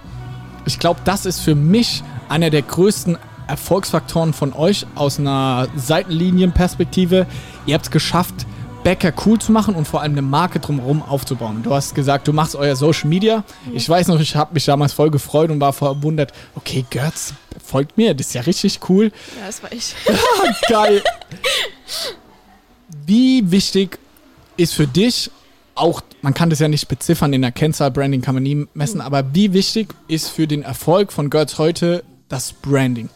ich 0.66 0.80
glaube, 0.80 1.02
das 1.04 1.26
ist 1.26 1.40
für 1.40 1.56
mich 1.56 2.04
einer 2.28 2.50
der 2.50 2.62
größten 2.62 3.18
Erfolgsfaktoren 3.48 4.34
von 4.34 4.54
euch 4.54 4.86
aus 4.94 5.20
einer 5.20 5.68
Seitenlinienperspektive. 5.76 7.26
Ihr 7.66 7.74
habt 7.74 7.86
es 7.86 7.92
geschafft, 7.92 8.46
Bäcker 8.84 9.12
cool 9.26 9.40
zu 9.40 9.52
machen 9.52 9.76
und 9.76 9.88
vor 9.88 10.02
allem 10.02 10.14
eine 10.14 10.22
Marke 10.22 10.60
drumherum 10.60 11.02
aufzubauen. 11.02 11.64
Du 11.64 11.74
hast 11.74 11.96
gesagt, 11.96 12.28
du 12.28 12.34
machst 12.34 12.56
euer 12.56 12.76
Social 12.76 13.10
Media. 13.10 13.44
Ich 13.74 13.90
weiß 13.90 14.08
noch, 14.08 14.20
ich 14.20 14.36
habe 14.36 14.54
mich 14.54 14.66
damals 14.66 14.94
voll 14.94 15.10
gefreut 15.10 15.50
und 15.50 15.60
war 15.60 15.74
verwundert. 15.74 16.32
Okay, 16.56 16.86
Götz 16.90 17.34
folgt 17.70 17.98
mir, 17.98 18.14
das 18.14 18.28
ist 18.28 18.34
ja 18.34 18.42
richtig 18.42 18.80
cool. 18.90 19.12
Ja, 19.40 19.48
das 19.48 19.64
war 19.64 19.72
ich. 19.72 19.96
Geil. 20.68 21.04
Wie 23.06 23.50
wichtig 23.52 24.00
ist 24.58 24.74
für 24.74 24.88
dich 24.88 25.32
auch, 25.76 26.02
man 26.22 26.34
kann 26.34 26.50
das 26.50 26.60
ja 26.60 26.68
nicht 26.68 26.88
beziffern, 26.88 27.32
in 27.32 27.42
der 27.42 27.52
Kennzahl 27.52 27.92
Branding 27.92 28.22
kann 28.22 28.36
man 28.36 28.44
nie 28.44 28.68
messen, 28.74 29.02
aber 29.02 29.34
wie 29.34 29.54
wichtig 29.54 29.94
ist 30.08 30.30
für 30.30 30.48
den 30.48 30.64
Erfolg 30.64 31.14
von 31.14 31.30
Girls 31.30 31.58
heute 31.58 32.04
das 32.28 32.52
Branding? 32.52 33.10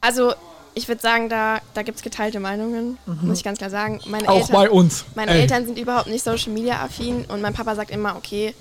Also, 0.00 0.34
ich 0.74 0.88
würde 0.88 1.00
sagen, 1.00 1.28
da, 1.28 1.60
da 1.74 1.82
gibt 1.82 1.98
es 1.98 2.02
geteilte 2.02 2.40
Meinungen, 2.40 2.98
muss 3.22 3.38
ich 3.38 3.44
ganz 3.44 3.58
klar 3.58 3.70
sagen. 3.70 4.00
Meine 4.06 4.28
Auch 4.28 4.40
Eltern, 4.40 4.52
bei 4.52 4.70
uns. 4.70 5.04
Meine 5.14 5.32
Ey. 5.32 5.42
Eltern 5.42 5.66
sind 5.66 5.78
überhaupt 5.78 6.06
nicht 6.08 6.24
Social 6.24 6.52
Media 6.52 6.82
affin 6.82 7.24
und 7.26 7.40
mein 7.40 7.54
Papa 7.54 7.74
sagt 7.74 7.90
immer, 7.90 8.16
okay, 8.16 8.54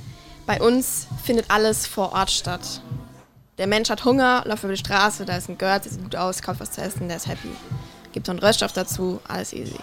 bei 0.45 0.59
uns 0.59 1.07
findet 1.23 1.49
alles 1.49 1.87
vor 1.87 2.13
Ort 2.13 2.31
statt. 2.31 2.81
Der 3.61 3.67
Mensch 3.67 3.91
hat 3.91 4.05
Hunger, 4.05 4.41
läuft 4.47 4.63
über 4.63 4.73
die 4.73 4.79
Straße, 4.79 5.23
da 5.23 5.37
ist 5.37 5.47
ein 5.47 5.55
Girl, 5.55 5.79
sieht 5.83 6.01
gut 6.01 6.15
aus, 6.15 6.41
kauft 6.41 6.61
was 6.61 6.71
zu 6.71 6.81
essen, 6.81 7.07
der 7.07 7.17
ist 7.17 7.27
happy. 7.27 7.51
Gibt 8.11 8.25
so 8.25 8.31
einen 8.31 8.39
Röststoff 8.39 8.73
dazu, 8.73 9.19
alles 9.27 9.53
easy. 9.53 9.75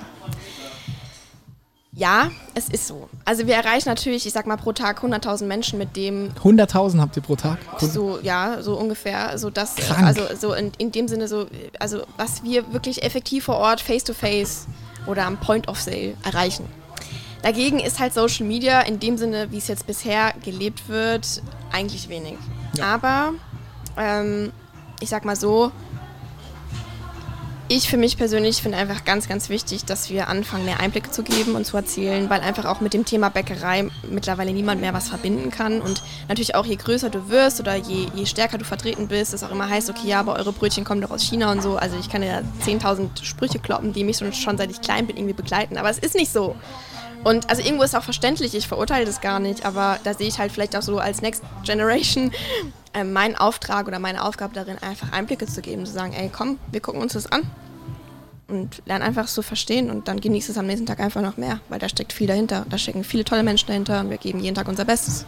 Ja, 1.92 2.32
es 2.56 2.68
ist 2.70 2.88
so. 2.88 3.08
Also 3.24 3.46
wir 3.46 3.54
erreichen 3.54 3.88
natürlich, 3.88 4.26
ich 4.26 4.32
sag 4.32 4.48
mal, 4.48 4.56
pro 4.56 4.72
Tag 4.72 5.04
100.000 5.04 5.44
Menschen 5.44 5.78
mit 5.78 5.94
dem 5.94 6.32
100.000 6.42 6.98
habt 6.98 7.16
ihr 7.18 7.22
pro 7.22 7.36
Tag? 7.36 7.58
so, 7.78 8.18
ja, 8.20 8.60
so 8.62 8.76
ungefähr. 8.76 9.38
So 9.38 9.48
das, 9.48 9.78
äh, 9.78 9.82
Krank. 9.82 10.08
also 10.08 10.22
so 10.34 10.54
in, 10.54 10.72
in 10.78 10.90
dem 10.90 11.06
Sinne 11.06 11.28
so, 11.28 11.46
also 11.78 12.02
was 12.16 12.42
wir 12.42 12.72
wirklich 12.72 13.04
effektiv 13.04 13.44
vor 13.44 13.58
Ort, 13.58 13.80
face 13.80 14.02
to 14.02 14.12
face 14.12 14.66
oder 15.06 15.24
am 15.24 15.38
Point 15.38 15.68
of 15.68 15.80
Sale 15.80 16.14
erreichen. 16.24 16.68
Dagegen 17.42 17.78
ist 17.78 18.00
halt 18.00 18.12
Social 18.12 18.44
Media 18.44 18.80
in 18.80 18.98
dem 18.98 19.16
Sinne, 19.16 19.52
wie 19.52 19.58
es 19.58 19.68
jetzt 19.68 19.86
bisher 19.86 20.34
gelebt 20.44 20.88
wird, 20.88 21.42
eigentlich 21.70 22.08
wenig. 22.08 22.34
Ja. 22.76 22.94
Aber 22.94 23.34
ähm, 23.98 24.52
ich 25.00 25.08
sag 25.08 25.24
mal 25.24 25.36
so, 25.36 25.72
Ich 27.70 27.90
für 27.90 27.98
mich 27.98 28.16
persönlich 28.16 28.62
finde 28.62 28.78
einfach 28.78 29.04
ganz, 29.04 29.28
ganz 29.28 29.50
wichtig, 29.50 29.84
dass 29.84 30.08
wir 30.08 30.28
anfangen, 30.28 30.64
mehr 30.64 30.80
Einblicke 30.80 31.10
zu 31.10 31.22
geben 31.22 31.54
und 31.54 31.66
zu 31.66 31.76
erzählen, 31.76 32.30
weil 32.30 32.40
einfach 32.40 32.64
auch 32.64 32.80
mit 32.80 32.94
dem 32.94 33.04
Thema 33.04 33.28
Bäckerei 33.28 33.90
mittlerweile 34.10 34.54
niemand 34.54 34.80
mehr 34.80 34.94
was 34.94 35.10
verbinden 35.10 35.50
kann. 35.50 35.82
Und 35.82 36.02
natürlich 36.28 36.54
auch 36.54 36.64
je 36.64 36.76
größer 36.76 37.10
du 37.10 37.28
wirst 37.28 37.60
oder 37.60 37.76
je, 37.76 38.06
je 38.14 38.24
stärker 38.24 38.56
du 38.56 38.64
vertreten 38.64 39.06
bist, 39.08 39.34
es 39.34 39.44
auch 39.44 39.50
immer 39.50 39.68
heißt, 39.68 39.90
okay, 39.90 40.08
ja, 40.08 40.20
aber 40.20 40.36
eure 40.36 40.54
Brötchen 40.54 40.84
kommen 40.84 41.02
doch 41.02 41.10
aus 41.10 41.22
China 41.22 41.52
und 41.52 41.62
so. 41.62 41.76
Also 41.76 41.98
ich 42.00 42.08
kann 42.08 42.22
ja 42.22 42.40
10.000 42.64 43.22
Sprüche 43.22 43.58
kloppen, 43.58 43.92
die 43.92 44.02
mich 44.02 44.16
schon, 44.16 44.32
schon 44.32 44.56
seit 44.56 44.70
ich 44.70 44.80
klein 44.80 45.06
bin 45.06 45.18
irgendwie 45.18 45.34
begleiten. 45.34 45.76
Aber 45.76 45.90
es 45.90 45.98
ist 45.98 46.14
nicht 46.14 46.32
so. 46.32 46.56
Und 47.24 47.50
also 47.50 47.62
irgendwo 47.62 47.82
ist 47.82 47.96
auch 47.96 48.02
verständlich, 48.02 48.54
ich 48.54 48.68
verurteile 48.68 49.04
das 49.04 49.20
gar 49.20 49.40
nicht, 49.40 49.64
aber 49.64 49.98
da 50.04 50.14
sehe 50.14 50.28
ich 50.28 50.38
halt 50.38 50.52
vielleicht 50.52 50.76
auch 50.76 50.82
so 50.82 50.98
als 50.98 51.20
Next 51.20 51.42
Generation 51.64 52.32
äh, 52.94 53.04
meinen 53.04 53.36
Auftrag 53.36 53.86
oder 53.88 53.98
meine 53.98 54.24
Aufgabe 54.24 54.54
darin, 54.54 54.78
einfach 54.78 55.12
Einblicke 55.12 55.46
zu 55.46 55.60
geben, 55.60 55.84
zu 55.84 55.92
sagen, 55.92 56.12
ey, 56.12 56.30
komm, 56.32 56.58
wir 56.70 56.80
gucken 56.80 57.02
uns 57.02 57.14
das 57.14 57.30
an 57.30 57.42
und 58.48 58.82
lernen 58.86 59.04
einfach 59.04 59.26
zu 59.26 59.42
verstehen 59.42 59.90
und 59.90 60.08
dann 60.08 60.20
genießt 60.20 60.48
es 60.48 60.58
am 60.58 60.66
nächsten 60.66 60.86
Tag 60.86 61.00
einfach 61.00 61.20
noch 61.20 61.36
mehr, 61.36 61.60
weil 61.68 61.78
da 61.78 61.88
steckt 61.88 62.12
viel 62.12 62.26
dahinter. 62.26 62.64
Da 62.70 62.78
stecken 62.78 63.04
viele 63.04 63.24
tolle 63.24 63.42
Menschen 63.42 63.66
dahinter 63.66 64.00
und 64.00 64.10
wir 64.10 64.16
geben 64.16 64.40
jeden 64.40 64.54
Tag 64.54 64.68
unser 64.68 64.84
Bestes. 64.84 65.26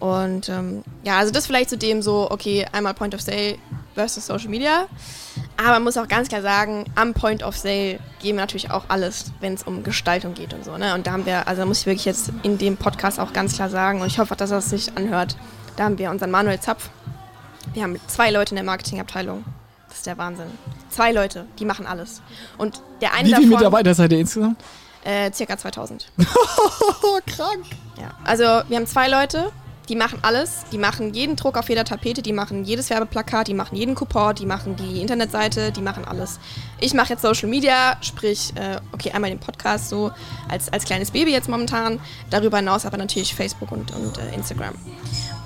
Und 0.00 0.48
ähm, 0.48 0.82
ja, 1.04 1.18
also 1.18 1.30
das 1.32 1.46
vielleicht 1.46 1.70
zu 1.70 1.78
dem 1.78 2.02
so, 2.02 2.30
okay, 2.30 2.66
einmal 2.72 2.94
Point 2.94 3.14
of 3.14 3.20
Sale 3.20 3.56
versus 3.94 4.26
Social 4.26 4.48
Media. 4.48 4.86
Aber 5.56 5.72
man 5.72 5.84
muss 5.84 5.96
auch 5.96 6.08
ganz 6.08 6.28
klar 6.28 6.42
sagen, 6.42 6.84
am 6.94 7.14
Point 7.14 7.42
of 7.42 7.56
Sale 7.56 7.98
geben 8.20 8.36
wir 8.38 8.42
natürlich 8.42 8.70
auch 8.70 8.84
alles, 8.88 9.32
wenn 9.40 9.54
es 9.54 9.62
um 9.62 9.82
Gestaltung 9.82 10.34
geht 10.34 10.54
und 10.54 10.64
so. 10.64 10.76
Ne? 10.76 10.94
Und 10.94 11.06
da 11.06 11.12
haben 11.12 11.26
wir, 11.26 11.46
also 11.46 11.64
muss 11.66 11.80
ich 11.80 11.86
wirklich 11.86 12.04
jetzt 12.04 12.32
in 12.42 12.58
dem 12.58 12.76
Podcast 12.76 13.20
auch 13.20 13.32
ganz 13.32 13.54
klar 13.54 13.68
sagen, 13.68 14.00
und 14.00 14.06
ich 14.06 14.18
hoffe, 14.18 14.34
dass 14.36 14.50
er 14.50 14.58
es 14.58 14.70
sich 14.70 14.96
anhört, 14.96 15.36
da 15.76 15.84
haben 15.84 15.98
wir 15.98 16.10
unseren 16.10 16.30
Manuel 16.30 16.60
Zapf. 16.60 16.90
Wir 17.72 17.82
haben 17.82 17.98
zwei 18.06 18.30
Leute 18.30 18.50
in 18.50 18.56
der 18.56 18.64
Marketingabteilung. 18.64 19.44
Das 19.88 19.98
ist 19.98 20.06
der 20.06 20.18
Wahnsinn. 20.18 20.46
Zwei 20.90 21.12
Leute, 21.12 21.46
die 21.58 21.64
machen 21.64 21.86
alles. 21.86 22.22
Und 22.58 22.82
der 23.00 23.14
eine 23.14 23.28
Wie 23.28 23.34
viele 23.34 23.46
Mitarbeiter 23.46 23.94
seid 23.94 24.12
ihr 24.12 24.20
insgesamt? 24.20 24.60
Äh, 25.04 25.32
circa 25.32 25.58
2000. 25.58 26.10
Krank. 27.26 27.64
Ja. 27.98 28.10
Also 28.24 28.44
wir 28.44 28.76
haben 28.76 28.86
zwei 28.86 29.08
Leute, 29.08 29.52
die 29.88 29.96
machen 29.96 30.18
alles. 30.22 30.64
Die 30.72 30.78
machen 30.78 31.12
jeden 31.12 31.36
Druck 31.36 31.56
auf 31.56 31.68
jeder 31.68 31.84
Tapete, 31.84 32.22
die 32.22 32.32
machen 32.32 32.64
jedes 32.64 32.90
Werbeplakat, 32.90 33.48
die 33.48 33.54
machen 33.54 33.76
jeden 33.76 33.94
Coupon, 33.94 34.34
die 34.34 34.46
machen 34.46 34.76
die 34.76 35.00
Internetseite, 35.00 35.72
die 35.72 35.82
machen 35.82 36.04
alles. 36.04 36.38
Ich 36.80 36.94
mache 36.94 37.10
jetzt 37.10 37.22
Social 37.22 37.48
Media, 37.48 37.96
sprich, 38.00 38.52
äh, 38.54 38.80
okay, 38.92 39.10
einmal 39.12 39.30
den 39.30 39.40
Podcast 39.40 39.88
so 39.88 40.10
als, 40.48 40.72
als 40.72 40.84
kleines 40.84 41.10
Baby 41.10 41.32
jetzt 41.32 41.48
momentan. 41.48 42.00
Darüber 42.30 42.58
hinaus 42.58 42.86
aber 42.86 42.96
natürlich 42.96 43.34
Facebook 43.34 43.72
und, 43.72 43.94
und 43.94 44.18
äh, 44.18 44.34
Instagram. 44.34 44.74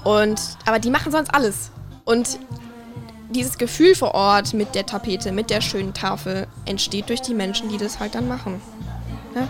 Und, 0.04 0.40
aber 0.64 0.78
die 0.78 0.90
machen 0.90 1.10
sonst 1.10 1.34
alles. 1.34 1.70
Und 2.04 2.38
dieses 3.30 3.58
Gefühl 3.58 3.94
vor 3.94 4.14
Ort 4.14 4.54
mit 4.54 4.74
der 4.74 4.86
Tapete, 4.86 5.32
mit 5.32 5.50
der 5.50 5.60
schönen 5.60 5.94
Tafel, 5.94 6.46
entsteht 6.64 7.08
durch 7.08 7.22
die 7.22 7.34
Menschen, 7.34 7.68
die 7.68 7.76
das 7.76 7.98
halt 7.98 8.14
dann 8.14 8.28
machen. 8.28 8.60
Ja? 9.34 9.48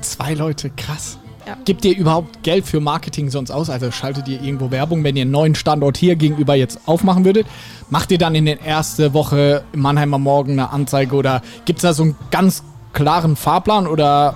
Zwei 0.00 0.34
Leute, 0.34 0.70
krass. 0.70 1.18
Ja. 1.46 1.56
Gebt 1.64 1.84
ihr 1.84 1.96
überhaupt 1.96 2.42
Geld 2.42 2.66
für 2.66 2.80
Marketing 2.80 3.30
sonst 3.30 3.52
aus? 3.52 3.70
Also 3.70 3.92
schaltet 3.92 4.26
ihr 4.26 4.42
irgendwo 4.42 4.72
Werbung, 4.72 5.04
wenn 5.04 5.14
ihr 5.16 5.22
einen 5.22 5.30
neuen 5.30 5.54
Standort 5.54 5.96
hier 5.96 6.16
gegenüber 6.16 6.56
jetzt 6.56 6.80
aufmachen 6.86 7.24
würdet? 7.24 7.46
Macht 7.88 8.10
ihr 8.10 8.18
dann 8.18 8.34
in 8.34 8.46
der 8.46 8.60
ersten 8.62 9.14
Woche 9.14 9.62
im 9.72 9.80
Mannheimer 9.80 10.18
Morgen 10.18 10.52
eine 10.52 10.70
Anzeige 10.70 11.14
oder 11.14 11.42
gibt 11.64 11.78
es 11.78 11.82
da 11.82 11.92
so 11.92 12.02
einen 12.02 12.16
ganz 12.32 12.64
klaren 12.92 13.36
Fahrplan 13.36 13.86
oder 13.86 14.34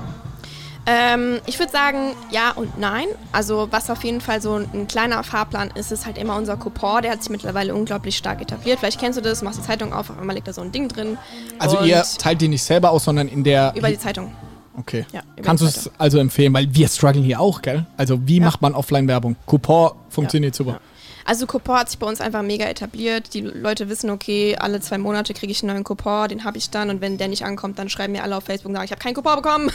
Ähm, 0.87 1.41
ich 1.47 1.59
würde 1.59 1.73
sagen, 1.73 2.13
ja 2.31 2.53
und 2.53 2.79
nein. 2.79 3.07
Also 3.33 3.69
was 3.71 3.91
auf 3.91 4.05
jeden 4.05 4.21
Fall 4.21 4.41
so 4.41 4.55
ein, 4.55 4.69
ein 4.73 4.87
kleiner 4.87 5.23
Fahrplan 5.25 5.71
ist, 5.75 5.91
ist 5.91 6.07
halt 6.07 6.17
immer 6.17 6.37
unser 6.37 6.57
Coupon. 6.57 7.03
Der 7.03 7.11
hat 7.11 7.23
sich 7.23 7.31
mittlerweile 7.31 7.75
unglaublich 7.75 8.17
stark 8.17 8.41
etabliert. 8.41 8.79
Vielleicht 8.79 9.01
kennst 9.01 9.19
du 9.19 9.23
das, 9.23 9.43
machst 9.43 9.59
die 9.59 9.67
Zeitung 9.67 9.93
auf, 9.93 10.11
auf 10.11 10.19
einmal 10.19 10.37
liegt 10.37 10.47
da 10.47 10.53
so 10.53 10.63
ein 10.63 10.71
Ding 10.71 10.87
drin. 10.89 11.19
also 11.59 11.81
ihr 11.81 12.03
teilt 12.19 12.41
die 12.41 12.49
nicht 12.49 12.63
selber 12.63 12.91
aus, 12.93 13.05
sondern 13.05 13.27
in 13.27 13.43
der 13.43 13.73
Über 13.77 13.89
die 13.89 13.99
Zeitung. 13.99 14.33
Okay. 14.77 15.05
Ja, 15.13 15.23
Kannst 15.43 15.63
du 15.63 15.67
es 15.67 15.91
also 15.99 16.19
empfehlen, 16.19 16.55
weil 16.55 16.73
wir 16.75 16.89
strugglen 16.89 17.25
hier 17.25 17.41
auch, 17.41 17.61
gell? 17.61 17.87
Also 17.97 18.27
wie 18.27 18.39
Ja. 18.39 18.45
macht 18.45 18.63
man 18.63 18.75
Offline-Werbung? 18.75 19.37
Coupon 19.47 19.93
funktioniert 20.09 20.55
super. 20.55 20.81
Also 21.27 21.47
Coupon 21.47 21.77
hat 21.77 21.91
sich 21.91 21.99
bei 21.99 22.07
uns 22.07 22.21
einfach 22.21 22.43
mega 22.43 22.65
etabliert. 22.65 23.35
Die 23.35 23.43
Leute 23.43 23.89
wissen, 23.89 24.11
okay, 24.11 24.57
alle 24.57 24.81
zwei 24.81 24.99
Monate 24.99 25.35
kriege 25.35 25.53
ich 25.53 25.63
einen 25.63 25.73
neuen 25.73 25.85
Coupon, 25.85 26.29
den 26.29 26.45
habe 26.45 26.57
ich 26.57 26.71
dann. 26.71 26.89
Und 26.91 27.01
wenn 27.01 27.19
der 27.19 27.29
nicht 27.29 27.45
ankommt, 27.45 27.79
dann 27.79 27.89
schreiben 27.89 28.13
mir 28.15 28.23
alle 28.23 28.37
auf 28.37 28.45
Facebook 28.45 28.71
und 28.71 28.75
sagen, 28.75 28.87
ich 28.87 28.91
habe 28.91 29.01
keinen 29.01 29.15
Coupon 29.15 29.37
bekommen. 29.37 29.71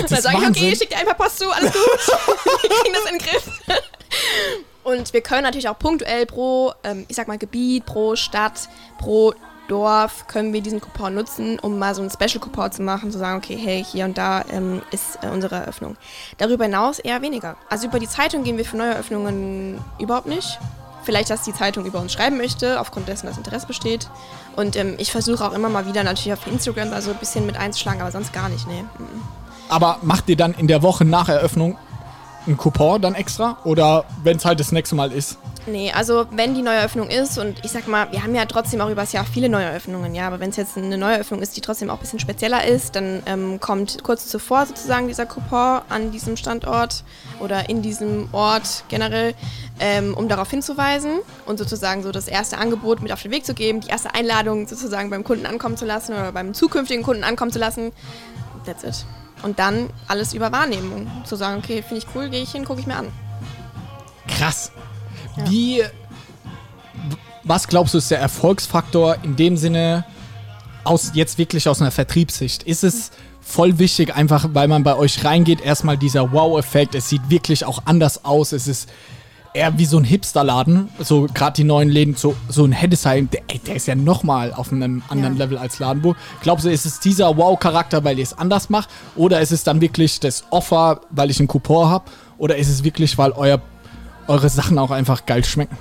Das 0.00 0.10
dann 0.10 0.22
sage 0.22 0.38
ich, 0.42 0.48
okay, 0.48 0.76
schick 0.76 0.90
dir 0.90 0.98
einfach 0.98 1.16
Post 1.16 1.38
zu, 1.38 1.50
alles 1.50 1.72
gut. 1.72 1.82
Wir 2.62 2.70
kriegen 2.70 2.94
das 2.94 3.12
in 3.12 3.18
den 3.18 3.26
Griff. 3.26 3.50
Und 4.84 5.12
wir 5.12 5.20
können 5.20 5.44
natürlich 5.44 5.68
auch 5.68 5.78
punktuell 5.78 6.26
pro, 6.26 6.72
ähm, 6.82 7.04
ich 7.08 7.14
sag 7.14 7.28
mal, 7.28 7.38
Gebiet, 7.38 7.86
pro 7.86 8.16
Stadt, 8.16 8.68
pro 8.98 9.32
Dorf 9.72 10.26
können 10.26 10.52
wir 10.52 10.60
diesen 10.60 10.82
Coupon 10.82 11.14
nutzen, 11.14 11.58
um 11.58 11.78
mal 11.78 11.94
so 11.94 12.02
einen 12.02 12.10
Special-Coupon 12.10 12.72
zu 12.72 12.82
machen, 12.82 13.10
zu 13.10 13.18
sagen, 13.18 13.38
okay, 13.38 13.56
hey, 13.56 13.82
hier 13.82 14.04
und 14.04 14.18
da 14.18 14.44
ähm, 14.52 14.82
ist 14.90 15.18
äh, 15.22 15.28
unsere 15.28 15.54
Eröffnung. 15.54 15.96
Darüber 16.36 16.64
hinaus 16.64 16.98
eher 16.98 17.22
weniger. 17.22 17.56
Also 17.70 17.86
über 17.86 17.98
die 17.98 18.06
Zeitung 18.06 18.44
gehen 18.44 18.58
wir 18.58 18.66
für 18.66 18.76
neue 18.76 18.90
Eröffnungen 18.90 19.78
überhaupt 19.98 20.26
nicht. 20.26 20.58
Vielleicht, 21.04 21.30
dass 21.30 21.40
die 21.40 21.54
Zeitung 21.54 21.86
über 21.86 22.00
uns 22.00 22.12
schreiben 22.12 22.36
möchte, 22.36 22.78
aufgrund 22.80 23.08
dessen, 23.08 23.26
dass 23.26 23.38
Interesse 23.38 23.66
besteht. 23.66 24.10
Und 24.56 24.76
ähm, 24.76 24.96
ich 24.98 25.10
versuche 25.10 25.42
auch 25.42 25.54
immer 25.54 25.70
mal 25.70 25.86
wieder 25.86 26.04
natürlich 26.04 26.34
auf 26.34 26.46
Instagram 26.46 26.90
da 26.90 27.00
so 27.00 27.10
ein 27.10 27.16
bisschen 27.16 27.46
mit 27.46 27.56
einzuschlagen, 27.56 28.02
aber 28.02 28.12
sonst 28.12 28.34
gar 28.34 28.50
nicht, 28.50 28.66
nee. 28.66 28.84
Aber 29.70 30.00
macht 30.02 30.28
ihr 30.28 30.36
dann 30.36 30.52
in 30.52 30.68
der 30.68 30.82
Woche 30.82 31.06
nach 31.06 31.30
Eröffnung 31.30 31.78
einen 32.46 32.56
Coupon 32.56 33.00
dann 33.00 33.14
extra? 33.14 33.58
Oder 33.64 34.04
wenn 34.22 34.36
es 34.36 34.44
halt 34.44 34.60
das 34.60 34.72
nächste 34.72 34.94
Mal 34.94 35.12
ist? 35.12 35.38
Nee, 35.66 35.92
also 35.92 36.26
wenn 36.32 36.54
die 36.54 36.62
Neueröffnung 36.62 37.08
ist 37.08 37.38
und 37.38 37.64
ich 37.64 37.70
sag 37.70 37.86
mal, 37.86 38.10
wir 38.10 38.24
haben 38.24 38.34
ja 38.34 38.44
trotzdem 38.46 38.80
auch 38.80 38.90
übers 38.90 39.12
Jahr 39.12 39.24
viele 39.24 39.48
Neueröffnungen, 39.48 40.12
ja, 40.12 40.26
aber 40.26 40.40
wenn 40.40 40.50
es 40.50 40.56
jetzt 40.56 40.76
eine 40.76 40.98
Neueröffnung 40.98 41.40
ist, 41.40 41.56
die 41.56 41.60
trotzdem 41.60 41.88
auch 41.88 41.94
ein 41.94 42.00
bisschen 42.00 42.18
spezieller 42.18 42.64
ist, 42.64 42.96
dann 42.96 43.22
ähm, 43.26 43.60
kommt 43.60 44.02
kurz 44.02 44.26
zuvor 44.26 44.66
sozusagen 44.66 45.06
dieser 45.06 45.24
Coupon 45.24 45.82
an 45.88 46.10
diesem 46.10 46.36
Standort 46.36 47.04
oder 47.38 47.68
in 47.68 47.80
diesem 47.80 48.28
Ort 48.32 48.82
generell, 48.88 49.34
ähm, 49.78 50.14
um 50.14 50.28
darauf 50.28 50.50
hinzuweisen 50.50 51.20
und 51.46 51.58
sozusagen 51.58 52.02
so 52.02 52.10
das 52.10 52.26
erste 52.26 52.58
Angebot 52.58 53.00
mit 53.00 53.12
auf 53.12 53.22
den 53.22 53.30
Weg 53.30 53.46
zu 53.46 53.54
geben, 53.54 53.80
die 53.80 53.88
erste 53.88 54.14
Einladung 54.14 54.66
sozusagen 54.66 55.10
beim 55.10 55.22
Kunden 55.22 55.46
ankommen 55.46 55.76
zu 55.76 55.84
lassen 55.84 56.12
oder 56.14 56.32
beim 56.32 56.54
zukünftigen 56.54 57.04
Kunden 57.04 57.22
ankommen 57.22 57.52
zu 57.52 57.60
lassen. 57.60 57.92
That's 58.64 58.82
it. 58.82 59.06
Und 59.42 59.58
dann 59.58 59.90
alles 60.08 60.34
über 60.34 60.52
Wahrnehmung. 60.52 61.10
Zu 61.24 61.36
sagen, 61.36 61.58
okay, 61.62 61.82
finde 61.82 61.98
ich 61.98 62.06
cool, 62.14 62.28
gehe 62.28 62.42
ich 62.42 62.52
hin, 62.52 62.64
gucke 62.64 62.80
ich 62.80 62.86
mir 62.86 62.96
an. 62.96 63.08
Krass. 64.28 64.72
Ja. 65.36 65.50
Wie, 65.50 65.82
was 67.42 67.66
glaubst 67.66 67.94
du 67.94 67.98
ist 67.98 68.10
der 68.10 68.20
Erfolgsfaktor 68.20 69.16
in 69.22 69.36
dem 69.36 69.56
Sinne, 69.56 70.04
aus, 70.84 71.12
jetzt 71.14 71.38
wirklich 71.38 71.68
aus 71.68 71.80
einer 71.80 71.90
Vertriebssicht? 71.90 72.62
Ist 72.62 72.84
es 72.84 73.10
voll 73.40 73.78
wichtig, 73.78 74.14
einfach 74.14 74.48
weil 74.52 74.68
man 74.68 74.84
bei 74.84 74.94
euch 74.94 75.24
reingeht, 75.24 75.60
erstmal 75.60 75.98
dieser 75.98 76.32
Wow-Effekt, 76.32 76.94
es 76.94 77.08
sieht 77.08 77.28
wirklich 77.28 77.64
auch 77.64 77.82
anders 77.84 78.24
aus, 78.24 78.52
es 78.52 78.68
ist 78.68 78.88
eher 79.54 79.76
wie 79.78 79.84
so 79.84 79.98
ein 79.98 80.04
Hipsterladen, 80.04 80.88
so 80.98 81.26
gerade 81.32 81.54
die 81.54 81.64
neuen 81.64 81.88
Läden, 81.88 82.14
so, 82.14 82.34
so 82.48 82.64
ein 82.64 82.72
Heddesheim, 82.72 83.28
der, 83.30 83.42
ey, 83.48 83.58
der 83.58 83.76
ist 83.76 83.86
ja 83.86 83.94
nochmal 83.94 84.52
auf 84.52 84.72
einem 84.72 85.02
anderen 85.08 85.36
Ja. 85.36 85.44
Level 85.44 85.58
als 85.58 85.78
Ladenburg. 85.78 86.16
Glaubst 86.42 86.64
du, 86.64 86.70
ist 86.70 86.86
es 86.86 87.00
dieser 87.00 87.36
Wow-Charakter, 87.36 88.02
weil 88.04 88.18
ihr 88.18 88.22
es 88.24 88.36
anders 88.36 88.70
macht? 88.70 88.88
Oder 89.16 89.40
ist 89.40 89.52
es 89.52 89.64
dann 89.64 89.80
wirklich 89.80 90.20
das 90.20 90.44
Offer, 90.50 91.00
weil 91.10 91.30
ich 91.30 91.38
einen 91.38 91.48
Coupon 91.48 91.88
habe? 91.88 92.04
Oder 92.38 92.56
ist 92.56 92.68
es 92.68 92.82
wirklich, 92.82 93.18
weil 93.18 93.32
euer, 93.32 93.60
eure 94.26 94.48
Sachen 94.48 94.78
auch 94.78 94.90
einfach 94.90 95.26
geil 95.26 95.44
schmecken? 95.44 95.76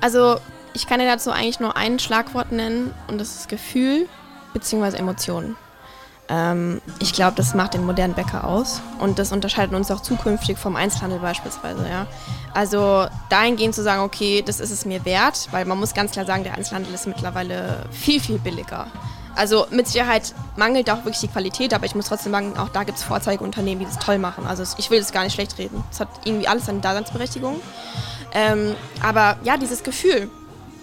Also, 0.00 0.36
ich 0.72 0.86
kann 0.86 0.98
dir 0.98 1.06
dazu 1.06 1.30
eigentlich 1.30 1.60
nur 1.60 1.76
ein 1.76 1.98
Schlagwort 1.98 2.52
nennen 2.52 2.90
und 3.08 3.20
das 3.20 3.36
ist 3.36 3.48
Gefühl 3.48 4.08
bzw. 4.54 4.96
Emotionen. 4.96 5.56
Ähm, 6.28 6.80
ich 7.00 7.12
glaube, 7.12 7.34
das 7.36 7.54
macht 7.54 7.74
den 7.74 7.84
modernen 7.84 8.14
Bäcker 8.14 8.44
aus 8.44 8.80
und 8.98 9.18
das 9.18 9.32
unterscheidet 9.32 9.74
uns 9.74 9.90
auch 9.90 10.00
zukünftig 10.00 10.58
vom 10.58 10.76
Einzelhandel 10.76 11.18
beispielsweise. 11.18 11.86
Ja? 11.88 12.06
Also 12.54 13.06
dahingehend 13.28 13.74
zu 13.74 13.82
sagen, 13.82 14.02
okay, 14.02 14.42
das 14.44 14.60
ist 14.60 14.70
es 14.70 14.84
mir 14.84 15.04
wert, 15.04 15.48
weil 15.50 15.64
man 15.66 15.78
muss 15.78 15.92
ganz 15.92 16.12
klar 16.12 16.24
sagen, 16.24 16.44
der 16.44 16.54
Einzelhandel 16.54 16.94
ist 16.94 17.06
mittlerweile 17.06 17.84
viel, 17.90 18.20
viel 18.20 18.38
billiger. 18.38 18.86
Also 19.36 19.66
mit 19.70 19.88
Sicherheit 19.88 20.32
mangelt 20.56 20.88
auch 20.90 20.98
wirklich 20.98 21.18
die 21.18 21.28
Qualität, 21.28 21.74
aber 21.74 21.86
ich 21.86 21.94
muss 21.94 22.06
trotzdem 22.06 22.32
sagen, 22.32 22.56
auch 22.56 22.68
da 22.68 22.84
gibt 22.84 22.98
es 22.98 23.04
Vorzeigeunternehmen, 23.04 23.80
die 23.80 23.86
das 23.92 23.98
toll 23.98 24.18
machen. 24.18 24.46
Also 24.46 24.62
ich 24.78 24.90
will 24.90 25.00
das 25.00 25.12
gar 25.12 25.24
nicht 25.24 25.34
schlecht 25.34 25.58
reden. 25.58 25.82
Es 25.90 26.00
hat 26.00 26.08
irgendwie 26.24 26.46
alles 26.46 26.68
eine 26.68 26.80
Daseinsberechtigung. 26.80 27.60
Ähm, 28.32 28.76
aber 29.02 29.36
ja, 29.42 29.56
dieses 29.56 29.82
Gefühl, 29.82 30.30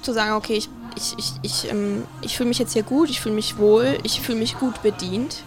zu 0.01 0.13
sagen, 0.13 0.33
okay, 0.33 0.53
ich, 0.53 0.69
ich, 0.95 1.15
ich, 1.17 1.33
ich, 1.41 1.71
ähm, 1.71 2.03
ich 2.21 2.37
fühle 2.37 2.49
mich 2.49 2.59
jetzt 2.59 2.73
hier 2.73 2.83
gut, 2.83 3.09
ich 3.09 3.21
fühle 3.21 3.35
mich 3.35 3.57
wohl, 3.57 3.97
ich 4.03 4.21
fühle 4.21 4.39
mich 4.39 4.57
gut 4.57 4.81
bedient. 4.81 5.43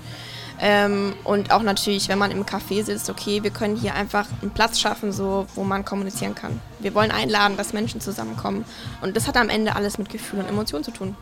Ähm, 0.61 1.15
und 1.25 1.51
auch 1.51 1.63
natürlich, 1.63 2.09
wenn 2.09 2.19
man 2.19 2.31
im 2.31 2.45
Café 2.45 2.85
sitzt, 2.85 3.11
okay, 3.11 3.43
wir 3.43 3.51
können 3.51 3.77
hier 3.77 3.95
einfach 3.95 4.27
einen 4.41 4.53
Platz 4.53 4.79
schaffen, 4.79 5.13
so, 5.13 5.47
wo 5.55 5.65
man 5.65 5.85
kommunizieren 5.85 6.35
kann. 6.35 6.61
Wir 6.79 6.95
wollen 6.95 7.11
einladen, 7.11 7.57
dass 7.57 7.73
Menschen 7.73 8.01
zusammenkommen. 8.01 8.65
Und 9.03 9.17
das 9.17 9.27
hat 9.27 9.37
am 9.37 9.49
Ende 9.49 9.75
alles 9.75 9.99
mit 9.99 10.09
Gefühl 10.09 10.41
und 10.41 10.49
Emotionen 10.49 10.85
zu 10.85 10.93
tun. 10.93 11.17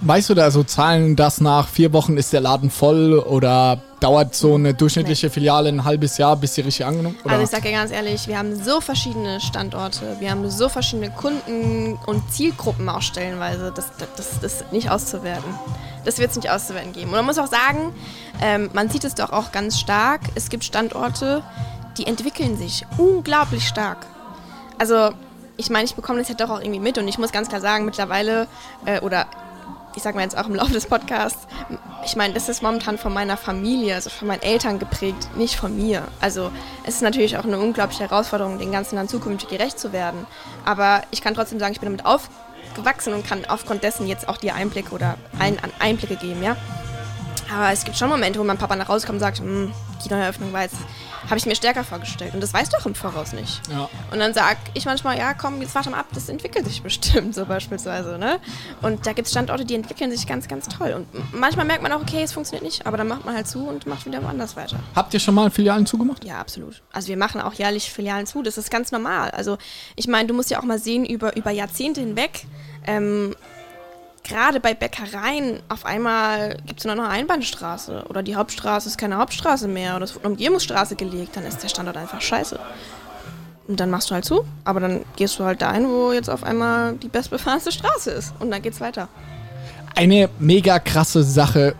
Weißt 0.00 0.30
du 0.30 0.34
da 0.34 0.50
so 0.50 0.64
Zahlen, 0.64 1.14
dass 1.14 1.40
nach 1.40 1.68
vier 1.68 1.92
Wochen 1.92 2.16
ist 2.16 2.32
der 2.32 2.40
Laden 2.40 2.70
voll 2.70 3.18
oder 3.18 3.82
dauert 4.00 4.34
so 4.34 4.54
eine 4.54 4.74
durchschnittliche 4.74 5.30
Filiale 5.30 5.68
ein 5.68 5.84
halbes 5.84 6.18
Jahr, 6.18 6.36
bis 6.36 6.54
sie 6.54 6.60
richtig 6.60 6.84
angenommen 6.84 7.16
Also 7.24 7.42
ich 7.42 7.50
sage 7.50 7.64
dir 7.64 7.72
ganz 7.72 7.90
ehrlich, 7.90 8.28
wir 8.28 8.38
haben 8.38 8.62
so 8.62 8.80
verschiedene 8.80 9.40
Standorte, 9.40 10.16
wir 10.20 10.30
haben 10.30 10.48
so 10.50 10.68
verschiedene 10.68 11.10
Kunden 11.10 11.98
und 12.06 12.30
Zielgruppen 12.30 12.88
auch 12.88 13.02
stellenweise, 13.02 13.72
das, 13.74 13.86
das, 13.98 14.08
das, 14.16 14.40
das 14.40 14.60
ist 14.62 14.72
nicht 14.72 14.90
auszuwerten. 14.90 15.54
Das 16.04 16.18
wird 16.18 16.30
es 16.30 16.36
nicht 16.36 16.50
auszuwerten 16.50 16.92
geben. 16.92 17.08
Und 17.08 17.16
man 17.16 17.24
muss 17.24 17.38
auch 17.38 17.48
sagen, 17.48 17.92
ähm, 18.42 18.70
man 18.74 18.90
sieht 18.90 19.04
es 19.04 19.14
doch 19.14 19.30
auch 19.30 19.50
ganz 19.50 19.80
stark, 19.80 20.20
es 20.34 20.50
gibt 20.50 20.64
Standorte, 20.64 21.42
die 21.96 22.06
entwickeln 22.06 22.56
sich 22.56 22.84
unglaublich 22.98 23.66
stark. 23.66 24.06
Also 24.78 25.10
ich 25.56 25.70
meine, 25.70 25.84
ich 25.84 25.94
bekomme 25.94 26.18
das 26.18 26.28
ja 26.28 26.34
doch 26.34 26.50
auch 26.50 26.60
irgendwie 26.60 26.80
mit 26.80 26.98
und 26.98 27.08
ich 27.08 27.18
muss 27.18 27.32
ganz 27.32 27.48
klar 27.48 27.60
sagen, 27.60 27.86
mittlerweile, 27.86 28.46
äh, 28.84 29.00
oder 29.00 29.26
ich 29.96 30.02
sage 30.02 30.16
mal 30.16 30.22
jetzt 30.22 30.36
auch 30.36 30.46
im 30.46 30.54
Laufe 30.54 30.72
des 30.72 30.86
Podcasts, 30.86 31.46
ich 32.04 32.14
meine, 32.16 32.34
das 32.34 32.48
ist 32.48 32.62
momentan 32.62 32.98
von 32.98 33.12
meiner 33.12 33.36
Familie, 33.36 33.94
also 33.94 34.10
von 34.10 34.28
meinen 34.28 34.42
Eltern 34.42 34.78
geprägt, 34.78 35.28
nicht 35.36 35.56
von 35.56 35.74
mir. 35.74 36.06
Also 36.20 36.52
es 36.84 36.96
ist 36.96 37.02
natürlich 37.02 37.36
auch 37.38 37.44
eine 37.44 37.58
unglaubliche 37.58 38.04
Herausforderung, 38.04 38.58
den 38.58 38.70
ganzen 38.70 38.96
dann 38.96 39.08
zukünftig 39.08 39.48
gerecht 39.48 39.78
zu 39.78 39.92
werden. 39.92 40.26
Aber 40.64 41.02
ich 41.10 41.22
kann 41.22 41.34
trotzdem 41.34 41.58
sagen, 41.58 41.72
ich 41.72 41.80
bin 41.80 41.88
damit 41.88 42.04
aufgewachsen 42.04 43.14
und 43.14 43.26
kann 43.26 43.44
aufgrund 43.46 43.82
dessen 43.82 44.06
jetzt 44.06 44.28
auch 44.28 44.36
dir 44.36 44.54
Einblicke 44.54 44.94
oder 44.94 45.16
allen 45.38 45.58
Einblicke 45.80 46.16
geben, 46.16 46.42
ja. 46.42 46.56
Aber 47.52 47.72
es 47.72 47.84
gibt 47.84 47.96
schon 47.96 48.08
Momente, 48.08 48.38
wo 48.38 48.44
mein 48.44 48.58
Papa 48.58 48.76
nach 48.76 48.88
Hause 48.88 49.06
kommt 49.06 49.16
und 49.16 49.20
sagt, 49.20 49.38
hm, 49.38 49.72
die 50.04 50.08
Neueröffnung 50.08 50.52
war 50.52 50.62
jetzt 50.62 50.76
habe 51.28 51.38
ich 51.38 51.46
mir 51.46 51.56
stärker 51.56 51.84
vorgestellt. 51.84 52.34
Und 52.34 52.42
das 52.42 52.54
weißt 52.54 52.72
du 52.72 52.78
auch 52.78 52.86
im 52.86 52.94
Voraus 52.94 53.32
nicht. 53.32 53.60
Ja. 53.70 53.88
Und 54.12 54.18
dann 54.18 54.32
sag 54.34 54.56
ich 54.74 54.84
manchmal, 54.84 55.18
ja, 55.18 55.34
komm, 55.34 55.60
jetzt 55.60 55.74
warte 55.74 55.90
mal 55.90 55.98
ab, 55.98 56.06
das 56.14 56.28
entwickelt 56.28 56.66
sich 56.66 56.82
bestimmt, 56.82 57.34
so 57.34 57.46
beispielsweise. 57.46 58.18
Ne? 58.18 58.38
Und 58.82 59.06
da 59.06 59.12
gibt 59.12 59.26
es 59.26 59.32
Standorte, 59.32 59.64
die 59.64 59.74
entwickeln 59.74 60.10
sich 60.10 60.26
ganz, 60.26 60.48
ganz 60.48 60.68
toll. 60.68 60.92
Und 60.92 61.34
manchmal 61.34 61.66
merkt 61.66 61.82
man 61.82 61.92
auch, 61.92 62.00
okay, 62.00 62.22
es 62.22 62.32
funktioniert 62.32 62.64
nicht, 62.64 62.86
aber 62.86 62.96
dann 62.96 63.08
macht 63.08 63.24
man 63.24 63.34
halt 63.34 63.48
zu 63.48 63.66
und 63.66 63.86
macht 63.86 64.06
wieder 64.06 64.22
woanders 64.22 64.56
weiter. 64.56 64.78
Habt 64.94 65.14
ihr 65.14 65.20
schon 65.20 65.34
mal 65.34 65.50
Filialen 65.50 65.86
zugemacht? 65.86 66.24
Ja, 66.24 66.38
absolut. 66.38 66.82
Also 66.92 67.08
wir 67.08 67.16
machen 67.16 67.40
auch 67.40 67.54
jährlich 67.54 67.90
Filialen 67.90 68.26
zu, 68.26 68.42
das 68.42 68.58
ist 68.58 68.70
ganz 68.70 68.92
normal. 68.92 69.30
Also 69.30 69.58
ich 69.96 70.06
meine, 70.06 70.28
du 70.28 70.34
musst 70.34 70.50
ja 70.50 70.60
auch 70.60 70.64
mal 70.64 70.78
sehen, 70.78 71.04
über, 71.04 71.36
über 71.36 71.50
Jahrzehnte 71.50 72.00
hinweg, 72.00 72.46
ähm, 72.86 73.34
gerade 74.26 74.60
bei 74.60 74.74
Bäckereien 74.74 75.60
auf 75.68 75.86
einmal 75.86 76.56
gibt 76.66 76.80
es 76.80 76.84
nur 76.84 76.94
noch 76.94 77.04
eine 77.04 77.12
Einbahnstraße 77.12 78.04
oder 78.08 78.22
die 78.22 78.36
Hauptstraße 78.36 78.88
ist 78.88 78.98
keine 78.98 79.16
Hauptstraße 79.18 79.68
mehr 79.68 79.96
oder 79.96 80.04
es 80.04 80.14
wird 80.14 80.24
eine 80.24 80.32
Umgehungsstraße 80.34 80.96
gelegt, 80.96 81.36
dann 81.36 81.44
ist 81.44 81.62
der 81.62 81.68
Standort 81.68 81.96
einfach 81.96 82.20
scheiße. 82.20 82.58
Und 83.68 83.80
dann 83.80 83.90
machst 83.90 84.10
du 84.10 84.14
halt 84.14 84.24
zu, 84.24 84.44
aber 84.64 84.80
dann 84.80 85.04
gehst 85.16 85.38
du 85.38 85.44
halt 85.44 85.62
dahin, 85.62 85.88
wo 85.88 86.12
jetzt 86.12 86.28
auf 86.30 86.44
einmal 86.44 86.94
die 86.94 87.08
bestbefahrenste 87.08 87.72
Straße 87.72 88.10
ist 88.10 88.34
und 88.38 88.50
dann 88.50 88.62
geht's 88.62 88.80
weiter. 88.80 89.08
Eine 89.94 90.28
mega 90.38 90.78
krasse 90.78 91.22
Sache 91.24 91.74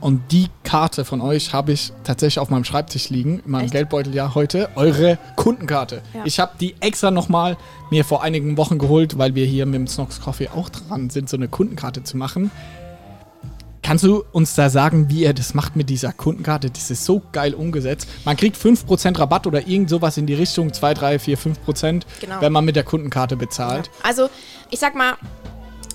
und 0.00 0.32
die 0.32 0.48
Karte 0.64 1.04
von 1.04 1.20
euch 1.20 1.52
habe 1.52 1.72
ich 1.72 1.92
tatsächlich 2.04 2.38
auf 2.38 2.48
meinem 2.48 2.64
Schreibtisch 2.64 3.10
liegen, 3.10 3.40
in 3.44 3.50
meinem 3.50 3.64
Echt? 3.64 3.72
Geldbeutel 3.72 4.14
ja 4.14 4.34
heute. 4.34 4.70
Eure 4.74 5.18
Kundenkarte. 5.36 6.02
Ja. 6.14 6.22
Ich 6.24 6.40
habe 6.40 6.52
die 6.58 6.74
extra 6.80 7.10
nochmal 7.10 7.56
mir 7.90 8.04
vor 8.04 8.22
einigen 8.22 8.56
Wochen 8.56 8.78
geholt, 8.78 9.18
weil 9.18 9.34
wir 9.34 9.44
hier 9.44 9.66
mit 9.66 9.74
dem 9.74 9.86
Snox 9.86 10.20
Coffee 10.20 10.48
auch 10.48 10.68
dran 10.68 11.10
sind, 11.10 11.28
so 11.28 11.36
eine 11.36 11.48
Kundenkarte 11.48 12.02
zu 12.02 12.16
machen. 12.16 12.50
Kannst 13.82 14.04
du 14.04 14.24
uns 14.32 14.54
da 14.54 14.70
sagen, 14.70 15.10
wie 15.10 15.22
ihr 15.22 15.34
das 15.34 15.52
macht 15.52 15.74
mit 15.74 15.90
dieser 15.90 16.12
Kundenkarte? 16.12 16.70
Das 16.70 16.90
ist 16.90 17.04
so 17.04 17.22
geil 17.32 17.54
umgesetzt. 17.54 18.08
Man 18.24 18.36
kriegt 18.36 18.56
5% 18.56 19.18
Rabatt 19.18 19.46
oder 19.46 19.66
irgend 19.66 19.90
sowas 19.90 20.16
in 20.16 20.26
die 20.26 20.34
Richtung, 20.34 20.72
2, 20.72 20.94
3, 20.94 21.18
4, 21.18 21.38
5%, 21.38 22.02
genau. 22.20 22.40
wenn 22.40 22.52
man 22.52 22.64
mit 22.64 22.76
der 22.76 22.84
Kundenkarte 22.84 23.36
bezahlt. 23.36 23.86
Ja. 23.86 23.92
Also, 24.04 24.30
ich 24.70 24.78
sag 24.78 24.94
mal, 24.94 25.14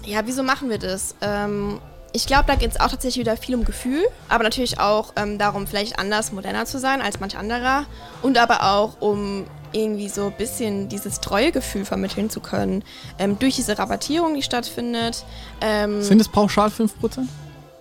ja, 0.04 0.22
wieso 0.26 0.44
machen 0.44 0.70
wir 0.70 0.78
das? 0.78 1.16
Ähm, 1.22 1.80
ich 2.16 2.28
glaube, 2.28 2.46
da 2.48 2.56
geht 2.56 2.72
es 2.72 2.80
auch 2.80 2.88
tatsächlich 2.88 3.26
wieder 3.26 3.36
viel 3.36 3.56
um 3.56 3.66
Gefühl, 3.66 4.02
aber 4.30 4.46
natürlich 4.46 4.80
auch 4.80 5.12
ähm, 5.18 5.38
darum, 5.38 5.68
vielleicht 5.68 6.00
anders, 6.00 6.32
moderner 6.32 6.66
zu 6.66 6.80
sein 6.80 7.02
als 7.02 7.20
manch 7.20 7.38
anderer 7.38 7.86
und 8.22 8.38
aber 8.38 8.64
auch 8.64 9.02
um 9.02 9.46
irgendwie 9.74 10.08
so 10.08 10.28
ein 10.28 10.32
bisschen 10.32 10.88
dieses 10.88 11.20
Treuegefühl 11.20 11.84
vermitteln 11.84 12.30
zu 12.30 12.40
können 12.40 12.86
ähm, 13.20 13.38
durch 13.38 13.58
diese 13.58 13.78
Rabattierung, 13.78 14.34
die 14.34 14.44
stattfindet. 14.44 15.26
Ähm 15.60 16.02
Sind 16.02 16.22
es 16.22 16.30
pauschal 16.30 16.70
5%? 16.70 16.90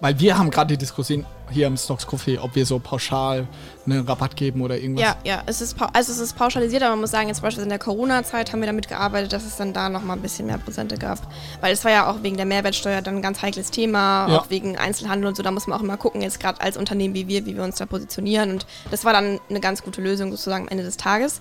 Weil 0.01 0.19
wir 0.19 0.37
haben 0.37 0.51
gerade 0.51 0.75
die 0.75 0.79
Diskussion 0.79 1.25
hier 1.51 1.67
im 1.67 1.77
Stocks 1.77 2.07
Café, 2.07 2.41
ob 2.41 2.55
wir 2.55 2.67
so 2.67 2.79
pauschal 2.79 3.47
einen 3.87 4.07
Rabatt 4.07 4.37
geben 4.37 4.63
oder 4.63 4.79
irgendwas. 4.79 5.05
Ja, 5.05 5.17
ja, 5.25 5.43
es 5.47 5.61
ist, 5.61 5.77
also 5.93 6.13
es 6.13 6.19
ist 6.19 6.37
pauschalisiert, 6.37 6.83
aber 6.83 6.93
man 6.93 7.01
muss 7.01 7.11
sagen, 7.11 7.29
jetzt 7.29 7.43
beispielsweise 7.43 7.65
in 7.65 7.71
der 7.71 7.79
Corona-Zeit 7.79 8.53
haben 8.53 8.61
wir 8.61 8.67
damit 8.67 8.89
gearbeitet, 8.89 9.33
dass 9.33 9.45
es 9.45 9.57
dann 9.57 9.73
da 9.73 9.89
nochmal 9.89 10.17
ein 10.17 10.23
bisschen 10.23 10.47
mehr 10.47 10.59
Prozente 10.59 10.97
gab. 10.97 11.19
Weil 11.61 11.73
es 11.73 11.85
war 11.85 11.93
ja 11.93 12.11
auch 12.11 12.23
wegen 12.23 12.37
der 12.37 12.47
Mehrwertsteuer 12.47 13.03
dann 13.03 13.17
ein 13.17 13.23
ganz 13.23 13.43
heikles 13.43 13.71
Thema, 13.71 14.29
ja. 14.29 14.39
auch 14.39 14.51
wegen 14.51 14.79
Einzelhandel 14.79 15.29
und 15.29 15.37
so, 15.37 15.43
da 15.43 15.51
muss 15.51 15.67
man 15.67 15.79
auch 15.79 15.83
immer 15.83 15.97
gucken, 15.97 16.23
jetzt 16.23 16.41
gerade 16.41 16.61
als 16.61 16.77
Unternehmen 16.77 17.15
wie 17.15 17.29
wir, 17.29 17.45
wie 17.47 17.57
wir 17.57 17.63
uns 17.63 17.77
da 17.77 17.87
positionieren 17.87 18.53
und 18.53 18.67
das 18.91 19.05
war 19.05 19.13
dann 19.13 19.39
eine 19.51 19.61
ganz 19.61 19.83
gute 19.83 20.01
Lösung 20.01 20.31
sozusagen 20.31 20.65
am 20.65 20.69
Ende 20.69 20.85
des 20.85 20.97
Tages. 20.97 21.41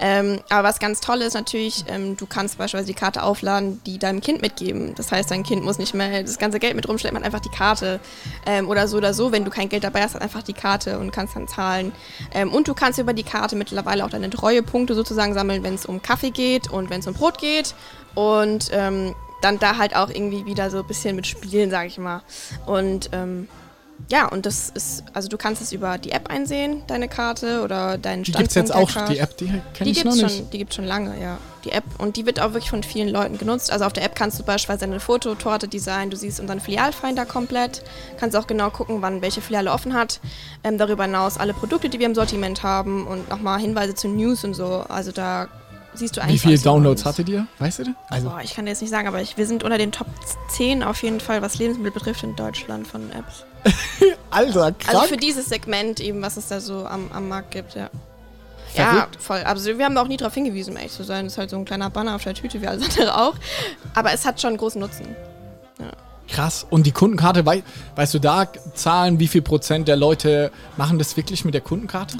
Ähm, 0.00 0.40
aber 0.50 0.68
was 0.68 0.80
ganz 0.80 1.00
toll 1.00 1.22
ist 1.22 1.34
natürlich, 1.34 1.84
ähm, 1.88 2.16
du 2.16 2.26
kannst 2.26 2.58
beispielsweise 2.58 2.92
die 2.92 2.98
Karte 2.98 3.22
aufladen, 3.22 3.80
die 3.86 3.98
deinem 3.98 4.20
Kind 4.20 4.42
mitgeben. 4.42 4.94
Das 4.96 5.12
heißt, 5.12 5.30
dein 5.30 5.44
Kind 5.44 5.64
muss 5.64 5.78
nicht 5.78 5.94
mehr 5.94 6.22
das 6.22 6.38
ganze 6.38 6.58
Geld 6.58 6.74
mit 6.74 6.88
rumschleppen, 6.88 7.14
man 7.14 7.24
einfach 7.24 7.40
die 7.40 7.50
Karte 7.50 8.00
ähm, 8.46 8.68
oder 8.68 8.88
so 8.88 8.96
oder 8.96 9.14
so, 9.14 9.30
wenn 9.30 9.43
du 9.44 9.50
kein 9.50 9.68
Geld 9.68 9.84
dabei 9.84 10.02
hast, 10.02 10.16
einfach 10.16 10.42
die 10.42 10.52
Karte 10.52 10.98
und 10.98 11.10
kannst 11.12 11.36
dann 11.36 11.48
zahlen. 11.48 11.92
Ähm, 12.32 12.52
und 12.52 12.68
du 12.68 12.74
kannst 12.74 12.98
über 12.98 13.12
die 13.12 13.22
Karte 13.22 13.56
mittlerweile 13.56 14.04
auch 14.04 14.10
deine 14.10 14.30
Treuepunkte 14.30 14.94
sozusagen 14.94 15.34
sammeln, 15.34 15.62
wenn 15.62 15.74
es 15.74 15.86
um 15.86 16.02
Kaffee 16.02 16.30
geht 16.30 16.70
und 16.70 16.90
wenn 16.90 17.00
es 17.00 17.06
um 17.06 17.14
Brot 17.14 17.38
geht. 17.38 17.74
Und 18.14 18.70
ähm, 18.72 19.14
dann 19.40 19.58
da 19.58 19.76
halt 19.76 19.94
auch 19.94 20.08
irgendwie 20.08 20.46
wieder 20.46 20.70
so 20.70 20.78
ein 20.78 20.86
bisschen 20.86 21.16
mit 21.16 21.26
spielen, 21.26 21.70
sag 21.70 21.86
ich 21.86 21.98
mal. 21.98 22.22
Und 22.66 23.10
ähm, 23.12 23.48
ja, 24.10 24.28
und 24.28 24.44
das 24.44 24.68
ist, 24.70 25.02
also 25.14 25.28
du 25.28 25.38
kannst 25.38 25.62
es 25.62 25.72
über 25.72 25.96
die 25.96 26.12
App 26.12 26.28
einsehen, 26.28 26.82
deine 26.86 27.08
Karte 27.08 27.62
oder 27.62 27.96
deinen 27.96 28.24
Standpunkt. 28.24 28.26
Die 28.26 28.40
gibt 28.40 28.50
es 28.50 28.54
jetzt 28.54 28.98
auch, 28.98 29.08
die 29.08 29.18
App, 29.18 29.36
die 29.38 29.46
kenne 29.72 29.90
ich 29.90 30.04
noch 30.04 30.14
nicht. 30.14 30.36
Schon, 30.36 30.50
die 30.50 30.58
gibt 30.58 30.72
es 30.72 30.76
schon 30.76 30.84
lange, 30.84 31.20
ja. 31.20 31.38
Die 31.64 31.72
App 31.72 31.84
und 31.98 32.16
die 32.16 32.26
wird 32.26 32.38
auch 32.40 32.52
wirklich 32.52 32.68
von 32.68 32.82
vielen 32.82 33.08
Leuten 33.08 33.38
genutzt. 33.38 33.72
Also 33.72 33.86
auf 33.86 33.94
der 33.94 34.04
App 34.04 34.14
kannst 34.14 34.38
du 34.38 34.42
beispielsweise 34.42 34.84
eine 34.84 35.00
Fototorte 35.00 35.68
designen, 35.68 36.10
du 36.10 36.16
siehst 36.16 36.38
unseren 36.38 36.60
Filialfinder 36.60 37.24
komplett, 37.24 37.82
kannst 38.18 38.36
auch 38.36 38.46
genau 38.46 38.68
gucken, 38.68 39.00
wann 39.00 39.22
welche 39.22 39.40
Filiale 39.40 39.72
offen 39.72 39.94
hat. 39.94 40.20
Ähm, 40.62 40.76
darüber 40.76 41.04
hinaus 41.04 41.38
alle 41.38 41.54
Produkte, 41.54 41.88
die 41.88 41.98
wir 41.98 42.06
im 42.06 42.14
Sortiment 42.14 42.62
haben 42.62 43.06
und 43.06 43.30
nochmal 43.30 43.58
Hinweise 43.58 43.94
zu 43.94 44.08
News 44.08 44.44
und 44.44 44.52
so. 44.52 44.84
Also 44.88 45.12
da 45.12 45.48
siehst 45.94 46.16
du 46.16 46.20
eigentlich. 46.20 46.44
Wie 46.44 46.48
viele 46.48 46.58
Downloads 46.58 47.06
hattet 47.06 47.28
ihr? 47.30 47.46
Weißt 47.58 47.78
du 47.78 47.84
das? 47.84 47.94
Also 48.10 48.28
Boah, 48.28 48.40
ich 48.42 48.54
kann 48.54 48.66
dir 48.66 48.72
jetzt 48.72 48.82
nicht 48.82 48.90
sagen, 48.90 49.08
aber 49.08 49.22
ich, 49.22 49.38
wir 49.38 49.46
sind 49.46 49.64
unter 49.64 49.78
den 49.78 49.92
Top 49.92 50.08
10 50.50 50.82
auf 50.82 51.02
jeden 51.02 51.20
Fall, 51.20 51.40
was 51.40 51.58
Lebensmittel 51.58 51.92
betrifft 51.92 52.22
in 52.22 52.36
Deutschland 52.36 52.86
von 52.86 53.10
Apps. 53.12 53.44
Alter, 54.30 54.72
krass. 54.72 54.94
Also 54.94 55.08
für 55.08 55.16
dieses 55.16 55.46
Segment 55.46 56.00
eben, 56.00 56.22
was 56.22 56.36
es 56.36 56.48
da 56.48 56.60
so 56.60 56.86
am, 56.86 57.10
am 57.12 57.28
Markt 57.28 57.52
gibt, 57.52 57.74
ja. 57.74 57.90
Ja, 58.76 59.06
voll. 59.20 59.38
Also 59.38 59.78
wir 59.78 59.84
haben 59.84 59.96
auch 59.96 60.08
nie 60.08 60.16
darauf 60.16 60.34
hingewiesen, 60.34 60.72
um 60.72 60.76
ehrlich 60.78 60.92
zu 60.92 61.04
sein. 61.04 61.26
Das 61.26 61.34
ist 61.34 61.38
halt 61.38 61.50
so 61.50 61.56
ein 61.56 61.64
kleiner 61.64 61.90
Banner 61.90 62.16
auf 62.16 62.24
der 62.24 62.34
Tüte, 62.34 62.60
wie 62.60 62.66
alles 62.66 62.82
andere 62.90 63.16
auch. 63.16 63.34
Aber 63.94 64.12
es 64.12 64.24
hat 64.24 64.40
schon 64.40 64.56
großen 64.56 64.80
Nutzen. 64.80 65.14
Ja. 65.78 65.92
Krass. 66.28 66.66
Und 66.70 66.84
die 66.84 66.92
Kundenkarte, 66.92 67.46
wei 67.46 67.62
weißt 67.94 68.14
du 68.14 68.18
da 68.18 68.48
Zahlen, 68.74 69.20
wie 69.20 69.28
viel 69.28 69.42
Prozent 69.42 69.86
der 69.86 69.96
Leute 69.96 70.50
machen 70.76 70.98
das 70.98 71.16
wirklich 71.16 71.44
mit 71.44 71.54
der 71.54 71.60
Kundenkarte? 71.60 72.16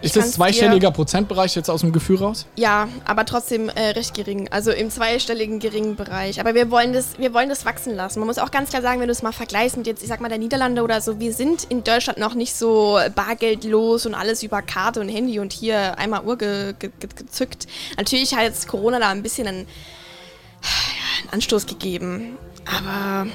Ist 0.00 0.16
das 0.16 0.32
zweistelliger 0.32 0.90
Prozentbereich 0.90 1.56
jetzt 1.56 1.68
aus 1.68 1.80
dem 1.80 1.92
Gefühl 1.92 2.16
raus? 2.16 2.46
Ja, 2.56 2.88
aber 3.04 3.24
trotzdem 3.24 3.68
äh, 3.68 3.90
recht 3.90 4.14
gering. 4.14 4.48
Also 4.50 4.70
im 4.70 4.90
zweistelligen 4.90 5.58
geringen 5.58 5.96
Bereich. 5.96 6.40
Aber 6.40 6.54
wir 6.54 6.70
wollen, 6.70 6.92
das, 6.92 7.18
wir 7.18 7.34
wollen 7.34 7.48
das 7.48 7.64
wachsen 7.64 7.94
lassen. 7.94 8.20
Man 8.20 8.28
muss 8.28 8.38
auch 8.38 8.50
ganz 8.50 8.70
klar 8.70 8.82
sagen, 8.82 9.00
wenn 9.00 9.08
du 9.08 9.12
es 9.12 9.22
mal 9.22 9.32
vergleichst 9.32 9.76
mit 9.76 9.86
jetzt, 9.86 10.02
ich 10.02 10.08
sag 10.08 10.20
mal, 10.20 10.28
der 10.28 10.38
Niederlande 10.38 10.82
oder 10.82 11.00
so, 11.00 11.18
wir 11.18 11.32
sind 11.32 11.64
in 11.64 11.82
Deutschland 11.82 12.18
noch 12.18 12.34
nicht 12.34 12.54
so 12.54 12.98
bargeldlos 13.14 14.06
und 14.06 14.14
alles 14.14 14.42
über 14.42 14.62
Karte 14.62 15.00
und 15.00 15.08
Handy 15.08 15.40
und 15.40 15.52
hier 15.52 15.98
einmal 15.98 16.24
Uhr 16.24 16.38
ge 16.38 16.74
ge 16.78 16.90
ge 17.00 17.08
gezückt. 17.16 17.66
Natürlich 17.96 18.34
hat 18.34 18.42
jetzt 18.42 18.68
Corona 18.68 19.00
da 19.00 19.10
ein 19.10 19.22
bisschen 19.22 19.48
einen, 19.48 19.58
einen 19.58 21.30
Anstoß 21.32 21.66
gegeben. 21.66 22.38
Aber 22.64 23.26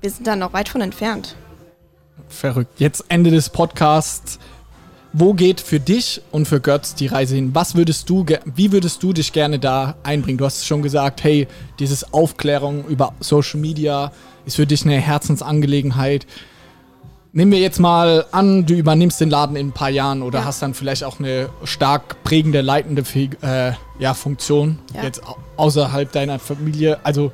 wir 0.00 0.10
sind 0.10 0.26
da 0.26 0.36
noch 0.36 0.52
weit 0.52 0.68
von 0.68 0.80
entfernt. 0.80 1.36
Verrückt. 2.28 2.78
Jetzt 2.78 3.04
Ende 3.08 3.30
des 3.30 3.48
Podcasts 3.48 4.38
wo 5.18 5.34
geht 5.34 5.60
für 5.60 5.80
dich 5.80 6.22
und 6.30 6.46
für 6.46 6.60
Götz 6.60 6.94
die 6.94 7.08
Reise 7.08 7.34
hin? 7.34 7.54
Was 7.54 7.74
würdest 7.74 8.08
du, 8.08 8.24
wie 8.44 8.70
würdest 8.70 9.02
du 9.02 9.12
dich 9.12 9.32
gerne 9.32 9.58
da 9.58 9.96
einbringen? 10.04 10.38
Du 10.38 10.44
hast 10.44 10.66
schon 10.66 10.82
gesagt, 10.82 11.24
hey, 11.24 11.48
dieses 11.80 12.12
Aufklärung 12.12 12.86
über 12.86 13.12
Social 13.18 13.58
Media 13.58 14.12
ist 14.46 14.56
für 14.56 14.66
dich 14.66 14.84
eine 14.84 14.96
Herzensangelegenheit. 14.96 16.26
Nehmen 17.32 17.52
wir 17.52 17.58
jetzt 17.58 17.80
mal 17.80 18.26
an, 18.30 18.64
du 18.64 18.74
übernimmst 18.74 19.20
den 19.20 19.28
Laden 19.28 19.56
in 19.56 19.68
ein 19.68 19.72
paar 19.72 19.90
Jahren 19.90 20.22
oder 20.22 20.40
ja. 20.40 20.44
hast 20.44 20.62
dann 20.62 20.72
vielleicht 20.72 21.04
auch 21.04 21.18
eine 21.18 21.48
stark 21.64 22.22
prägende, 22.22 22.60
leitende 22.60 23.02
äh, 23.42 23.72
ja, 23.98 24.14
Funktion 24.14 24.78
ja. 24.94 25.02
jetzt 25.02 25.20
außerhalb 25.56 26.10
deiner 26.12 26.38
Familie. 26.38 26.98
Also, 27.02 27.32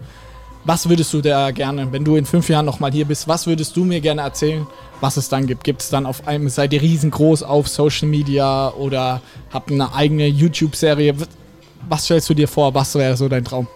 was 0.65 0.89
würdest 0.89 1.13
du 1.13 1.21
da 1.21 1.51
gerne, 1.51 1.93
wenn 1.93 2.05
du 2.05 2.17
in 2.17 2.25
fünf 2.25 2.49
Jahren 2.49 2.67
nochmal 2.67 2.93
hier 2.93 3.05
bist, 3.05 3.29
was 3.29 3.47
würdest 3.47 3.77
du 3.77 3.85
mir 3.85 4.01
gerne 4.01 4.23
erzählen, 4.23 4.67
was 5.01 5.17
es 5.17 5.29
dann 5.29 5.47
gibt. 5.47 5.65
Gibt 5.65 5.83
es 5.83 5.91
dann 5.91 6.07
auf 6.07 6.27
einem, 6.27 6.49
seid 6.49 6.73
ihr 6.73 6.81
riesengroß 6.81 7.43
auf 7.43 7.69
Social 7.69 8.09
Media 8.09 8.71
oder 8.71 9.21
habt 9.53 9.71
eine 9.71 9.95
eigene 9.95 10.27
YouTube-Serie? 10.27 11.15
Was 11.89 12.05
stellst 12.05 12.31
du 12.31 12.35
dir 12.35 12.49
vor? 12.49 12.73
Was 12.75 12.95
wäre 12.95 13.17
so 13.17 13.29
dein 13.29 13.45
Traum? 13.45 13.69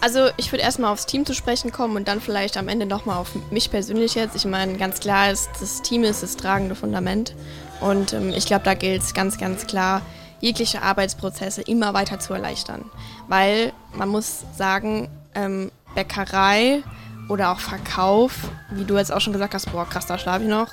Also 0.00 0.30
ich 0.36 0.50
würde 0.50 0.64
erstmal 0.64 0.92
aufs 0.92 1.06
Team 1.06 1.24
zu 1.24 1.32
sprechen 1.32 1.70
kommen 1.70 1.94
und 1.94 2.08
dann 2.08 2.20
vielleicht 2.20 2.56
am 2.56 2.66
Ende 2.66 2.86
nochmal 2.86 3.18
auf 3.18 3.30
mich 3.52 3.70
persönlich 3.70 4.16
jetzt. 4.16 4.34
Ich 4.34 4.44
meine, 4.44 4.76
ganz 4.76 4.98
klar 4.98 5.30
ist, 5.30 5.48
das 5.60 5.80
Team 5.82 6.02
ist 6.02 6.24
das 6.24 6.36
tragende 6.36 6.74
Fundament. 6.74 7.36
Und 7.80 8.12
ähm, 8.12 8.30
ich 8.30 8.46
glaube, 8.46 8.64
da 8.64 8.74
gilt 8.74 9.02
es 9.02 9.14
ganz, 9.14 9.38
ganz 9.38 9.68
klar, 9.68 10.02
jegliche 10.40 10.82
Arbeitsprozesse 10.82 11.62
immer 11.62 11.94
weiter 11.94 12.18
zu 12.18 12.34
erleichtern. 12.34 12.90
Weil 13.28 13.72
man 13.94 14.08
muss 14.08 14.40
sagen, 14.58 15.08
ähm, 15.36 15.70
Bäckerei 15.94 16.82
oder 17.28 17.52
auch 17.52 17.60
Verkauf, 17.60 18.32
wie 18.70 18.84
du 18.84 18.96
jetzt 18.96 19.12
auch 19.12 19.20
schon 19.20 19.32
gesagt 19.32 19.54
hast, 19.54 19.70
boah, 19.72 19.88
krass, 19.88 20.06
da 20.06 20.18
schlafe 20.18 20.44
ich 20.44 20.50
noch, 20.50 20.68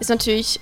ist 0.00 0.10
natürlich 0.10 0.60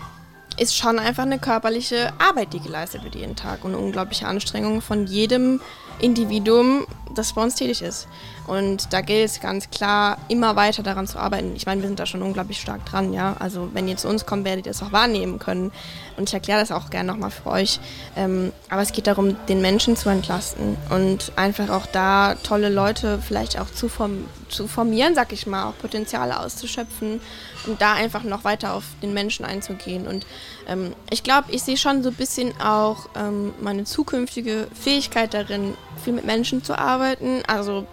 ist 0.59 0.77
schon 0.77 0.99
einfach 0.99 1.25
eine 1.25 1.39
körperliche 1.39 2.13
Arbeit, 2.19 2.53
die 2.53 2.61
geleistet 2.61 3.05
wird 3.05 3.15
jeden 3.15 3.37
Tag 3.37 3.65
und 3.65 3.75
eine 3.75 3.83
unglaubliche 3.83 4.27
Anstrengung 4.27 4.81
von 4.81 5.07
jedem 5.07 5.61
Individuum, 6.01 6.87
das 7.15 7.33
bei 7.33 7.43
uns 7.43 7.55
tätig 7.55 7.83
ist. 7.83 8.09
Und 8.47 8.93
da 8.93 9.03
gilt 9.03 9.27
es 9.27 9.41
ganz 9.41 9.71
klar, 9.71 10.19
immer 10.29 10.57
weiter 10.57 10.83
daran 10.83 11.07
zu 11.07 11.19
arbeiten. 11.19 11.55
Ich 11.55 11.67
meine, 11.67 11.81
wir 11.81 11.89
sind 11.89 12.01
da 12.01 12.07
schon 12.07 12.23
unglaublich 12.23 12.61
stark 12.61 12.85
dran, 12.87 13.13
ja. 13.13 13.37
Also 13.39 13.71
wenn 13.73 13.87
ihr 13.87 13.97
zu 13.97 14.09
uns 14.09 14.27
kommt, 14.27 14.45
werdet 14.45 14.67
ihr 14.67 14.73
das 14.73 14.83
auch 14.83 14.93
wahrnehmen 14.93 15.39
können. 15.39 15.71
Und 16.17 16.29
ich 16.29 16.35
erkläre 16.35 16.59
das 16.59 16.73
auch 16.73 16.91
gerne 16.91 17.13
nochmal 17.13 17.31
für 17.31 17.47
euch. 17.47 17.79
Ähm, 18.17 18.53
aber 18.69 18.83
es 18.83 18.93
geht 18.93 19.07
darum, 19.07 19.37
den 19.47 19.61
Menschen 19.61 19.97
zu 19.97 20.09
entlasten 20.09 20.77
und 20.91 21.33
einfach 21.37 21.69
auch 21.71 21.87
da 21.87 22.35
tolle 22.43 22.69
Leute 22.69 23.21
vielleicht 23.27 23.61
auch 23.61 23.71
zu, 23.71 23.89
form 23.89 24.25
zu 24.49 24.67
formieren, 24.67 25.15
sag 25.15 25.33
ich 25.33 25.47
mal, 25.47 25.69
auch 25.69 25.79
Potenziale 25.79 26.41
auszuschöpfen 26.41 27.21
und 27.67 27.81
da 27.81 27.95
einfach 27.95 28.23
noch 28.25 28.45
weiter 28.45 28.75
auf 28.75 28.85
den 29.03 29.15
Menschen 29.15 29.45
einzugehen. 29.45 30.07
Und 30.07 30.27
ähm, 30.67 30.95
ich 31.11 31.23
glaube, 31.23 31.53
ich 31.53 31.63
sehe 31.63 31.77
schon 31.77 32.03
so 32.03 32.11
ein 32.11 32.15
bisschen 32.15 32.59
auch 32.61 33.09
ähm, 33.17 33.55
meine 33.61 33.85
zukünftige 33.85 34.69
Fähigkeit 34.79 35.35
darin, 35.35 35.75
viel 36.03 36.13
mit 36.13 36.25
Menschen 36.25 36.63
zu 36.63 36.79
arbeiten. 36.79 37.43
Also 37.47 37.87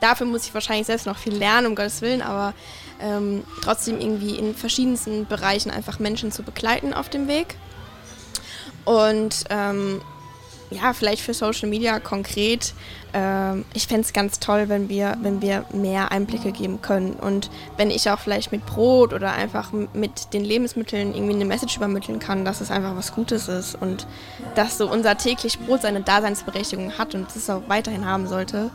dafür 0.00 0.26
muss 0.26 0.46
ich 0.46 0.54
wahrscheinlich 0.54 0.86
selbst 0.86 1.06
noch 1.06 1.18
viel 1.18 1.34
lernen, 1.34 1.66
um 1.66 1.74
Gottes 1.74 2.02
Willen, 2.02 2.22
aber 2.22 2.54
ähm, 3.00 3.44
trotzdem 3.62 4.00
irgendwie 4.00 4.36
in 4.36 4.54
verschiedensten 4.54 5.26
Bereichen 5.26 5.70
einfach 5.70 5.98
Menschen 5.98 6.32
zu 6.32 6.42
begleiten 6.42 6.92
auf 6.94 7.08
dem 7.08 7.28
Weg. 7.28 7.56
Und 8.84 9.44
ähm, 9.50 10.00
ja, 10.70 10.92
vielleicht 10.92 11.22
für 11.22 11.34
Social 11.34 11.68
Media 11.68 12.00
konkret. 12.00 12.74
Ähm, 13.14 13.64
ich 13.72 13.86
fände 13.86 14.02
es 14.02 14.12
ganz 14.12 14.40
toll, 14.40 14.68
wenn 14.68 14.88
wir, 14.88 15.16
wenn 15.22 15.40
wir 15.40 15.64
mehr 15.72 16.10
Einblicke 16.10 16.52
geben 16.52 16.82
können. 16.82 17.12
Und 17.14 17.50
wenn 17.76 17.90
ich 17.90 18.10
auch 18.10 18.18
vielleicht 18.18 18.52
mit 18.52 18.66
Brot 18.66 19.12
oder 19.12 19.32
einfach 19.32 19.72
mit 19.72 20.32
den 20.32 20.44
Lebensmitteln 20.44 21.14
irgendwie 21.14 21.34
eine 21.34 21.44
Message 21.44 21.76
übermitteln 21.76 22.18
kann, 22.18 22.44
dass 22.44 22.60
es 22.60 22.70
einfach 22.70 22.96
was 22.96 23.14
Gutes 23.14 23.48
ist 23.48 23.74
und 23.80 24.06
dass 24.54 24.78
so 24.78 24.90
unser 24.90 25.16
täglich 25.16 25.58
Brot 25.60 25.82
seine 25.82 26.00
Daseinsberechtigung 26.00 26.98
hat 26.98 27.14
und 27.14 27.34
es 27.34 27.48
auch 27.48 27.62
weiterhin 27.68 28.04
haben 28.04 28.26
sollte. 28.26 28.70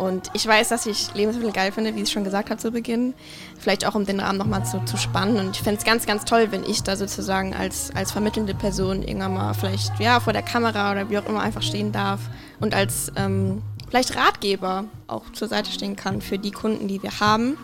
Und 0.00 0.30
ich 0.32 0.46
weiß, 0.46 0.70
dass 0.70 0.86
ich 0.86 1.12
Lebensmittel 1.12 1.52
geil 1.52 1.72
finde, 1.72 1.94
wie 1.94 2.00
ich 2.00 2.10
schon 2.10 2.24
gesagt 2.24 2.48
habe 2.48 2.58
zu 2.58 2.70
Beginn. 2.70 3.12
Vielleicht 3.58 3.86
auch, 3.86 3.94
um 3.94 4.06
den 4.06 4.18
Rahmen 4.18 4.38
nochmal 4.38 4.64
zu, 4.64 4.82
zu 4.86 4.96
spannen. 4.96 5.36
Und 5.36 5.56
ich 5.56 5.62
fände 5.62 5.78
es 5.78 5.84
ganz, 5.84 6.06
ganz 6.06 6.24
toll, 6.24 6.48
wenn 6.50 6.64
ich 6.64 6.82
da 6.82 6.96
sozusagen 6.96 7.52
als, 7.52 7.94
als 7.94 8.10
vermittelnde 8.10 8.54
Person 8.54 9.02
irgendwann 9.02 9.34
mal 9.34 9.52
vielleicht 9.52 10.00
ja, 10.00 10.18
vor 10.18 10.32
der 10.32 10.40
Kamera 10.40 10.90
oder 10.92 11.10
wie 11.10 11.18
auch 11.18 11.26
immer 11.26 11.42
einfach 11.42 11.60
stehen 11.60 11.92
darf 11.92 12.20
und 12.60 12.72
als 12.74 13.12
ähm, 13.16 13.60
vielleicht 13.90 14.16
Ratgeber 14.16 14.84
auch 15.06 15.30
zur 15.32 15.48
Seite 15.48 15.70
stehen 15.70 15.96
kann 15.96 16.22
für 16.22 16.38
die 16.38 16.50
Kunden, 16.50 16.88
die 16.88 17.02
wir 17.02 17.20
haben. 17.20 17.58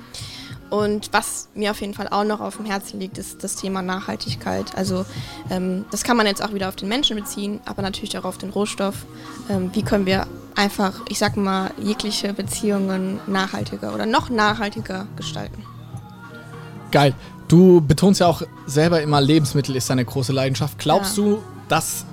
Und 0.69 1.13
was 1.13 1.49
mir 1.55 1.71
auf 1.71 1.81
jeden 1.81 1.95
Fall 1.95 2.09
auch 2.09 2.25
noch 2.25 2.41
auf 2.41 2.57
dem 2.57 2.67
Herzen 2.67 3.01
liegt, 3.01 3.19
ist 3.19 3.43
das 3.45 3.57
Thema 3.57 3.81
Nachhaltigkeit. 3.81 4.77
Also 4.77 5.07
ähm, 5.49 5.87
das 5.91 6.03
kann 6.03 6.17
man 6.17 6.27
jetzt 6.27 6.43
auch 6.43 6.53
wieder 6.53 6.69
auf 6.69 6.77
den 6.77 6.89
Menschen 6.89 7.17
beziehen, 7.17 7.61
aber 7.65 7.83
natürlich 7.83 8.19
auch 8.19 8.25
auf 8.25 8.37
den 8.37 8.51
Rohstoff. 8.51 9.07
Ähm, 9.49 9.71
wie 9.73 9.83
können 9.83 10.05
wir 10.05 10.27
einfach, 10.57 10.95
ich 11.09 11.19
sag 11.19 11.37
mal, 11.37 11.71
jegliche 11.79 12.33
Beziehungen 12.33 13.21
nachhaltiger 13.27 13.95
oder 13.95 14.07
noch 14.07 14.31
nachhaltiger 14.31 15.07
gestalten. 15.17 15.63
Geil. 16.91 17.15
Du 17.49 17.81
betonst 17.81 18.21
ja 18.21 18.27
auch 18.27 18.43
selber 18.67 19.01
immer, 19.03 19.21
Lebensmittel 19.21 19.77
ist 19.77 19.89
deine 19.89 20.05
große 20.05 20.33
Leidenschaft. 20.33 20.79
Glaubst 20.79 21.17
ja. 21.17 21.23
du, 21.23 21.43
dass 21.69 22.05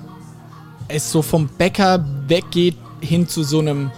es 0.86 1.10
so 1.10 1.22
vom 1.22 1.48
Bäcker 1.48 2.04
weggeht 2.28 2.76
hin 3.00 3.26
zu 3.26 3.42
so 3.42 3.58
einem 3.58 3.90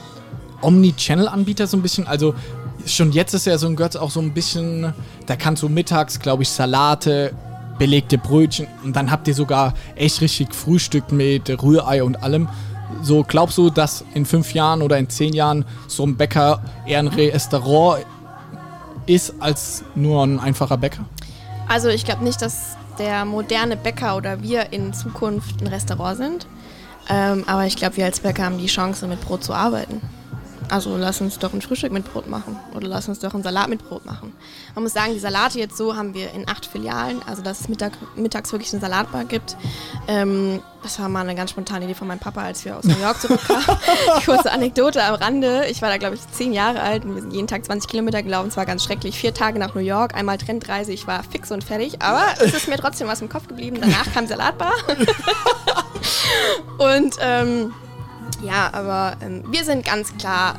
Omni-Channel-Anbieter 0.62 1.66
so 1.66 1.76
ein 1.76 1.82
bisschen? 1.82 2.06
Also 2.06 2.34
schon 2.86 3.12
jetzt 3.12 3.34
ist 3.34 3.46
ja 3.46 3.58
so 3.58 3.66
ein 3.66 3.76
Götz 3.76 3.96
auch 3.96 4.10
so 4.10 4.20
ein 4.20 4.32
bisschen, 4.32 4.94
da 5.26 5.36
kannst 5.36 5.62
du 5.62 5.68
mittags, 5.68 6.20
glaube 6.20 6.44
ich, 6.44 6.48
Salate, 6.48 7.34
belegte 7.78 8.16
Brötchen 8.16 8.66
und 8.84 8.96
dann 8.96 9.10
habt 9.10 9.28
ihr 9.28 9.34
sogar 9.34 9.74
echt 9.96 10.22
richtig 10.22 10.54
Frühstück 10.54 11.12
mit 11.12 11.62
Rührei 11.62 12.02
und 12.02 12.22
allem. 12.22 12.48
So, 13.02 13.24
glaubst 13.26 13.58
du, 13.58 13.70
dass 13.70 14.04
in 14.14 14.24
fünf 14.24 14.54
Jahren 14.54 14.82
oder 14.82 14.98
in 14.98 15.08
zehn 15.08 15.32
Jahren 15.32 15.64
so 15.88 16.04
ein 16.04 16.16
Bäcker 16.16 16.62
eher 16.86 17.00
ein 17.00 17.08
Restaurant 17.08 18.04
ist 19.06 19.34
als 19.40 19.84
nur 19.94 20.24
ein 20.24 20.38
einfacher 20.38 20.76
Bäcker? 20.76 21.04
Also 21.68 21.88
ich 21.88 22.04
glaube 22.04 22.24
nicht, 22.24 22.40
dass 22.42 22.76
der 22.98 23.24
moderne 23.24 23.76
Bäcker 23.76 24.16
oder 24.16 24.42
wir 24.42 24.72
in 24.72 24.92
Zukunft 24.92 25.60
ein 25.60 25.66
Restaurant 25.66 26.16
sind. 26.16 26.46
Ähm, 27.08 27.44
aber 27.46 27.66
ich 27.66 27.76
glaube, 27.76 27.96
wir 27.96 28.04
als 28.04 28.20
Bäcker 28.20 28.44
haben 28.44 28.58
die 28.58 28.66
Chance, 28.66 29.06
mit 29.06 29.20
Brot 29.20 29.44
zu 29.44 29.52
arbeiten. 29.52 30.00
Also 30.68 30.96
lass 30.96 31.20
uns 31.20 31.38
doch 31.38 31.52
ein 31.52 31.62
Frühstück 31.62 31.92
mit 31.92 32.10
Brot 32.12 32.28
machen 32.28 32.58
oder 32.74 32.88
lass 32.88 33.08
uns 33.08 33.20
doch 33.20 33.34
einen 33.34 33.42
Salat 33.42 33.68
mit 33.68 33.86
Brot 33.88 34.04
machen. 34.04 34.32
Man 34.74 34.84
muss 34.84 34.92
sagen, 34.92 35.12
die 35.12 35.18
Salate 35.18 35.58
jetzt 35.58 35.76
so 35.76 35.96
haben 35.96 36.14
wir 36.14 36.32
in 36.32 36.48
acht 36.48 36.66
Filialen, 36.66 37.22
also 37.26 37.42
dass 37.42 37.60
es 37.60 37.68
Mittag, 37.68 37.92
mittags 38.16 38.52
wirklich 38.52 38.72
eine 38.72 38.80
Salatbar 38.80 39.24
gibt. 39.24 39.56
Ähm, 40.08 40.60
das 40.82 40.98
war 40.98 41.08
mal 41.08 41.20
eine 41.20 41.34
ganz 41.34 41.50
spontane 41.50 41.84
Idee 41.84 41.94
von 41.94 42.08
meinem 42.08 42.18
Papa, 42.18 42.42
als 42.42 42.64
wir 42.64 42.76
aus 42.76 42.84
New 42.84 42.98
York 43.00 43.20
zurückkamen. 43.20 43.64
Kurze 44.24 44.52
Anekdote 44.52 45.02
am 45.02 45.14
Rande. 45.14 45.66
Ich 45.68 45.82
war 45.82 45.88
da, 45.88 45.98
glaube 45.98 46.16
ich, 46.16 46.20
zehn 46.32 46.52
Jahre 46.52 46.80
alt 46.80 47.04
und 47.04 47.14
wir 47.14 47.22
sind 47.22 47.32
jeden 47.32 47.46
Tag 47.46 47.64
20 47.64 47.90
Kilometer 47.90 48.22
gelaufen. 48.22 48.48
Es 48.48 48.56
war 48.56 48.66
ganz 48.66 48.84
schrecklich. 48.84 49.18
Vier 49.18 49.34
Tage 49.34 49.58
nach 49.58 49.74
New 49.74 49.80
York, 49.80 50.14
einmal 50.14 50.38
Trendreise. 50.38 50.92
Ich 50.92 51.06
war 51.06 51.22
fix 51.22 51.50
und 51.50 51.64
fertig, 51.64 52.02
aber 52.02 52.24
es 52.40 52.54
ist 52.54 52.68
mir 52.68 52.76
trotzdem 52.76 53.08
was 53.08 53.20
im 53.20 53.28
Kopf 53.28 53.48
geblieben. 53.48 53.78
Danach 53.80 54.12
kam 54.12 54.26
Salatbar. 54.26 54.72
und 56.78 57.16
ähm, 57.20 57.72
ja, 58.42 58.70
aber 58.72 59.16
ähm, 59.20 59.44
wir 59.50 59.64
sind 59.64 59.84
ganz 59.84 60.16
klar 60.16 60.58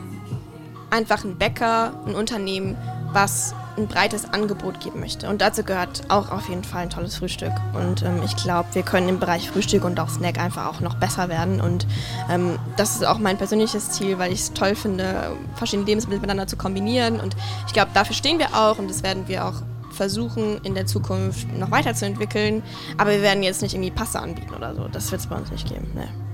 einfach 0.90 1.24
ein 1.24 1.38
Bäcker, 1.38 1.94
ein 2.06 2.16
Unternehmen, 2.16 2.78
was 3.12 3.54
ein 3.78 3.88
breites 3.88 4.26
Angebot 4.26 4.80
geben 4.80 5.00
möchte. 5.00 5.30
Und 5.30 5.42
dazu 5.42 5.64
gehört 5.64 6.04
auch 6.10 6.32
auf 6.32 6.50
jeden 6.50 6.64
Fall 6.64 6.84
ein 6.84 6.90
tolles 6.90 7.18
Frühstück. 7.18 7.54
Und 7.74 8.02
ähm, 8.04 8.22
ich 8.24 8.36
glaube, 8.36 8.70
wir 8.74 8.84
können 8.84 9.08
im 9.08 9.20
Bereich 9.20 9.50
Frühstück 9.50 9.84
und 9.84 10.00
auch 10.00 10.10
Snack 10.10 10.40
einfach 10.40 10.66
auch 10.66 10.82
noch 10.82 10.96
besser 10.96 11.30
werden. 11.30 11.62
Und 11.62 11.86
ähm, 12.30 12.58
das 12.76 12.96
ist 12.96 13.06
auch 13.06 13.20
mein 13.20 13.38
persönliches 13.38 13.92
Ziel, 13.92 14.18
weil 14.18 14.34
ich 14.34 14.40
es 14.40 14.54
toll 14.54 14.76
finde, 14.76 15.32
verschiedene 15.56 15.86
Lebensmittel 15.86 16.22
miteinander 16.22 16.48
zu 16.48 16.58
kombinieren. 16.58 17.20
Und 17.20 17.36
ich 17.68 17.74
glaube, 17.74 17.92
dafür 17.94 18.16
stehen 18.16 18.40
wir 18.40 18.56
auch 18.56 18.80
und 18.80 18.90
das 18.90 19.04
werden 19.04 19.28
wir 19.28 19.46
auch 19.46 19.62
versuchen 19.92 20.60
in 20.64 20.76
der 20.76 20.86
Zukunft 20.86 21.52
noch 21.54 21.72
weiterzuentwickeln. 21.72 22.64
Aber 22.98 23.12
wir 23.12 23.22
werden 23.22 23.44
jetzt 23.44 23.62
nicht 23.62 23.74
irgendwie 23.74 23.92
Passe 23.92 24.20
anbieten 24.20 24.54
oder 24.56 24.76
so. 24.76 24.88
Das 24.88 25.12
wird 25.12 25.22
es 25.22 25.28
bei 25.28 25.36
uns 25.36 25.52
nicht 25.52 25.68
geben. 25.68 25.88
Nee. 25.96 26.27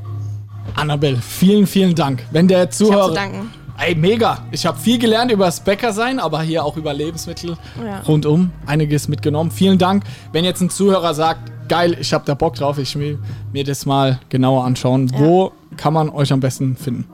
Annabelle, 0.75 1.17
vielen, 1.17 1.67
vielen 1.67 1.95
Dank. 1.95 2.23
Wenn 2.31 2.47
der 2.47 2.69
Zuhörer. 2.69 3.09
Ich 3.09 3.15
danken. 3.15 3.51
Ey, 3.77 3.95
mega. 3.95 4.45
Ich 4.51 4.65
habe 4.65 4.77
viel 4.77 4.99
gelernt 4.99 5.31
über 5.31 5.45
das 5.45 5.59
Bäckersein, 5.59 6.19
aber 6.19 6.41
hier 6.41 6.63
auch 6.63 6.77
über 6.77 6.93
Lebensmittel 6.93 7.57
ja. 7.83 7.99
rundum. 8.01 8.51
Einiges 8.65 9.07
mitgenommen. 9.07 9.49
Vielen 9.51 9.77
Dank. 9.77 10.03
Wenn 10.31 10.45
jetzt 10.45 10.61
ein 10.61 10.69
Zuhörer 10.69 11.13
sagt, 11.13 11.51
geil, 11.69 11.97
ich 11.99 12.13
habe 12.13 12.23
da 12.25 12.35
Bock 12.35 12.55
drauf, 12.55 12.77
ich 12.77 12.95
will 12.97 13.17
mir 13.51 13.63
das 13.63 13.85
mal 13.85 14.19
genauer 14.29 14.63
anschauen. 14.63 15.07
Ja. 15.07 15.19
Wo 15.19 15.51
kann 15.75 15.93
man 15.93 16.09
euch 16.09 16.31
am 16.31 16.39
besten 16.39 16.75
finden? 16.75 17.05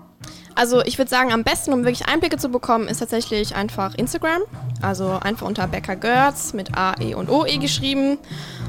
Also 0.59 0.81
ich 0.83 0.97
würde 0.97 1.09
sagen, 1.09 1.31
am 1.31 1.45
besten, 1.45 1.71
um 1.71 1.85
wirklich 1.85 2.09
Einblicke 2.09 2.35
zu 2.35 2.49
bekommen, 2.49 2.89
ist 2.89 2.97
tatsächlich 2.97 3.55
einfach 3.55 3.95
Instagram. 3.95 4.41
Also 4.81 5.11
einfach 5.11 5.47
unter 5.47 5.65
Bäcker 5.67 5.95
Görz 5.95 6.51
mit 6.51 6.77
A, 6.77 6.95
E 6.99 7.13
und 7.13 7.29
O, 7.29 7.45
E 7.45 7.59
geschrieben. 7.59 8.17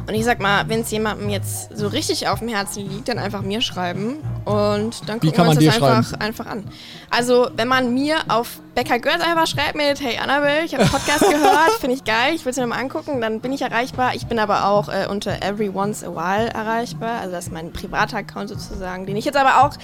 Und 0.07 0.15
ich 0.15 0.25
sag 0.25 0.39
mal, 0.39 0.69
wenn 0.69 0.83
es 0.83 0.93
jemandem 0.93 1.31
jetzt 1.31 1.77
so 1.77 1.89
richtig 1.89 2.29
auf 2.29 2.39
dem 2.39 2.47
Herzen 2.47 2.89
liegt, 2.89 3.09
dann 3.09 3.19
einfach 3.19 3.43
mir 3.43 3.61
schreiben 3.61 4.19
und 4.45 5.09
dann 5.09 5.19
gucken 5.19 5.37
wir 5.37 5.51
uns 5.51 5.65
das 5.65 5.83
einfach, 5.83 6.21
einfach 6.21 6.47
an. 6.47 6.65
Also, 7.11 7.51
wenn 7.57 7.67
man 7.67 7.93
mir 7.93 8.19
auf 8.29 8.61
Becker 8.75 8.99
Girls 8.99 9.21
einfach 9.21 9.47
schreibt 9.47 9.75
mit, 9.75 10.01
hey 10.01 10.19
Annabelle, 10.19 10.65
ich 10.65 10.75
habe 10.75 10.85
einen 10.85 10.93
Podcast 10.93 11.21
gehört, 11.31 11.73
finde 11.81 11.97
ich 11.97 12.05
geil, 12.05 12.35
ich 12.35 12.45
will 12.45 12.51
es 12.51 12.57
mir 12.57 12.67
mal 12.67 12.79
angucken, 12.79 13.21
dann 13.21 13.41
bin 13.41 13.53
ich 13.53 13.63
erreichbar. 13.63 14.15
Ich 14.15 14.27
bin 14.27 14.39
aber 14.39 14.67
auch 14.67 14.89
äh, 14.89 15.07
unter 15.09 15.43
Every 15.43 15.71
Once 15.71 16.05
a 16.05 16.09
While 16.09 16.49
erreichbar. 16.51 17.21
Also 17.21 17.33
das 17.33 17.47
ist 17.47 17.53
mein 17.53 17.73
privater 17.73 18.19
Account 18.19 18.49
sozusagen, 18.49 19.07
den 19.07 19.17
ich 19.17 19.25
jetzt 19.25 19.37
aber 19.37 19.65
auch 19.65 19.77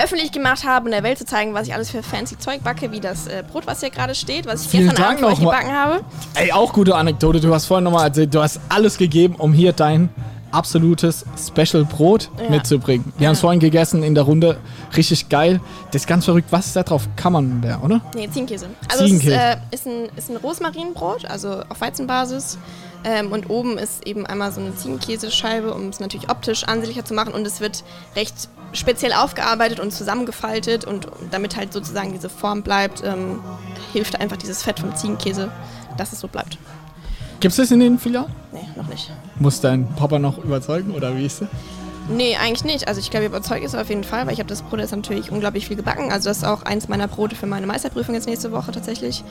öffentlich 0.00 0.32
gemacht 0.32 0.64
habe, 0.64 0.86
um 0.86 0.90
der 0.90 1.02
Welt 1.02 1.18
zu 1.18 1.24
zeigen, 1.24 1.54
was 1.54 1.66
ich 1.66 1.74
alles 1.74 1.90
für 1.90 2.02
fancy 2.02 2.38
Zeug 2.38 2.62
backe, 2.62 2.92
wie 2.92 3.00
das 3.00 3.26
äh, 3.26 3.42
Brot, 3.50 3.66
was 3.66 3.80
hier 3.80 3.90
gerade 3.90 4.14
steht, 4.14 4.46
was 4.46 4.62
ich 4.62 4.68
Vielen 4.68 4.88
gestern 4.88 5.02
Dank 5.02 5.22
Abend 5.22 5.38
für 5.38 5.44
euch 5.44 5.50
gebacken 5.50 5.72
habe. 5.72 6.04
Ey, 6.34 6.52
auch 6.52 6.72
gute 6.72 6.94
Anekdote. 6.94 7.40
Du 7.40 7.52
hast 7.54 7.66
vorhin 7.66 7.84
nochmal 7.84 8.08
erzählt, 8.08 8.34
du 8.34 8.42
hast 8.42 8.60
alles 8.68 8.98
gegeben, 8.98 9.36
um 9.36 9.52
hier 9.52 9.72
dein 9.72 10.10
absolutes 10.54 11.24
Special 11.36 11.84
Brot 11.84 12.30
ja. 12.38 12.50
mitzubringen. 12.50 13.12
Wir 13.16 13.24
ja. 13.24 13.28
haben 13.28 13.34
es 13.34 13.40
vorhin 13.40 13.60
gegessen 13.60 14.02
in 14.02 14.14
der 14.14 14.24
Runde. 14.24 14.58
Richtig 14.96 15.28
geil. 15.28 15.60
Das 15.90 16.02
ist 16.02 16.06
ganz 16.06 16.24
verrückt. 16.24 16.48
Was 16.50 16.66
ist 16.66 16.76
da 16.76 16.82
drauf? 16.82 17.08
Camembert, 17.16 17.82
oder? 17.82 18.00
Nee, 18.14 18.28
Ziegenkäse. 18.30 18.68
Also 18.88 19.04
Ziegenkäse. 19.04 19.34
es 19.70 19.80
ist, 19.80 19.86
äh, 19.86 19.90
ist, 19.92 20.10
ein, 20.10 20.16
ist 20.16 20.30
ein 20.30 20.36
Rosmarinbrot, 20.36 21.26
also 21.26 21.62
auf 21.68 21.80
Weizenbasis. 21.80 22.58
Ähm, 23.04 23.32
und 23.32 23.50
oben 23.50 23.76
ist 23.76 24.06
eben 24.06 24.24
einmal 24.24 24.50
so 24.52 24.60
eine 24.60 24.74
Ziegenkäsescheibe, 24.74 25.74
um 25.74 25.88
es 25.88 26.00
natürlich 26.00 26.30
optisch 26.30 26.64
ansehnlicher 26.64 27.04
zu 27.04 27.14
machen. 27.14 27.34
Und 27.34 27.46
es 27.46 27.60
wird 27.60 27.84
recht 28.16 28.48
speziell 28.72 29.12
aufgearbeitet 29.12 29.80
und 29.80 29.92
zusammengefaltet. 29.92 30.84
Und 30.84 31.08
damit 31.30 31.56
halt 31.56 31.72
sozusagen 31.72 32.12
diese 32.12 32.30
Form 32.30 32.62
bleibt, 32.62 33.02
ähm, 33.04 33.40
hilft 33.92 34.20
einfach 34.20 34.36
dieses 34.36 34.62
Fett 34.62 34.80
vom 34.80 34.94
Ziegenkäse, 34.96 35.50
dass 35.98 36.12
es 36.12 36.20
so 36.20 36.28
bleibt. 36.28 36.58
Gibt 37.40 37.52
es 37.52 37.56
das 37.56 37.70
in 37.70 37.80
den 37.80 37.98
Filialen? 37.98 38.32
Nee, 38.52 38.66
noch 38.76 38.86
nicht. 38.86 39.10
Muss 39.38 39.60
dein 39.60 39.88
Papa 39.94 40.18
noch 40.18 40.38
überzeugen 40.38 40.92
oder 40.92 41.16
wie 41.16 41.26
ist 41.26 41.42
das? 41.42 41.48
Nee, 42.08 42.36
eigentlich 42.36 42.64
nicht. 42.64 42.86
Also 42.86 43.00
ich 43.00 43.10
glaube, 43.10 43.26
überzeugt 43.26 43.64
ist 43.64 43.74
er 43.74 43.80
auf 43.80 43.88
jeden 43.88 44.04
Fall, 44.04 44.26
weil 44.26 44.34
ich 44.34 44.38
habe 44.38 44.48
das 44.48 44.62
Brot 44.62 44.80
jetzt 44.80 44.94
natürlich 44.94 45.32
unglaublich 45.32 45.66
viel 45.66 45.76
gebacken. 45.76 46.12
Also 46.12 46.28
das 46.28 46.38
ist 46.38 46.44
auch 46.44 46.62
eins 46.62 46.88
meiner 46.88 47.08
Brote 47.08 47.34
für 47.34 47.46
meine 47.46 47.66
Meisterprüfung 47.66 48.14
jetzt 48.14 48.26
nächste 48.26 48.52
Woche 48.52 48.72
tatsächlich. 48.72 49.24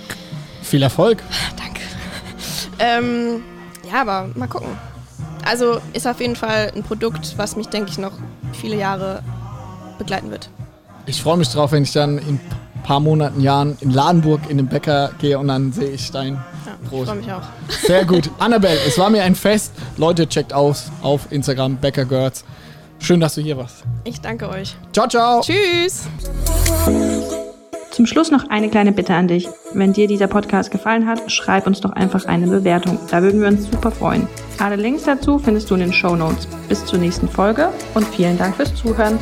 Viel 0.63 0.81
Erfolg. 0.81 1.21
Danke. 1.57 1.81
Ähm, 2.79 3.43
ja, 3.91 4.01
aber 4.01 4.29
mal 4.35 4.47
gucken. 4.47 4.69
Also 5.45 5.79
ist 5.93 6.07
auf 6.07 6.19
jeden 6.19 6.35
Fall 6.35 6.71
ein 6.75 6.83
Produkt, 6.83 7.37
was 7.37 7.55
mich, 7.55 7.67
denke 7.67 7.91
ich, 7.91 7.97
noch 7.97 8.13
viele 8.53 8.75
Jahre 8.77 9.21
begleiten 9.97 10.31
wird. 10.31 10.49
Ich 11.05 11.21
freue 11.21 11.37
mich 11.37 11.49
drauf, 11.49 11.73
wenn 11.73 11.83
ich 11.83 11.91
dann 11.91 12.17
in 12.17 12.35
ein 12.35 12.83
paar 12.83 13.01
Monaten, 13.01 13.41
Jahren 13.41 13.77
in 13.81 13.91
Ladenburg 13.91 14.49
in 14.49 14.57
den 14.57 14.67
Bäcker 14.67 15.11
gehe 15.19 15.37
und 15.37 15.49
dann 15.49 15.73
sehe 15.73 15.89
ich 15.89 16.11
dein 16.11 16.41
Ja, 16.91 16.99
ich 16.99 17.05
freue 17.05 17.15
mich 17.15 17.31
auch. 17.31 17.41
Sehr 17.85 18.05
gut. 18.05 18.29
Annabelle, 18.39 18.79
es 18.87 18.97
war 18.97 19.09
mir 19.09 19.23
ein 19.23 19.35
Fest. 19.35 19.73
Leute, 19.97 20.27
checkt 20.27 20.53
aus 20.53 20.91
auf 21.01 21.31
Instagram, 21.31 21.77
Bäcker 21.77 22.05
Girls. 22.05 22.43
Schön, 22.99 23.19
dass 23.19 23.35
du 23.35 23.41
hier 23.41 23.57
warst. 23.57 23.83
Ich 24.05 24.21
danke 24.21 24.49
euch. 24.49 24.75
Ciao, 24.93 25.07
ciao. 25.07 25.41
Tschüss. 25.41 26.07
Zum 27.91 28.07
Schluss 28.07 28.31
noch 28.31 28.49
eine 28.49 28.69
kleine 28.69 28.91
Bitte 28.91 29.13
an 29.13 29.27
dich. 29.27 29.47
Wenn 29.73 29.93
dir 29.93 30.07
dieser 30.07 30.27
Podcast 30.27 30.71
gefallen 30.71 31.05
hat, 31.05 31.31
schreib 31.31 31.67
uns 31.67 31.79
doch 31.81 31.91
einfach 31.91 32.25
eine 32.25 32.47
Bewertung. 32.47 32.97
Da 33.11 33.21
würden 33.21 33.39
wir 33.39 33.49
uns 33.49 33.69
super 33.69 33.91
freuen. 33.91 34.27
Alle 34.57 34.77
Links 34.77 35.03
dazu 35.03 35.37
findest 35.37 35.69
du 35.69 35.75
in 35.75 35.81
den 35.81 35.93
Show 35.93 36.15
Notes. 36.15 36.47
Bis 36.69 36.83
zur 36.85 36.97
nächsten 36.97 37.27
Folge 37.27 37.69
und 37.93 38.07
vielen 38.07 38.37
Dank 38.37 38.55
fürs 38.55 38.73
Zuhören. 38.73 39.19